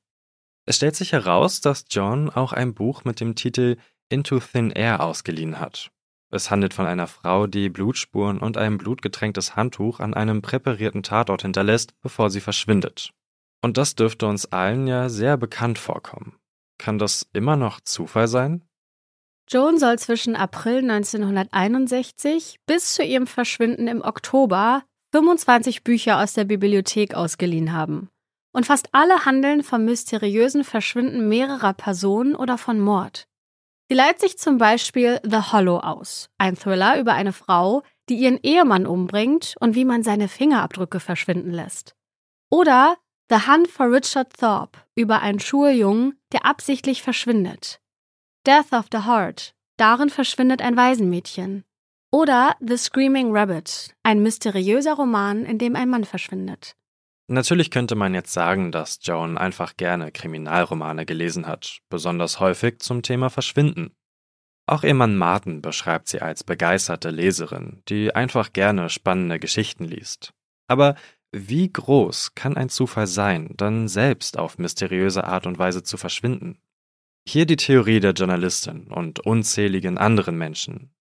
Es 0.65 0.77
stellt 0.77 0.95
sich 0.95 1.11
heraus, 1.11 1.61
dass 1.61 1.85
John 1.89 2.29
auch 2.29 2.53
ein 2.53 2.73
Buch 2.73 3.03
mit 3.03 3.19
dem 3.19 3.35
Titel 3.35 3.77
Into 4.09 4.39
Thin 4.39 4.71
Air 4.71 5.01
ausgeliehen 5.01 5.59
hat. 5.59 5.91
Es 6.29 6.49
handelt 6.49 6.73
von 6.73 6.87
einer 6.87 7.07
Frau, 7.07 7.45
die 7.45 7.69
Blutspuren 7.69 8.39
und 8.39 8.57
ein 8.57 8.77
blutgetränktes 8.77 9.55
Handtuch 9.55 9.99
an 9.99 10.13
einem 10.13 10.41
präparierten 10.41 11.03
Tatort 11.03 11.43
hinterlässt, 11.43 11.93
bevor 12.01 12.29
sie 12.29 12.41
verschwindet. 12.41 13.11
Und 13.61 13.77
das 13.77 13.95
dürfte 13.95 14.25
uns 14.25 14.51
allen 14.51 14.87
ja 14.87 15.09
sehr 15.09 15.37
bekannt 15.37 15.77
vorkommen. 15.77 16.35
Kann 16.79 16.97
das 16.97 17.29
immer 17.33 17.55
noch 17.55 17.81
Zufall 17.81 18.27
sein? 18.27 18.63
Joan 19.47 19.77
soll 19.77 19.99
zwischen 19.99 20.35
April 20.35 20.79
1961 20.89 22.59
bis 22.65 22.93
zu 22.93 23.03
ihrem 23.03 23.27
Verschwinden 23.27 23.87
im 23.87 24.01
Oktober 24.01 24.83
25 25.13 25.83
Bücher 25.83 26.19
aus 26.23 26.33
der 26.33 26.43
Bibliothek 26.43 27.13
ausgeliehen 27.13 27.71
haben. 27.71 28.09
Und 28.51 28.65
fast 28.65 28.89
alle 28.93 29.25
handeln 29.25 29.61
vom 29.61 29.85
mysteriösen 29.85 30.63
Verschwinden 30.63 31.29
mehrerer 31.29 31.73
Personen 31.73 32.35
oder 32.35 32.57
von 32.57 32.79
Mord. 32.79 33.27
Sie 33.89 33.95
leiht 33.95 34.19
sich 34.19 34.39
zum 34.39 34.57
Beispiel 34.57 35.19
The 35.23 35.51
Hollow 35.51 35.77
aus, 35.77 36.31
ein 36.39 36.57
Thriller 36.57 36.99
über 36.99 37.13
eine 37.13 37.31
Frau, 37.31 37.83
die 38.09 38.15
ihren 38.15 38.39
Ehemann 38.41 38.87
umbringt 38.87 39.53
und 39.59 39.75
wie 39.75 39.85
man 39.85 40.01
seine 40.01 40.27
Fingerabdrücke 40.27 40.99
verschwinden 40.99 41.51
lässt. 41.51 41.95
Oder 42.49 42.97
The 43.29 43.47
Hunt 43.47 43.67
for 43.67 43.91
Richard 43.91 44.33
Thorpe 44.35 44.79
über 44.95 45.21
einen 45.21 45.39
Schuljungen, 45.39 46.19
der 46.31 46.47
absichtlich 46.47 47.03
verschwindet. 47.03 47.79
Death 48.47 48.73
of 48.73 48.87
the 48.91 49.05
Heart, 49.05 49.53
darin 49.77 50.09
verschwindet 50.09 50.63
ein 50.63 50.75
Waisenmädchen. 50.75 51.65
Oder 52.13 52.55
The 52.59 52.77
Screaming 52.77 53.35
Rabbit, 53.35 53.95
ein 54.03 54.21
mysteriöser 54.21 54.93
Roman, 54.93 55.45
in 55.45 55.57
dem 55.57 55.75
ein 55.75 55.89
Mann 55.89 56.05
verschwindet. 56.05 56.75
Natürlich 57.27 57.71
könnte 57.71 57.95
man 57.95 58.13
jetzt 58.13 58.33
sagen, 58.33 58.71
dass 58.71 58.99
Joan 59.01 59.35
einfach 59.35 59.77
gerne 59.77 60.11
Kriminalromane 60.11 61.07
gelesen 61.07 61.47
hat, 61.47 61.79
besonders 61.89 62.39
häufig 62.39 62.81
zum 62.81 63.01
Thema 63.01 63.31
Verschwinden. 63.31 63.95
Auch 64.67 64.83
ihr 64.83 64.93
Mann 64.93 65.17
Martin 65.17 65.63
beschreibt 65.63 66.07
sie 66.07 66.21
als 66.21 66.43
begeisterte 66.43 67.09
Leserin, 67.09 67.81
die 67.89 68.13
einfach 68.13 68.53
gerne 68.53 68.91
spannende 68.91 69.39
Geschichten 69.39 69.85
liest. 69.85 70.35
Aber 70.67 70.93
wie 71.31 71.73
groß 71.73 72.35
kann 72.35 72.57
ein 72.57 72.69
Zufall 72.69 73.07
sein, 73.07 73.55
dann 73.57 73.87
selbst 73.87 74.37
auf 74.37 74.59
mysteriöse 74.59 75.23
Art 75.23 75.47
und 75.47 75.57
Weise 75.57 75.81
zu 75.81 75.97
verschwinden? 75.97 76.59
Hier 77.27 77.47
die 77.47 77.55
Theorie 77.55 78.01
der 78.01 78.11
Journalistin 78.11 78.85
und 78.91 79.19
unzähligen 79.21 79.97
anderen 79.97 80.37
Menschen, 80.37 80.93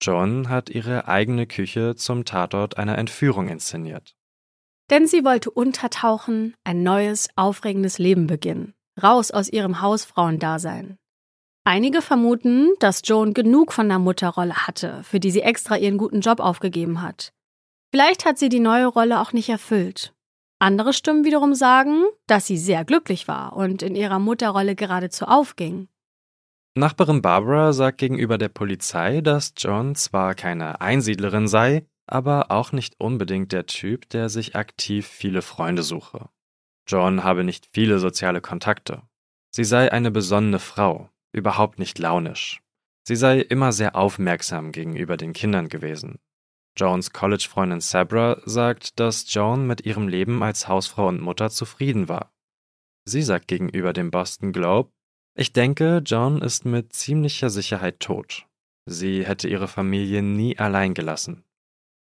John 0.00 0.48
hat 0.48 0.70
ihre 0.70 1.08
eigene 1.08 1.46
Küche 1.46 1.94
zum 1.96 2.24
Tatort 2.24 2.78
einer 2.78 2.98
Entführung 2.98 3.48
inszeniert. 3.48 4.14
Denn 4.90 5.06
sie 5.06 5.24
wollte 5.24 5.50
untertauchen, 5.50 6.54
ein 6.64 6.82
neues, 6.82 7.28
aufregendes 7.34 7.98
Leben 7.98 8.26
beginnen, 8.26 8.74
raus 9.02 9.30
aus 9.30 9.48
ihrem 9.48 9.80
Hausfrauendasein. 9.80 10.98
Einige 11.64 12.00
vermuten, 12.00 12.74
dass 12.78 13.02
Joan 13.04 13.34
genug 13.34 13.72
von 13.72 13.88
der 13.88 13.98
Mutterrolle 13.98 14.68
hatte, 14.68 15.02
für 15.02 15.18
die 15.18 15.32
sie 15.32 15.42
extra 15.42 15.76
ihren 15.76 15.98
guten 15.98 16.20
Job 16.20 16.38
aufgegeben 16.38 17.02
hat. 17.02 17.32
Vielleicht 17.90 18.24
hat 18.24 18.38
sie 18.38 18.48
die 18.48 18.60
neue 18.60 18.86
Rolle 18.86 19.20
auch 19.20 19.32
nicht 19.32 19.48
erfüllt. 19.48 20.14
Andere 20.58 20.92
Stimmen 20.92 21.24
wiederum 21.24 21.54
sagen, 21.54 22.04
dass 22.26 22.46
sie 22.46 22.56
sehr 22.56 22.84
glücklich 22.84 23.26
war 23.26 23.56
und 23.56 23.82
in 23.82 23.96
ihrer 23.96 24.20
Mutterrolle 24.20 24.76
geradezu 24.76 25.24
aufging. 25.26 25.88
Nachbarin 26.78 27.22
Barbara 27.22 27.72
sagt 27.72 27.96
gegenüber 27.96 28.36
der 28.36 28.50
Polizei, 28.50 29.22
dass 29.22 29.54
John 29.56 29.94
zwar 29.94 30.34
keine 30.34 30.82
Einsiedlerin 30.82 31.48
sei, 31.48 31.86
aber 32.06 32.50
auch 32.50 32.72
nicht 32.72 33.00
unbedingt 33.00 33.52
der 33.52 33.64
Typ, 33.64 34.10
der 34.10 34.28
sich 34.28 34.56
aktiv 34.56 35.06
viele 35.06 35.40
Freunde 35.40 35.82
suche. 35.82 36.28
John 36.86 37.24
habe 37.24 37.44
nicht 37.44 37.70
viele 37.72 37.98
soziale 37.98 38.42
Kontakte. 38.42 39.00
Sie 39.52 39.64
sei 39.64 39.90
eine 39.90 40.10
besonnene 40.10 40.58
Frau, 40.58 41.08
überhaupt 41.32 41.78
nicht 41.78 41.98
launisch. 41.98 42.60
Sie 43.04 43.16
sei 43.16 43.40
immer 43.40 43.72
sehr 43.72 43.96
aufmerksam 43.96 44.70
gegenüber 44.70 45.16
den 45.16 45.32
Kindern 45.32 45.70
gewesen. 45.70 46.18
Jones 46.76 47.14
College-Freundin 47.14 47.80
Sabra 47.80 48.42
sagt, 48.44 49.00
dass 49.00 49.32
Joan 49.32 49.66
mit 49.66 49.86
ihrem 49.86 50.08
Leben 50.08 50.42
als 50.42 50.68
Hausfrau 50.68 51.08
und 51.08 51.22
Mutter 51.22 51.48
zufrieden 51.48 52.10
war. 52.10 52.34
Sie 53.06 53.22
sagt 53.22 53.48
gegenüber 53.48 53.94
dem 53.94 54.10
Boston 54.10 54.52
Globe, 54.52 54.90
ich 55.36 55.52
denke, 55.52 56.02
John 56.04 56.40
ist 56.40 56.64
mit 56.64 56.92
ziemlicher 56.94 57.50
Sicherheit 57.50 58.00
tot. 58.00 58.46
Sie 58.86 59.26
hätte 59.26 59.48
ihre 59.48 59.68
Familie 59.68 60.22
nie 60.22 60.58
allein 60.58 60.94
gelassen. 60.94 61.44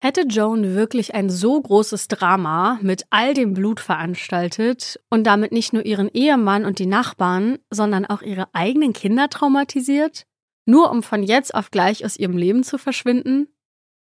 Hätte 0.03 0.27
Joan 0.29 0.75
wirklich 0.75 1.15
ein 1.15 1.31
so 1.31 1.59
großes 1.59 2.09
Drama 2.09 2.79
mit 2.83 3.07
all 3.09 3.33
dem 3.33 3.55
Blut 3.55 3.81
veranstaltet 3.81 5.01
und 5.09 5.25
damit 5.25 5.51
nicht 5.51 5.73
nur 5.73 5.87
ihren 5.87 6.11
Ehemann 6.11 6.67
und 6.67 6.79
die 6.79 6.85
Nachbarn, 6.85 7.59
sondern 7.71 8.05
auch 8.05 8.21
ihre 8.21 8.55
eigenen 8.55 8.93
Kinder 8.93 9.31
traumatisiert, 9.31 10.27
nur 10.67 10.91
um 10.91 11.03
von 11.03 11.23
jetzt 11.23 11.55
auf 11.55 11.71
gleich 11.71 12.05
aus 12.05 12.19
ihrem 12.19 12.37
Leben 12.37 12.65
zu 12.65 12.77
verschwinden? 12.77 13.49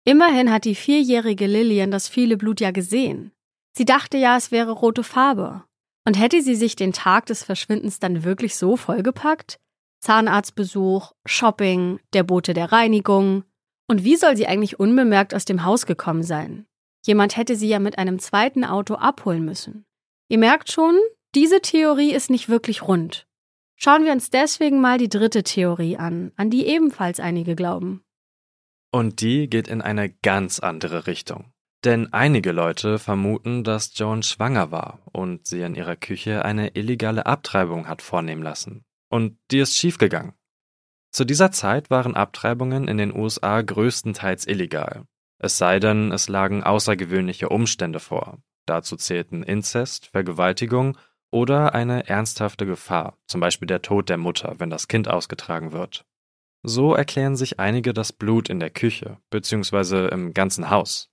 Immerhin 0.05 0.51
hat 0.51 0.65
die 0.65 0.75
vierjährige 0.75 1.47
Lillian 1.47 1.91
das 1.91 2.09
viele 2.09 2.39
Blut 2.39 2.61
ja 2.61 2.71
gesehen. 2.71 3.33
Sie 3.77 3.85
dachte 3.85 4.17
ja, 4.17 4.39
es 4.39 4.51
wäre 4.51 4.73
rote 4.73 5.05
Farbe. 5.05 5.65
Und 6.07 6.19
hätte 6.19 6.43
sie 6.43 6.55
sich 6.55 6.77
den 6.77 6.93
Tag 6.93 7.27
des 7.27 7.45
Verschwindens 7.45 7.99
dann 7.99 8.25
wirklich 8.25 8.57
so 8.57 8.77
vollgepackt? 8.77 9.59
Zahnarztbesuch, 10.01 11.13
Shopping, 11.27 12.01
der 12.15 12.23
Bote 12.23 12.55
der 12.55 12.73
Reinigung. 12.73 13.45
Und 13.87 14.05
wie 14.05 14.17
soll 14.17 14.37
sie 14.37 14.47
eigentlich 14.47 14.81
unbemerkt 14.81 15.35
aus 15.35 15.45
dem 15.45 15.65
Haus 15.65 15.85
gekommen 15.85 16.23
sein? 16.23 16.67
Jemand 17.05 17.37
hätte 17.37 17.57
sie 17.57 17.69
ja 17.69 17.79
mit 17.79 17.99
einem 17.99 18.19
zweiten 18.19 18.65
Auto 18.65 18.95
abholen 18.95 19.45
müssen. 19.45 19.85
Ihr 20.29 20.39
merkt 20.39 20.71
schon, 20.71 20.99
diese 21.35 21.61
Theorie 21.61 22.13
ist 22.13 22.31
nicht 22.31 22.49
wirklich 22.49 22.83
rund. 22.83 23.27
Schauen 23.77 24.05
wir 24.05 24.13
uns 24.13 24.31
deswegen 24.31 24.81
mal 24.81 24.99
die 24.99 25.09
dritte 25.09 25.43
Theorie 25.43 25.97
an, 25.97 26.33
an 26.37 26.51
die 26.51 26.67
ebenfalls 26.67 27.19
einige 27.19 27.57
glauben. 27.57 28.03
Und 28.93 29.21
die 29.21 29.49
geht 29.49 29.69
in 29.69 29.81
eine 29.81 30.11
ganz 30.11 30.59
andere 30.59 31.07
Richtung. 31.07 31.53
Denn 31.85 32.13
einige 32.13 32.53
Leute 32.53 32.99
vermuten, 32.99 33.65
dass 33.65 33.97
Joan 33.97 34.23
schwanger 34.23 34.71
war 34.71 35.01
und 35.13 35.47
sie 35.47 35.63
in 35.63 35.75
ihrer 35.75 35.97
Küche 35.97 36.45
eine 36.45 36.75
illegale 36.75 37.25
Abtreibung 37.25 37.89
hat 37.89 38.03
vornehmen 38.03 38.43
lassen. 38.43 38.85
Und 39.09 39.39
die 39.51 39.61
ist 39.61 39.77
schiefgegangen. 39.77 40.35
Zu 41.11 41.25
dieser 41.25 41.51
Zeit 41.51 41.91
waren 41.91 42.15
Abtreibungen 42.15 42.87
in 42.87 42.99
den 42.99 43.17
USA 43.17 43.63
größtenteils 43.63 44.47
illegal. 44.47 45.05
Es 45.39 45.57
sei 45.57 45.81
denn, 45.81 46.13
es 46.13 46.29
lagen 46.29 46.63
außergewöhnliche 46.63 47.49
Umstände 47.49 47.99
vor. 47.99 48.39
Dazu 48.67 48.97
zählten 48.97 49.43
Inzest, 49.43 50.07
Vergewaltigung 50.07 50.99
oder 51.31 51.75
eine 51.75 52.09
ernsthafte 52.09 52.67
Gefahr, 52.67 53.17
zum 53.27 53.41
Beispiel 53.41 53.67
der 53.67 53.83
Tod 53.83 54.09
der 54.09 54.19
Mutter, 54.19 54.57
wenn 54.59 54.71
das 54.71 54.87
Kind 54.87 55.09
ausgetragen 55.09 55.73
wird. 55.73 56.05
So 56.63 56.95
erklären 56.95 57.37
sich 57.37 57.59
einige 57.59 57.95
das 57.95 58.13
Blut 58.13 58.51
in 58.51 58.61
der 58.61 58.71
Küche 58.71 59.17
bzw. 59.31 60.09
im 60.09 60.35
ganzen 60.35 60.69
Haus. 60.69 61.10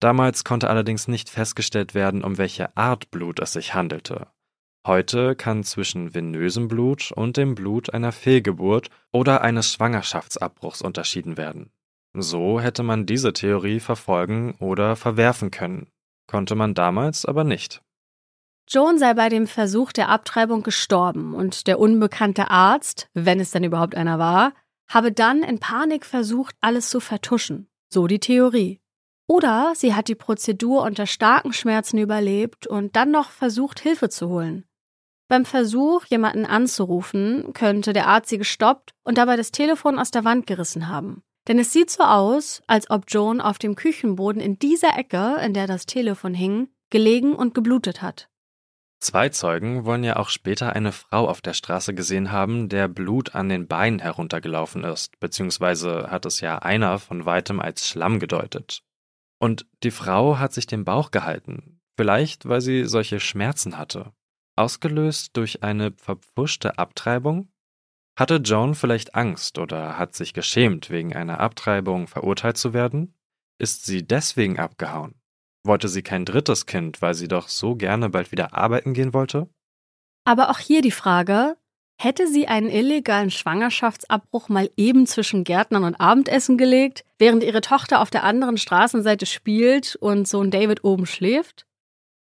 Damals 0.00 0.44
konnte 0.44 0.68
allerdings 0.68 1.08
nicht 1.08 1.30
festgestellt 1.30 1.94
werden, 1.94 2.22
um 2.22 2.38
welche 2.38 2.76
Art 2.76 3.10
Blut 3.10 3.40
es 3.40 3.54
sich 3.54 3.74
handelte. 3.74 4.28
Heute 4.86 5.34
kann 5.34 5.64
zwischen 5.64 6.14
venösem 6.14 6.68
Blut 6.68 7.10
und 7.12 7.36
dem 7.36 7.54
Blut 7.54 7.92
einer 7.92 8.12
Fehlgeburt 8.12 8.88
oder 9.10 9.40
eines 9.40 9.72
Schwangerschaftsabbruchs 9.72 10.82
unterschieden 10.82 11.36
werden. 11.36 11.72
So 12.14 12.60
hätte 12.60 12.82
man 12.82 13.04
diese 13.04 13.32
Theorie 13.32 13.80
verfolgen 13.80 14.54
oder 14.60 14.96
verwerfen 14.96 15.50
können, 15.50 15.88
konnte 16.26 16.54
man 16.54 16.74
damals 16.74 17.24
aber 17.24 17.42
nicht. 17.44 17.82
Joan 18.68 18.98
sei 18.98 19.14
bei 19.14 19.28
dem 19.28 19.46
Versuch 19.46 19.92
der 19.92 20.08
Abtreibung 20.08 20.62
gestorben 20.62 21.34
und 21.34 21.66
der 21.66 21.78
unbekannte 21.78 22.50
Arzt, 22.50 23.08
wenn 23.14 23.38
es 23.38 23.50
denn 23.50 23.64
überhaupt 23.64 23.94
einer 23.94 24.18
war, 24.18 24.52
habe 24.88 25.12
dann 25.12 25.42
in 25.42 25.58
Panik 25.58 26.06
versucht, 26.06 26.56
alles 26.60 26.90
zu 26.90 27.00
vertuschen. 27.00 27.68
So 27.92 28.06
die 28.06 28.20
Theorie. 28.20 28.80
Oder 29.26 29.72
sie 29.74 29.94
hat 29.94 30.08
die 30.08 30.14
Prozedur 30.14 30.82
unter 30.82 31.06
starken 31.06 31.52
Schmerzen 31.52 31.98
überlebt 31.98 32.66
und 32.66 32.94
dann 32.94 33.10
noch 33.10 33.30
versucht, 33.30 33.80
Hilfe 33.80 34.08
zu 34.08 34.28
holen. 34.28 34.64
Beim 35.28 35.44
Versuch, 35.44 36.04
jemanden 36.04 36.46
anzurufen, 36.46 37.52
könnte 37.52 37.92
der 37.92 38.06
Arzt 38.06 38.28
sie 38.28 38.38
gestoppt 38.38 38.94
und 39.02 39.18
dabei 39.18 39.36
das 39.36 39.50
Telefon 39.50 39.98
aus 39.98 40.12
der 40.12 40.24
Wand 40.24 40.46
gerissen 40.46 40.88
haben. 40.88 41.22
Denn 41.48 41.58
es 41.58 41.72
sieht 41.72 41.90
so 41.90 42.04
aus, 42.04 42.62
als 42.68 42.90
ob 42.90 43.04
Joan 43.08 43.40
auf 43.40 43.58
dem 43.58 43.74
Küchenboden 43.74 44.40
in 44.40 44.58
dieser 44.58 44.96
Ecke, 44.96 45.36
in 45.44 45.54
der 45.54 45.66
das 45.66 45.86
Telefon 45.86 46.34
hing, 46.34 46.68
gelegen 46.90 47.34
und 47.34 47.54
geblutet 47.54 48.02
hat. 48.02 48.28
Zwei 49.00 49.28
Zeugen 49.28 49.84
wollen 49.84 50.04
ja 50.04 50.16
auch 50.16 50.30
später 50.30 50.72
eine 50.72 50.90
Frau 50.90 51.28
auf 51.28 51.40
der 51.40 51.52
Straße 51.52 51.92
gesehen 51.94 52.32
haben, 52.32 52.68
der 52.68 52.88
Blut 52.88 53.34
an 53.34 53.48
den 53.48 53.66
Beinen 53.66 53.98
heruntergelaufen 53.98 54.84
ist, 54.84 55.18
beziehungsweise 55.20 56.10
hat 56.10 56.24
es 56.24 56.40
ja 56.40 56.58
einer 56.58 56.98
von 56.98 57.26
weitem 57.26 57.60
als 57.60 57.86
Schlamm 57.86 58.18
gedeutet. 58.18 58.82
Und 59.38 59.66
die 59.82 59.90
Frau 59.90 60.38
hat 60.38 60.52
sich 60.52 60.66
den 60.66 60.84
Bauch 60.84 61.10
gehalten, 61.10 61.80
vielleicht 61.96 62.48
weil 62.48 62.60
sie 62.60 62.84
solche 62.84 63.20
Schmerzen 63.20 63.76
hatte. 63.78 64.12
Ausgelöst 64.56 65.36
durch 65.36 65.62
eine 65.62 65.92
verpfuschte 65.92 66.78
Abtreibung? 66.78 67.52
Hatte 68.18 68.36
Joan 68.36 68.74
vielleicht 68.74 69.14
Angst 69.14 69.58
oder 69.58 69.98
hat 69.98 70.14
sich 70.14 70.32
geschämt, 70.32 70.88
wegen 70.88 71.14
einer 71.14 71.40
Abtreibung 71.40 72.06
verurteilt 72.06 72.56
zu 72.56 72.72
werden? 72.72 73.14
Ist 73.58 73.84
sie 73.84 74.06
deswegen 74.06 74.58
abgehauen? 74.58 75.20
Wollte 75.64 75.88
sie 75.88 76.02
kein 76.02 76.24
drittes 76.24 76.64
Kind, 76.64 77.02
weil 77.02 77.12
sie 77.14 77.28
doch 77.28 77.48
so 77.48 77.76
gerne 77.76 78.08
bald 78.08 78.32
wieder 78.32 78.54
arbeiten 78.54 78.94
gehen 78.94 79.12
wollte? 79.12 79.50
Aber 80.24 80.50
auch 80.50 80.58
hier 80.58 80.80
die 80.80 80.90
Frage, 80.90 81.56
hätte 81.98 82.26
sie 82.28 82.46
einen 82.46 82.68
illegalen 82.68 83.30
Schwangerschaftsabbruch 83.30 84.48
mal 84.48 84.70
eben 84.76 85.06
zwischen 85.06 85.44
Gärtnern 85.44 85.84
und 85.84 85.96
Abendessen 85.96 86.58
gelegt, 86.58 87.04
während 87.18 87.42
ihre 87.42 87.60
Tochter 87.60 88.00
auf 88.00 88.10
der 88.10 88.24
anderen 88.24 88.58
Straßenseite 88.58 89.26
spielt 89.26 89.96
und 89.96 90.28
Sohn 90.28 90.50
David 90.50 90.84
oben 90.84 91.06
schläft? 91.06 91.66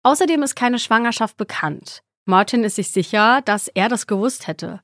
Außerdem 0.04 0.44
ist 0.44 0.56
keine 0.56 0.80
Schwangerschaft 0.80 1.38
bekannt. 1.38 2.04
Martin 2.26 2.64
ist 2.64 2.76
sich 2.76 2.92
sicher, 2.92 3.42
dass 3.42 3.68
er 3.68 3.90
das 3.90 4.08
gewusst 4.08 4.48
hätte. 4.48 4.82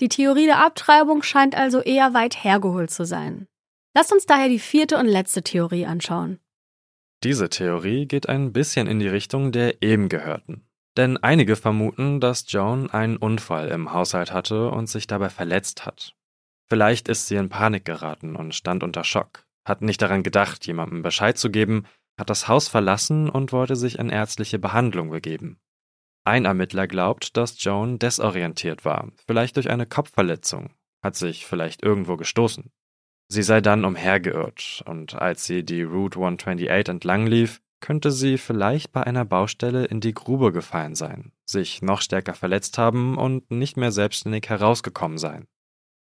Die 0.00 0.08
Theorie 0.08 0.46
der 0.46 0.64
Abtreibung 0.64 1.22
scheint 1.22 1.54
also 1.54 1.80
eher 1.80 2.12
weit 2.12 2.42
hergeholt 2.42 2.90
zu 2.90 3.04
sein. 3.04 3.46
Lasst 3.94 4.12
uns 4.12 4.26
daher 4.26 4.48
die 4.48 4.58
vierte 4.58 4.98
und 4.98 5.06
letzte 5.06 5.42
Theorie 5.42 5.86
anschauen. 5.86 6.38
Diese 7.24 7.48
Theorie 7.48 8.06
geht 8.06 8.28
ein 8.28 8.52
bisschen 8.52 8.86
in 8.86 8.98
die 8.98 9.08
Richtung 9.08 9.52
der 9.52 9.82
eben 9.82 10.10
gehörten. 10.10 10.65
Denn 10.96 11.18
einige 11.18 11.56
vermuten, 11.56 12.20
dass 12.20 12.50
Joan 12.50 12.90
einen 12.90 13.18
Unfall 13.18 13.68
im 13.68 13.92
Haushalt 13.92 14.32
hatte 14.32 14.70
und 14.70 14.88
sich 14.88 15.06
dabei 15.06 15.28
verletzt 15.28 15.84
hat. 15.84 16.14
Vielleicht 16.68 17.08
ist 17.08 17.28
sie 17.28 17.36
in 17.36 17.48
Panik 17.48 17.84
geraten 17.84 18.34
und 18.34 18.54
stand 18.54 18.82
unter 18.82 19.04
Schock, 19.04 19.46
hat 19.64 19.82
nicht 19.82 20.00
daran 20.00 20.22
gedacht, 20.22 20.66
jemandem 20.66 21.02
Bescheid 21.02 21.36
zu 21.38 21.50
geben, 21.50 21.84
hat 22.18 22.30
das 22.30 22.48
Haus 22.48 22.68
verlassen 22.68 23.28
und 23.28 23.52
wollte 23.52 23.76
sich 23.76 23.98
in 23.98 24.08
ärztliche 24.08 24.58
Behandlung 24.58 25.10
begeben. 25.10 25.60
Ein 26.24 26.44
Ermittler 26.44 26.88
glaubt, 26.88 27.36
dass 27.36 27.62
Joan 27.62 27.98
desorientiert 27.98 28.84
war, 28.84 29.12
vielleicht 29.26 29.56
durch 29.56 29.70
eine 29.70 29.86
Kopfverletzung, 29.86 30.72
hat 31.02 31.14
sich 31.14 31.46
vielleicht 31.46 31.84
irgendwo 31.84 32.16
gestoßen. 32.16 32.72
Sie 33.28 33.42
sei 33.42 33.60
dann 33.60 33.84
umhergeirrt, 33.84 34.82
und 34.86 35.14
als 35.14 35.44
sie 35.44 35.64
die 35.64 35.82
Route 35.82 36.18
128 36.18 36.88
entlang 36.88 37.26
lief, 37.26 37.60
könnte 37.80 38.10
sie 38.10 38.38
vielleicht 38.38 38.92
bei 38.92 39.02
einer 39.02 39.24
Baustelle 39.24 39.84
in 39.84 40.00
die 40.00 40.14
Grube 40.14 40.52
gefallen 40.52 40.94
sein, 40.94 41.32
sich 41.44 41.82
noch 41.82 42.00
stärker 42.00 42.34
verletzt 42.34 42.78
haben 42.78 43.18
und 43.18 43.50
nicht 43.50 43.76
mehr 43.76 43.92
selbstständig 43.92 44.48
herausgekommen 44.48 45.18
sein. 45.18 45.46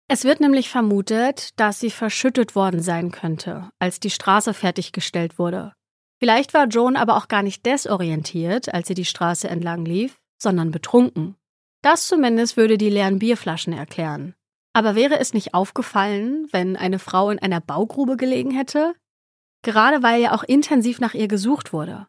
Es 0.08 0.24
wird 0.24 0.40
nämlich 0.40 0.68
vermutet, 0.68 1.58
dass 1.58 1.80
sie 1.80 1.90
verschüttet 1.90 2.54
worden 2.54 2.82
sein 2.82 3.10
könnte, 3.10 3.70
als 3.78 4.00
die 4.00 4.10
Straße 4.10 4.52
fertiggestellt 4.52 5.38
wurde. 5.38 5.72
Vielleicht 6.18 6.54
war 6.54 6.66
Joan 6.66 6.96
aber 6.96 7.16
auch 7.16 7.28
gar 7.28 7.42
nicht 7.42 7.64
desorientiert, 7.64 8.72
als 8.72 8.88
sie 8.88 8.94
die 8.94 9.04
Straße 9.04 9.48
entlang 9.48 9.84
lief, 9.84 10.18
sondern 10.40 10.70
betrunken. 10.70 11.36
Das 11.82 12.06
zumindest 12.06 12.56
würde 12.56 12.78
die 12.78 12.90
leeren 12.90 13.18
Bierflaschen 13.18 13.72
erklären. 13.72 14.34
Aber 14.74 14.94
wäre 14.94 15.18
es 15.18 15.32
nicht 15.32 15.54
aufgefallen, 15.54 16.48
wenn 16.50 16.76
eine 16.76 16.98
Frau 16.98 17.30
in 17.30 17.38
einer 17.38 17.60
Baugrube 17.60 18.16
gelegen 18.16 18.50
hätte? 18.50 18.94
Gerade 19.64 20.02
weil 20.02 20.20
ja 20.20 20.32
auch 20.32 20.44
intensiv 20.44 21.00
nach 21.00 21.14
ihr 21.14 21.26
gesucht 21.26 21.72
wurde. 21.72 22.06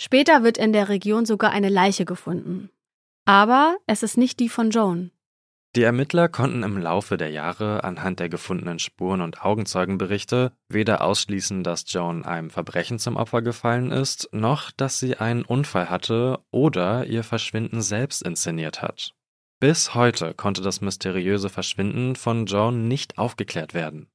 Später 0.00 0.42
wird 0.42 0.56
in 0.56 0.72
der 0.72 0.88
Region 0.88 1.26
sogar 1.26 1.50
eine 1.50 1.68
Leiche 1.68 2.04
gefunden. 2.04 2.70
Aber 3.26 3.76
es 3.86 4.02
ist 4.02 4.16
nicht 4.16 4.38
die 4.40 4.48
von 4.48 4.70
Joan. 4.70 5.10
Die 5.74 5.82
Ermittler 5.82 6.28
konnten 6.28 6.62
im 6.62 6.78
Laufe 6.78 7.16
der 7.16 7.30
Jahre 7.30 7.82
anhand 7.82 8.20
der 8.20 8.28
gefundenen 8.28 8.78
Spuren 8.78 9.22
und 9.22 9.42
Augenzeugenberichte 9.44 10.52
weder 10.68 11.02
ausschließen, 11.02 11.64
dass 11.64 11.92
Joan 11.92 12.24
einem 12.24 12.50
Verbrechen 12.50 13.00
zum 13.00 13.16
Opfer 13.16 13.42
gefallen 13.42 13.90
ist, 13.90 14.28
noch 14.30 14.70
dass 14.70 15.00
sie 15.00 15.16
einen 15.16 15.44
Unfall 15.44 15.90
hatte 15.90 16.38
oder 16.52 17.06
ihr 17.06 17.24
Verschwinden 17.24 17.82
selbst 17.82 18.22
inszeniert 18.22 18.82
hat. 18.82 19.14
Bis 19.58 19.94
heute 19.94 20.32
konnte 20.34 20.62
das 20.62 20.80
mysteriöse 20.80 21.48
Verschwinden 21.48 22.14
von 22.14 22.46
Joan 22.46 22.86
nicht 22.86 23.18
aufgeklärt 23.18 23.74
werden. 23.74 24.08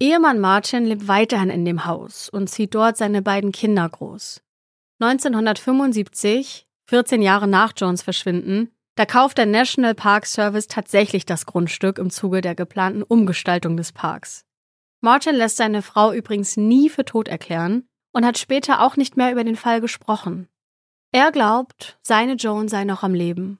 Ehemann 0.00 0.38
Martin 0.38 0.84
lebt 0.84 1.08
weiterhin 1.08 1.50
in 1.50 1.64
dem 1.64 1.84
Haus 1.84 2.28
und 2.28 2.48
zieht 2.48 2.74
dort 2.74 2.96
seine 2.96 3.20
beiden 3.20 3.50
Kinder 3.50 3.88
groß. 3.88 4.40
1975, 5.00 6.68
14 6.86 7.20
Jahre 7.20 7.48
nach 7.48 7.72
Joans 7.76 8.02
Verschwinden, 8.02 8.70
da 8.94 9.06
kauft 9.06 9.38
der 9.38 9.46
National 9.46 9.94
Park 9.94 10.26
Service 10.26 10.68
tatsächlich 10.68 11.26
das 11.26 11.46
Grundstück 11.46 11.98
im 11.98 12.10
Zuge 12.10 12.42
der 12.42 12.54
geplanten 12.54 13.02
Umgestaltung 13.02 13.76
des 13.76 13.90
Parks. 13.90 14.44
Martin 15.00 15.34
lässt 15.34 15.56
seine 15.56 15.82
Frau 15.82 16.12
übrigens 16.12 16.56
nie 16.56 16.88
für 16.88 17.04
tot 17.04 17.26
erklären 17.26 17.88
und 18.12 18.24
hat 18.24 18.38
später 18.38 18.82
auch 18.82 18.96
nicht 18.96 19.16
mehr 19.16 19.32
über 19.32 19.42
den 19.42 19.56
Fall 19.56 19.80
gesprochen. 19.80 20.48
Er 21.10 21.32
glaubt, 21.32 21.98
seine 22.02 22.34
Joan 22.34 22.68
sei 22.68 22.84
noch 22.84 23.02
am 23.02 23.14
Leben. 23.14 23.58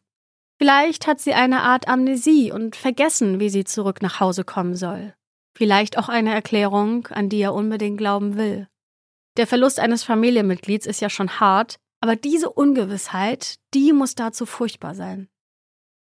Vielleicht 0.59 1.09
hat 1.09 1.21
sie 1.21 1.35
eine 1.35 1.63
Art 1.63 1.89
Amnesie 1.89 2.53
und 2.53 2.77
vergessen, 2.77 3.41
wie 3.41 3.49
sie 3.49 3.65
zurück 3.65 4.03
nach 4.03 4.21
Hause 4.21 4.45
kommen 4.45 4.75
soll. 4.75 5.15
Vielleicht 5.59 5.99
auch 5.99 6.09
eine 6.09 6.33
Erklärung, 6.33 7.09
an 7.09 7.29
die 7.29 7.41
er 7.41 7.53
unbedingt 7.53 7.99
glauben 7.99 8.37
will. 8.37 8.69
Der 9.37 9.49
Verlust 9.49 9.81
eines 9.81 10.05
Familienmitglieds 10.05 10.87
ist 10.87 11.01
ja 11.01 11.11
schon 11.11 11.41
hart, 11.41 11.81
aber 12.01 12.15
diese 12.15 12.49
Ungewissheit, 12.49 13.57
die 13.75 13.93
muss 13.93 14.15
dazu 14.15 14.47
furchtbar 14.47 14.95
sein. 14.95 15.29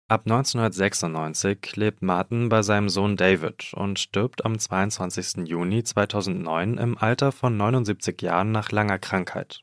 Ab 0.10 0.24
1996 0.26 1.78
lebt 1.78 2.02
Martin 2.02 2.50
bei 2.50 2.62
seinem 2.62 2.90
Sohn 2.90 3.16
David 3.16 3.74
und 3.74 4.00
stirbt 4.00 4.44
am 4.44 4.60
22. 4.60 5.48
Juni 5.48 5.82
2009 5.82 6.78
im 6.78 6.98
Alter 6.98 7.32
von 7.32 7.56
79 7.56 8.22
Jahren 8.22 8.52
nach 8.52 8.74
langer 8.74 9.00
Krankheit. 9.00 9.62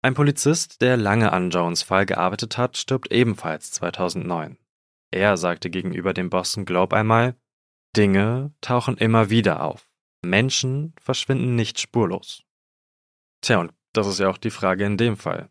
Ein 0.00 0.14
Polizist, 0.14 0.80
der 0.80 0.96
lange 0.96 1.34
an 1.34 1.50
Jones 1.50 1.82
Fall 1.82 2.06
gearbeitet 2.06 2.56
hat, 2.56 2.78
stirbt 2.78 3.12
ebenfalls 3.12 3.70
2009. 3.72 4.56
Er 5.10 5.36
sagte 5.36 5.68
gegenüber 5.68 6.14
dem 6.14 6.30
Boston 6.30 6.64
Globe 6.64 6.96
einmal, 6.96 7.34
Dinge 7.96 8.52
tauchen 8.60 8.96
immer 8.96 9.30
wieder 9.30 9.62
auf. 9.62 9.88
Menschen 10.22 10.94
verschwinden 11.00 11.54
nicht 11.54 11.80
spurlos. 11.80 12.42
Tja, 13.42 13.58
und 13.58 13.72
das 13.92 14.06
ist 14.06 14.20
ja 14.20 14.28
auch 14.28 14.38
die 14.38 14.50
Frage 14.50 14.84
in 14.84 14.96
dem 14.96 15.16
Fall. 15.16 15.48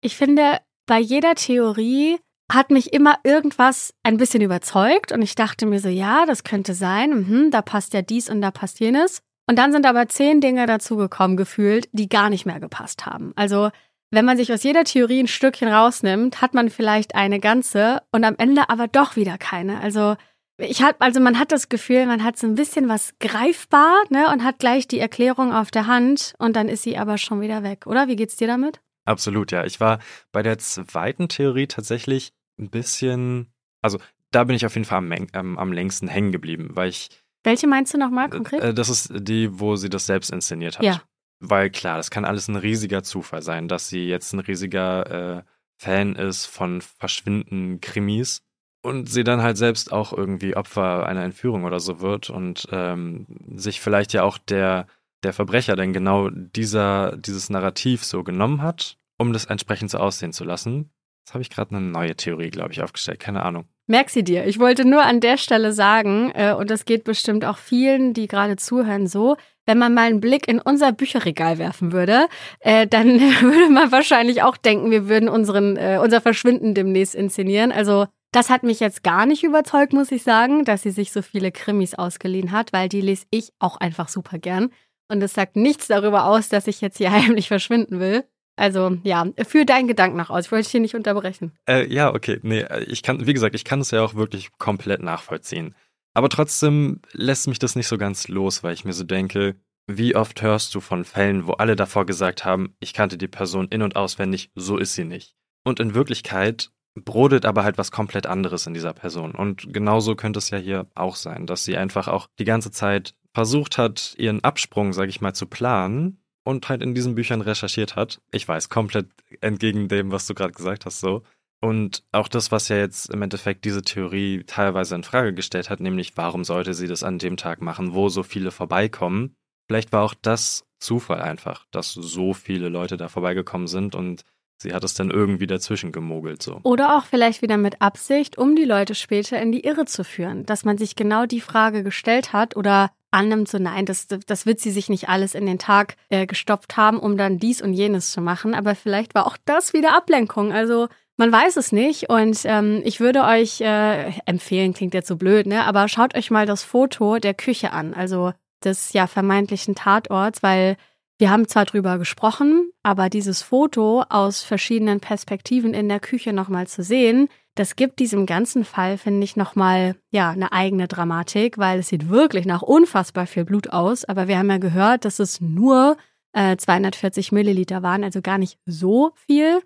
Ich 0.00 0.16
finde, 0.16 0.60
bei 0.86 0.98
jeder 0.98 1.34
Theorie 1.34 2.18
hat 2.50 2.70
mich 2.70 2.92
immer 2.92 3.18
irgendwas 3.24 3.94
ein 4.02 4.16
bisschen 4.16 4.42
überzeugt 4.42 5.12
und 5.12 5.22
ich 5.22 5.34
dachte 5.34 5.66
mir 5.66 5.80
so, 5.80 5.88
ja, 5.88 6.26
das 6.26 6.44
könnte 6.44 6.74
sein, 6.74 7.10
mhm, 7.10 7.50
da 7.50 7.62
passt 7.62 7.94
ja 7.94 8.02
dies 8.02 8.28
und 8.28 8.40
da 8.42 8.50
passt 8.50 8.80
jenes. 8.80 9.22
Und 9.48 9.58
dann 9.58 9.72
sind 9.72 9.86
aber 9.86 10.08
zehn 10.08 10.40
Dinge 10.40 10.66
dazugekommen 10.66 11.36
gefühlt, 11.36 11.88
die 11.92 12.08
gar 12.08 12.30
nicht 12.30 12.46
mehr 12.46 12.60
gepasst 12.60 13.06
haben. 13.06 13.32
Also 13.36 13.70
wenn 14.10 14.24
man 14.24 14.36
sich 14.36 14.52
aus 14.52 14.62
jeder 14.62 14.84
Theorie 14.84 15.20
ein 15.20 15.26
Stückchen 15.26 15.68
rausnimmt, 15.68 16.42
hat 16.42 16.54
man 16.54 16.68
vielleicht 16.68 17.14
eine 17.14 17.40
ganze 17.40 18.02
und 18.12 18.24
am 18.24 18.34
Ende 18.36 18.68
aber 18.68 18.86
doch 18.86 19.16
wieder 19.16 19.38
keine. 19.38 19.80
Also 19.80 20.16
ich 20.62 20.82
hab, 20.82 21.00
also 21.02 21.20
man 21.20 21.38
hat 21.38 21.52
das 21.52 21.68
Gefühl, 21.68 22.06
man 22.06 22.22
hat 22.22 22.38
so 22.38 22.46
ein 22.46 22.54
bisschen 22.54 22.88
was 22.88 23.14
greifbar, 23.18 24.02
ne, 24.10 24.30
und 24.32 24.44
hat 24.44 24.58
gleich 24.58 24.86
die 24.86 24.98
Erklärung 24.98 25.52
auf 25.52 25.70
der 25.70 25.86
Hand 25.86 26.34
und 26.38 26.56
dann 26.56 26.68
ist 26.68 26.82
sie 26.82 26.96
aber 26.96 27.18
schon 27.18 27.40
wieder 27.40 27.62
weg, 27.62 27.86
oder? 27.86 28.08
Wie 28.08 28.16
geht's 28.16 28.36
dir 28.36 28.46
damit? 28.46 28.80
Absolut, 29.04 29.50
ja. 29.50 29.64
Ich 29.64 29.80
war 29.80 29.98
bei 30.30 30.42
der 30.42 30.58
zweiten 30.58 31.28
Theorie 31.28 31.66
tatsächlich 31.66 32.32
ein 32.58 32.70
bisschen, 32.70 33.52
also 33.80 33.98
da 34.30 34.44
bin 34.44 34.56
ich 34.56 34.64
auf 34.64 34.74
jeden 34.74 34.84
Fall 34.84 34.98
am, 34.98 35.12
ähm, 35.12 35.58
am 35.58 35.72
längsten 35.72 36.08
hängen 36.08 36.32
geblieben, 36.32 36.70
weil 36.74 36.88
ich. 36.88 37.10
Welche 37.42 37.66
meinst 37.66 37.92
du 37.92 37.98
nochmal 37.98 38.30
konkret? 38.30 38.62
Äh, 38.62 38.74
das 38.74 38.88
ist 38.88 39.12
die, 39.12 39.58
wo 39.58 39.76
sie 39.76 39.90
das 39.90 40.06
selbst 40.06 40.30
inszeniert 40.30 40.78
hat. 40.78 40.84
Ja. 40.84 41.02
Weil 41.40 41.70
klar, 41.70 41.96
das 41.96 42.10
kann 42.10 42.24
alles 42.24 42.46
ein 42.46 42.54
riesiger 42.54 43.02
Zufall 43.02 43.42
sein, 43.42 43.66
dass 43.66 43.88
sie 43.88 44.06
jetzt 44.06 44.32
ein 44.32 44.38
riesiger 44.38 45.38
äh, 45.38 45.42
Fan 45.76 46.14
ist 46.14 46.46
von 46.46 46.80
verschwinden 46.80 47.80
Krimis 47.80 48.42
und 48.82 49.08
sie 49.08 49.24
dann 49.24 49.42
halt 49.42 49.56
selbst 49.56 49.92
auch 49.92 50.12
irgendwie 50.12 50.56
Opfer 50.56 51.06
einer 51.06 51.22
Entführung 51.22 51.64
oder 51.64 51.80
so 51.80 52.00
wird 52.00 52.30
und 52.30 52.68
ähm, 52.72 53.26
sich 53.54 53.80
vielleicht 53.80 54.12
ja 54.12 54.24
auch 54.24 54.38
der, 54.38 54.86
der 55.22 55.32
Verbrecher 55.32 55.76
dann 55.76 55.92
genau 55.92 56.30
dieser, 56.30 57.16
dieses 57.16 57.48
Narrativ 57.48 58.04
so 58.04 58.24
genommen 58.24 58.60
hat, 58.62 58.98
um 59.18 59.32
das 59.32 59.44
entsprechend 59.44 59.90
so 59.90 59.98
aussehen 59.98 60.32
zu 60.32 60.44
lassen. 60.44 60.90
Jetzt 61.24 61.34
habe 61.34 61.42
ich 61.42 61.50
gerade 61.50 61.76
eine 61.76 61.86
neue 61.86 62.16
Theorie, 62.16 62.50
glaube 62.50 62.72
ich, 62.72 62.82
aufgestellt. 62.82 63.20
Keine 63.20 63.44
Ahnung. 63.44 63.66
Merk 63.86 64.10
sie 64.10 64.24
dir. 64.24 64.46
Ich 64.46 64.58
wollte 64.58 64.84
nur 64.84 65.02
an 65.02 65.20
der 65.20 65.36
Stelle 65.36 65.72
sagen, 65.72 66.32
äh, 66.34 66.52
und 66.52 66.68
das 66.68 66.84
geht 66.84 67.04
bestimmt 67.04 67.44
auch 67.44 67.58
vielen, 67.58 68.14
die 68.14 68.26
gerade 68.26 68.56
zuhören, 68.56 69.06
so, 69.06 69.36
wenn 69.64 69.78
man 69.78 69.94
mal 69.94 70.08
einen 70.08 70.20
Blick 70.20 70.48
in 70.48 70.60
unser 70.60 70.90
Bücherregal 70.92 71.58
werfen 71.58 71.92
würde, 71.92 72.26
äh, 72.58 72.88
dann 72.88 73.06
würde 73.40 73.72
man 73.72 73.92
wahrscheinlich 73.92 74.42
auch 74.42 74.56
denken, 74.56 74.90
wir 74.90 75.08
würden 75.08 75.28
unseren, 75.28 75.76
äh, 75.76 76.00
unser 76.02 76.20
Verschwinden 76.20 76.74
demnächst 76.74 77.14
inszenieren. 77.14 77.70
Also 77.70 78.06
das 78.32 78.50
hat 78.50 78.62
mich 78.62 78.80
jetzt 78.80 79.02
gar 79.04 79.26
nicht 79.26 79.44
überzeugt, 79.44 79.92
muss 79.92 80.10
ich 80.10 80.22
sagen, 80.22 80.64
dass 80.64 80.82
sie 80.82 80.90
sich 80.90 81.12
so 81.12 81.22
viele 81.22 81.52
Krimis 81.52 81.94
ausgeliehen 81.94 82.50
hat, 82.50 82.72
weil 82.72 82.88
die 82.88 83.02
lese 83.02 83.26
ich 83.30 83.52
auch 83.58 83.76
einfach 83.76 84.08
super 84.08 84.38
gern. 84.38 84.70
Und 85.08 85.22
es 85.22 85.34
sagt 85.34 85.56
nichts 85.56 85.86
darüber 85.88 86.24
aus, 86.24 86.48
dass 86.48 86.66
ich 86.66 86.80
jetzt 86.80 86.96
hier 86.96 87.12
heimlich 87.12 87.48
verschwinden 87.48 88.00
will. 88.00 88.24
Also 88.56 88.96
ja, 89.02 89.26
führ 89.46 89.64
deinen 89.64 89.88
Gedanken 89.88 90.16
nach 90.16 90.30
aus. 90.30 90.46
Ich 90.46 90.52
wollte 90.52 90.64
dich 90.64 90.72
hier 90.72 90.80
nicht 90.80 90.94
unterbrechen. 90.94 91.52
Äh, 91.68 91.86
ja, 91.92 92.14
okay. 92.14 92.38
Nee, 92.42 92.64
ich 92.86 93.02
kann, 93.02 93.26
wie 93.26 93.32
gesagt, 93.32 93.54
ich 93.54 93.64
kann 93.64 93.80
es 93.80 93.90
ja 93.90 94.02
auch 94.02 94.14
wirklich 94.14 94.50
komplett 94.58 95.02
nachvollziehen. 95.02 95.74
Aber 96.14 96.28
trotzdem 96.28 97.00
lässt 97.12 97.48
mich 97.48 97.58
das 97.58 97.76
nicht 97.76 97.86
so 97.86 97.96
ganz 97.96 98.28
los, 98.28 98.62
weil 98.62 98.74
ich 98.74 98.84
mir 98.84 98.92
so 98.92 99.04
denke, 99.04 99.56
wie 99.86 100.14
oft 100.14 100.42
hörst 100.42 100.74
du 100.74 100.80
von 100.80 101.04
Fällen, 101.04 101.46
wo 101.46 101.52
alle 101.52 101.76
davor 101.76 102.06
gesagt 102.06 102.44
haben, 102.44 102.76
ich 102.78 102.92
kannte 102.92 103.18
die 103.18 103.28
Person 103.28 103.68
in 103.68 103.82
und 103.82 103.96
auswendig, 103.96 104.50
so 104.54 104.76
ist 104.76 104.94
sie 104.94 105.04
nicht. 105.04 105.34
Und 105.64 105.80
in 105.80 105.94
Wirklichkeit 105.94 106.70
brodelt 106.94 107.46
aber 107.46 107.64
halt 107.64 107.78
was 107.78 107.90
komplett 107.90 108.26
anderes 108.26 108.66
in 108.66 108.74
dieser 108.74 108.92
Person. 108.92 109.34
Und 109.34 109.72
genauso 109.72 110.14
könnte 110.14 110.38
es 110.38 110.50
ja 110.50 110.58
hier 110.58 110.86
auch 110.94 111.16
sein, 111.16 111.46
dass 111.46 111.64
sie 111.64 111.76
einfach 111.76 112.08
auch 112.08 112.28
die 112.38 112.44
ganze 112.44 112.70
Zeit 112.70 113.14
versucht 113.34 113.78
hat, 113.78 114.14
ihren 114.18 114.44
Absprung, 114.44 114.92
sag 114.92 115.08
ich 115.08 115.20
mal, 115.20 115.34
zu 115.34 115.46
planen 115.46 116.22
und 116.44 116.68
halt 116.68 116.82
in 116.82 116.94
diesen 116.94 117.14
Büchern 117.14 117.40
recherchiert 117.40 117.96
hat. 117.96 118.20
Ich 118.30 118.46
weiß, 118.46 118.68
komplett 118.68 119.06
entgegen 119.40 119.88
dem, 119.88 120.12
was 120.12 120.26
du 120.26 120.34
gerade 120.34 120.52
gesagt 120.52 120.86
hast, 120.86 121.00
so. 121.00 121.22
Und 121.60 122.02
auch 122.10 122.26
das, 122.26 122.50
was 122.50 122.68
ja 122.68 122.76
jetzt 122.76 123.08
im 123.10 123.22
Endeffekt 123.22 123.64
diese 123.64 123.82
Theorie 123.82 124.42
teilweise 124.44 124.96
in 124.96 125.04
Frage 125.04 125.32
gestellt 125.32 125.70
hat, 125.70 125.78
nämlich 125.78 126.16
warum 126.16 126.42
sollte 126.42 126.74
sie 126.74 126.88
das 126.88 127.04
an 127.04 127.18
dem 127.18 127.36
Tag 127.36 127.62
machen, 127.62 127.94
wo 127.94 128.08
so 128.08 128.24
viele 128.24 128.50
vorbeikommen. 128.50 129.36
Vielleicht 129.68 129.92
war 129.92 130.02
auch 130.02 130.14
das 130.20 130.64
Zufall 130.80 131.22
einfach, 131.22 131.64
dass 131.70 131.92
so 131.92 132.34
viele 132.34 132.68
Leute 132.68 132.96
da 132.96 133.08
vorbeigekommen 133.08 133.68
sind 133.68 133.94
und 133.94 134.24
sie 134.62 134.72
hat 134.72 134.84
es 134.84 134.94
dann 134.94 135.10
irgendwie 135.10 135.46
dazwischen 135.46 135.92
gemogelt 135.92 136.42
so. 136.42 136.60
Oder 136.62 136.96
auch 136.96 137.04
vielleicht 137.04 137.42
wieder 137.42 137.56
mit 137.56 137.82
Absicht, 137.82 138.38
um 138.38 138.56
die 138.56 138.64
Leute 138.64 138.94
später 138.94 139.40
in 139.40 139.52
die 139.52 139.64
Irre 139.64 139.84
zu 139.84 140.04
führen, 140.04 140.46
dass 140.46 140.64
man 140.64 140.78
sich 140.78 140.96
genau 140.96 141.26
die 141.26 141.40
Frage 141.40 141.82
gestellt 141.82 142.32
hat 142.32 142.56
oder 142.56 142.90
annimmt, 143.10 143.48
so 143.48 143.58
nein, 143.58 143.84
das, 143.84 144.06
das 144.06 144.46
wird 144.46 144.60
sie 144.60 144.70
sich 144.70 144.88
nicht 144.88 145.08
alles 145.08 145.34
in 145.34 145.44
den 145.46 145.58
Tag 145.58 145.96
äh, 146.08 146.26
gestopft 146.26 146.76
haben, 146.76 146.98
um 146.98 147.16
dann 147.16 147.38
dies 147.38 147.60
und 147.60 147.74
jenes 147.74 148.10
zu 148.10 148.20
machen. 148.20 148.54
Aber 148.54 148.74
vielleicht 148.74 149.14
war 149.14 149.26
auch 149.26 149.36
das 149.44 149.72
wieder 149.72 149.94
Ablenkung. 149.94 150.52
Also 150.52 150.88
man 151.18 151.30
weiß 151.30 151.56
es 151.56 151.72
nicht 151.72 152.08
und 152.08 152.40
ähm, 152.44 152.80
ich 152.84 153.00
würde 153.00 153.22
euch 153.24 153.60
äh, 153.60 154.12
empfehlen, 154.24 154.72
klingt 154.72 154.94
jetzt 154.94 155.08
so 155.08 155.16
blöd, 155.16 155.46
ne? 155.46 155.64
Aber 155.64 155.86
schaut 155.88 156.16
euch 156.16 156.30
mal 156.30 156.46
das 156.46 156.64
Foto 156.64 157.18
der 157.18 157.34
Küche 157.34 157.72
an, 157.72 157.92
also 157.92 158.32
des 158.64 158.92
ja 158.94 159.06
vermeintlichen 159.06 159.74
Tatorts, 159.74 160.42
weil 160.42 160.76
wir 161.22 161.30
haben 161.30 161.46
zwar 161.46 161.66
drüber 161.66 161.98
gesprochen, 161.98 162.72
aber 162.82 163.08
dieses 163.08 163.42
Foto 163.42 164.02
aus 164.08 164.42
verschiedenen 164.42 164.98
Perspektiven 164.98 165.72
in 165.72 165.88
der 165.88 166.00
Küche 166.00 166.32
nochmal 166.32 166.66
zu 166.66 166.82
sehen, 166.82 167.28
das 167.54 167.76
gibt 167.76 168.00
diesem 168.00 168.26
ganzen 168.26 168.64
Fall, 168.64 168.98
finde 168.98 169.22
ich, 169.22 169.36
nochmal, 169.36 169.94
ja, 170.10 170.30
eine 170.30 170.50
eigene 170.50 170.88
Dramatik, 170.88 171.58
weil 171.58 171.78
es 171.78 171.90
sieht 171.90 172.08
wirklich 172.08 172.44
nach 172.44 172.62
unfassbar 172.62 173.28
viel 173.28 173.44
Blut 173.44 173.72
aus. 173.72 174.04
Aber 174.04 174.26
wir 174.26 174.36
haben 174.36 174.50
ja 174.50 174.58
gehört, 174.58 175.04
dass 175.04 175.20
es 175.20 175.40
nur 175.40 175.96
äh, 176.32 176.56
240 176.56 177.30
Milliliter 177.30 177.84
waren, 177.84 178.02
also 178.02 178.20
gar 178.20 178.38
nicht 178.38 178.58
so 178.66 179.12
viel. 179.14 179.62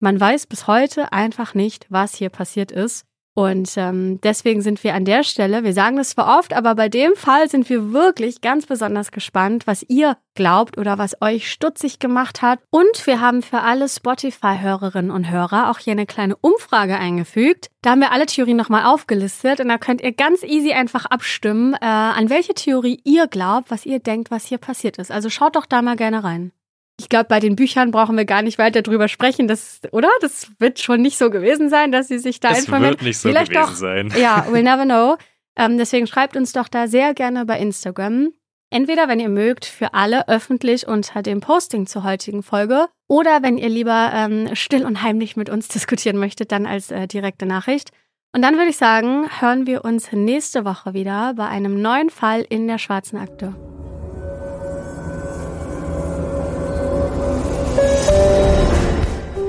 Man 0.00 0.18
weiß 0.18 0.46
bis 0.46 0.66
heute 0.68 1.12
einfach 1.12 1.52
nicht, 1.52 1.84
was 1.90 2.14
hier 2.14 2.30
passiert 2.30 2.72
ist. 2.72 3.04
Und 3.34 3.76
ähm, 3.76 4.20
deswegen 4.22 4.62
sind 4.62 4.84
wir 4.84 4.94
an 4.94 5.04
der 5.04 5.24
Stelle, 5.24 5.64
wir 5.64 5.72
sagen 5.72 5.96
das 5.96 6.10
zwar 6.10 6.38
oft, 6.38 6.52
aber 6.52 6.76
bei 6.76 6.88
dem 6.88 7.16
Fall 7.16 7.50
sind 7.50 7.68
wir 7.68 7.92
wirklich 7.92 8.40
ganz 8.40 8.66
besonders 8.66 9.10
gespannt, 9.10 9.66
was 9.66 9.84
ihr 9.88 10.16
glaubt 10.36 10.78
oder 10.78 10.98
was 10.98 11.20
euch 11.20 11.50
stutzig 11.50 11.98
gemacht 11.98 12.42
hat. 12.42 12.60
Und 12.70 13.06
wir 13.06 13.20
haben 13.20 13.42
für 13.42 13.60
alle 13.60 13.88
Spotify-Hörerinnen 13.88 15.10
und 15.10 15.30
Hörer 15.30 15.70
auch 15.70 15.78
hier 15.80 15.92
eine 15.92 16.06
kleine 16.06 16.36
Umfrage 16.36 16.96
eingefügt. 16.96 17.70
Da 17.82 17.90
haben 17.90 18.00
wir 18.00 18.12
alle 18.12 18.26
Theorien 18.26 18.56
nochmal 18.56 18.86
aufgelistet 18.86 19.58
und 19.58 19.68
da 19.68 19.78
könnt 19.78 20.00
ihr 20.00 20.12
ganz 20.12 20.44
easy 20.44 20.72
einfach 20.72 21.04
abstimmen, 21.06 21.74
äh, 21.74 21.84
an 21.84 22.30
welche 22.30 22.54
Theorie 22.54 23.00
ihr 23.02 23.26
glaubt, 23.26 23.70
was 23.70 23.84
ihr 23.84 23.98
denkt, 23.98 24.30
was 24.30 24.46
hier 24.46 24.58
passiert 24.58 24.98
ist. 24.98 25.10
Also 25.10 25.28
schaut 25.28 25.56
doch 25.56 25.66
da 25.66 25.82
mal 25.82 25.96
gerne 25.96 26.22
rein. 26.22 26.52
Ich 26.98 27.08
glaube, 27.08 27.26
bei 27.28 27.40
den 27.40 27.56
Büchern 27.56 27.90
brauchen 27.90 28.16
wir 28.16 28.24
gar 28.24 28.42
nicht 28.42 28.58
weiter 28.58 28.82
drüber 28.82 29.08
sprechen, 29.08 29.48
das, 29.48 29.80
oder? 29.90 30.08
Das 30.20 30.48
wird 30.58 30.78
schon 30.78 31.02
nicht 31.02 31.18
so 31.18 31.28
gewesen 31.30 31.68
sein, 31.68 31.90
dass 31.90 32.08
sie 32.08 32.18
sich 32.18 32.38
da 32.38 32.50
es 32.50 32.60
informieren. 32.60 32.92
wird 32.92 33.02
nicht 33.02 33.18
so 33.18 33.28
Vielleicht 33.28 33.50
gewesen 33.50 33.66
doch. 33.66 33.74
sein. 33.74 34.12
Ja, 34.16 34.46
we'll 34.50 34.62
never 34.62 34.84
know. 34.84 35.16
Ähm, 35.56 35.76
deswegen 35.78 36.06
schreibt 36.06 36.36
uns 36.36 36.52
doch 36.52 36.68
da 36.68 36.86
sehr 36.86 37.14
gerne 37.14 37.46
bei 37.46 37.58
Instagram. 37.58 38.32
Entweder, 38.70 39.06
wenn 39.08 39.20
ihr 39.20 39.28
mögt, 39.28 39.66
für 39.66 39.94
alle 39.94 40.28
öffentlich 40.28 40.88
unter 40.88 41.22
dem 41.22 41.40
Posting 41.40 41.86
zur 41.86 42.02
heutigen 42.02 42.42
Folge 42.42 42.88
oder 43.08 43.42
wenn 43.42 43.56
ihr 43.56 43.68
lieber 43.68 44.10
ähm, 44.12 44.54
still 44.54 44.84
und 44.84 45.02
heimlich 45.02 45.36
mit 45.36 45.50
uns 45.50 45.68
diskutieren 45.74 46.18
möchtet, 46.18 46.52
dann 46.52 46.66
als 46.66 46.90
äh, 46.90 47.06
direkte 47.06 47.46
Nachricht. 47.46 47.90
Und 48.32 48.42
dann 48.42 48.56
würde 48.56 48.70
ich 48.70 48.76
sagen, 48.76 49.28
hören 49.40 49.66
wir 49.66 49.84
uns 49.84 50.10
nächste 50.10 50.64
Woche 50.64 50.92
wieder 50.92 51.34
bei 51.34 51.46
einem 51.46 51.80
neuen 51.80 52.10
Fall 52.10 52.44
in 52.48 52.66
der 52.66 52.78
schwarzen 52.78 53.16
Akte. 53.16 53.54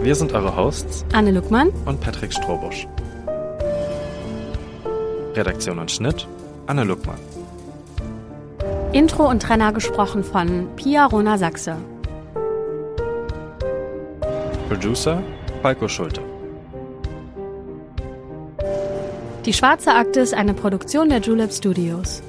Wir 0.06 0.14
sind 0.14 0.34
eure 0.34 0.56
Hosts 0.56 1.04
Anne 1.14 1.32
Luckmann. 1.32 1.70
und 1.86 2.00
Patrick 2.00 2.32
Strohbusch. 2.32 2.88
Redaktion 5.34 5.80
und 5.80 5.90
Schnitt 5.90 6.28
Anne 6.68 6.84
Luckmann. 6.84 7.18
Intro 8.92 9.28
und 9.28 9.42
Trenner 9.42 9.74
gesprochen 9.74 10.24
von 10.24 10.68
Pia 10.76 11.08
Rona 11.08 11.40
Sachse. 11.40 11.78
Producer 14.70 15.24
Falco 15.64 15.88
Schulte. 15.88 16.22
Die 19.44 19.54
Schwarze 19.54 19.92
Akte 19.92 20.20
ist 20.20 20.36
eine 20.36 20.54
Produktion 20.54 21.10
der 21.10 21.22
Julep 21.22 21.52
Studios. 21.52 22.22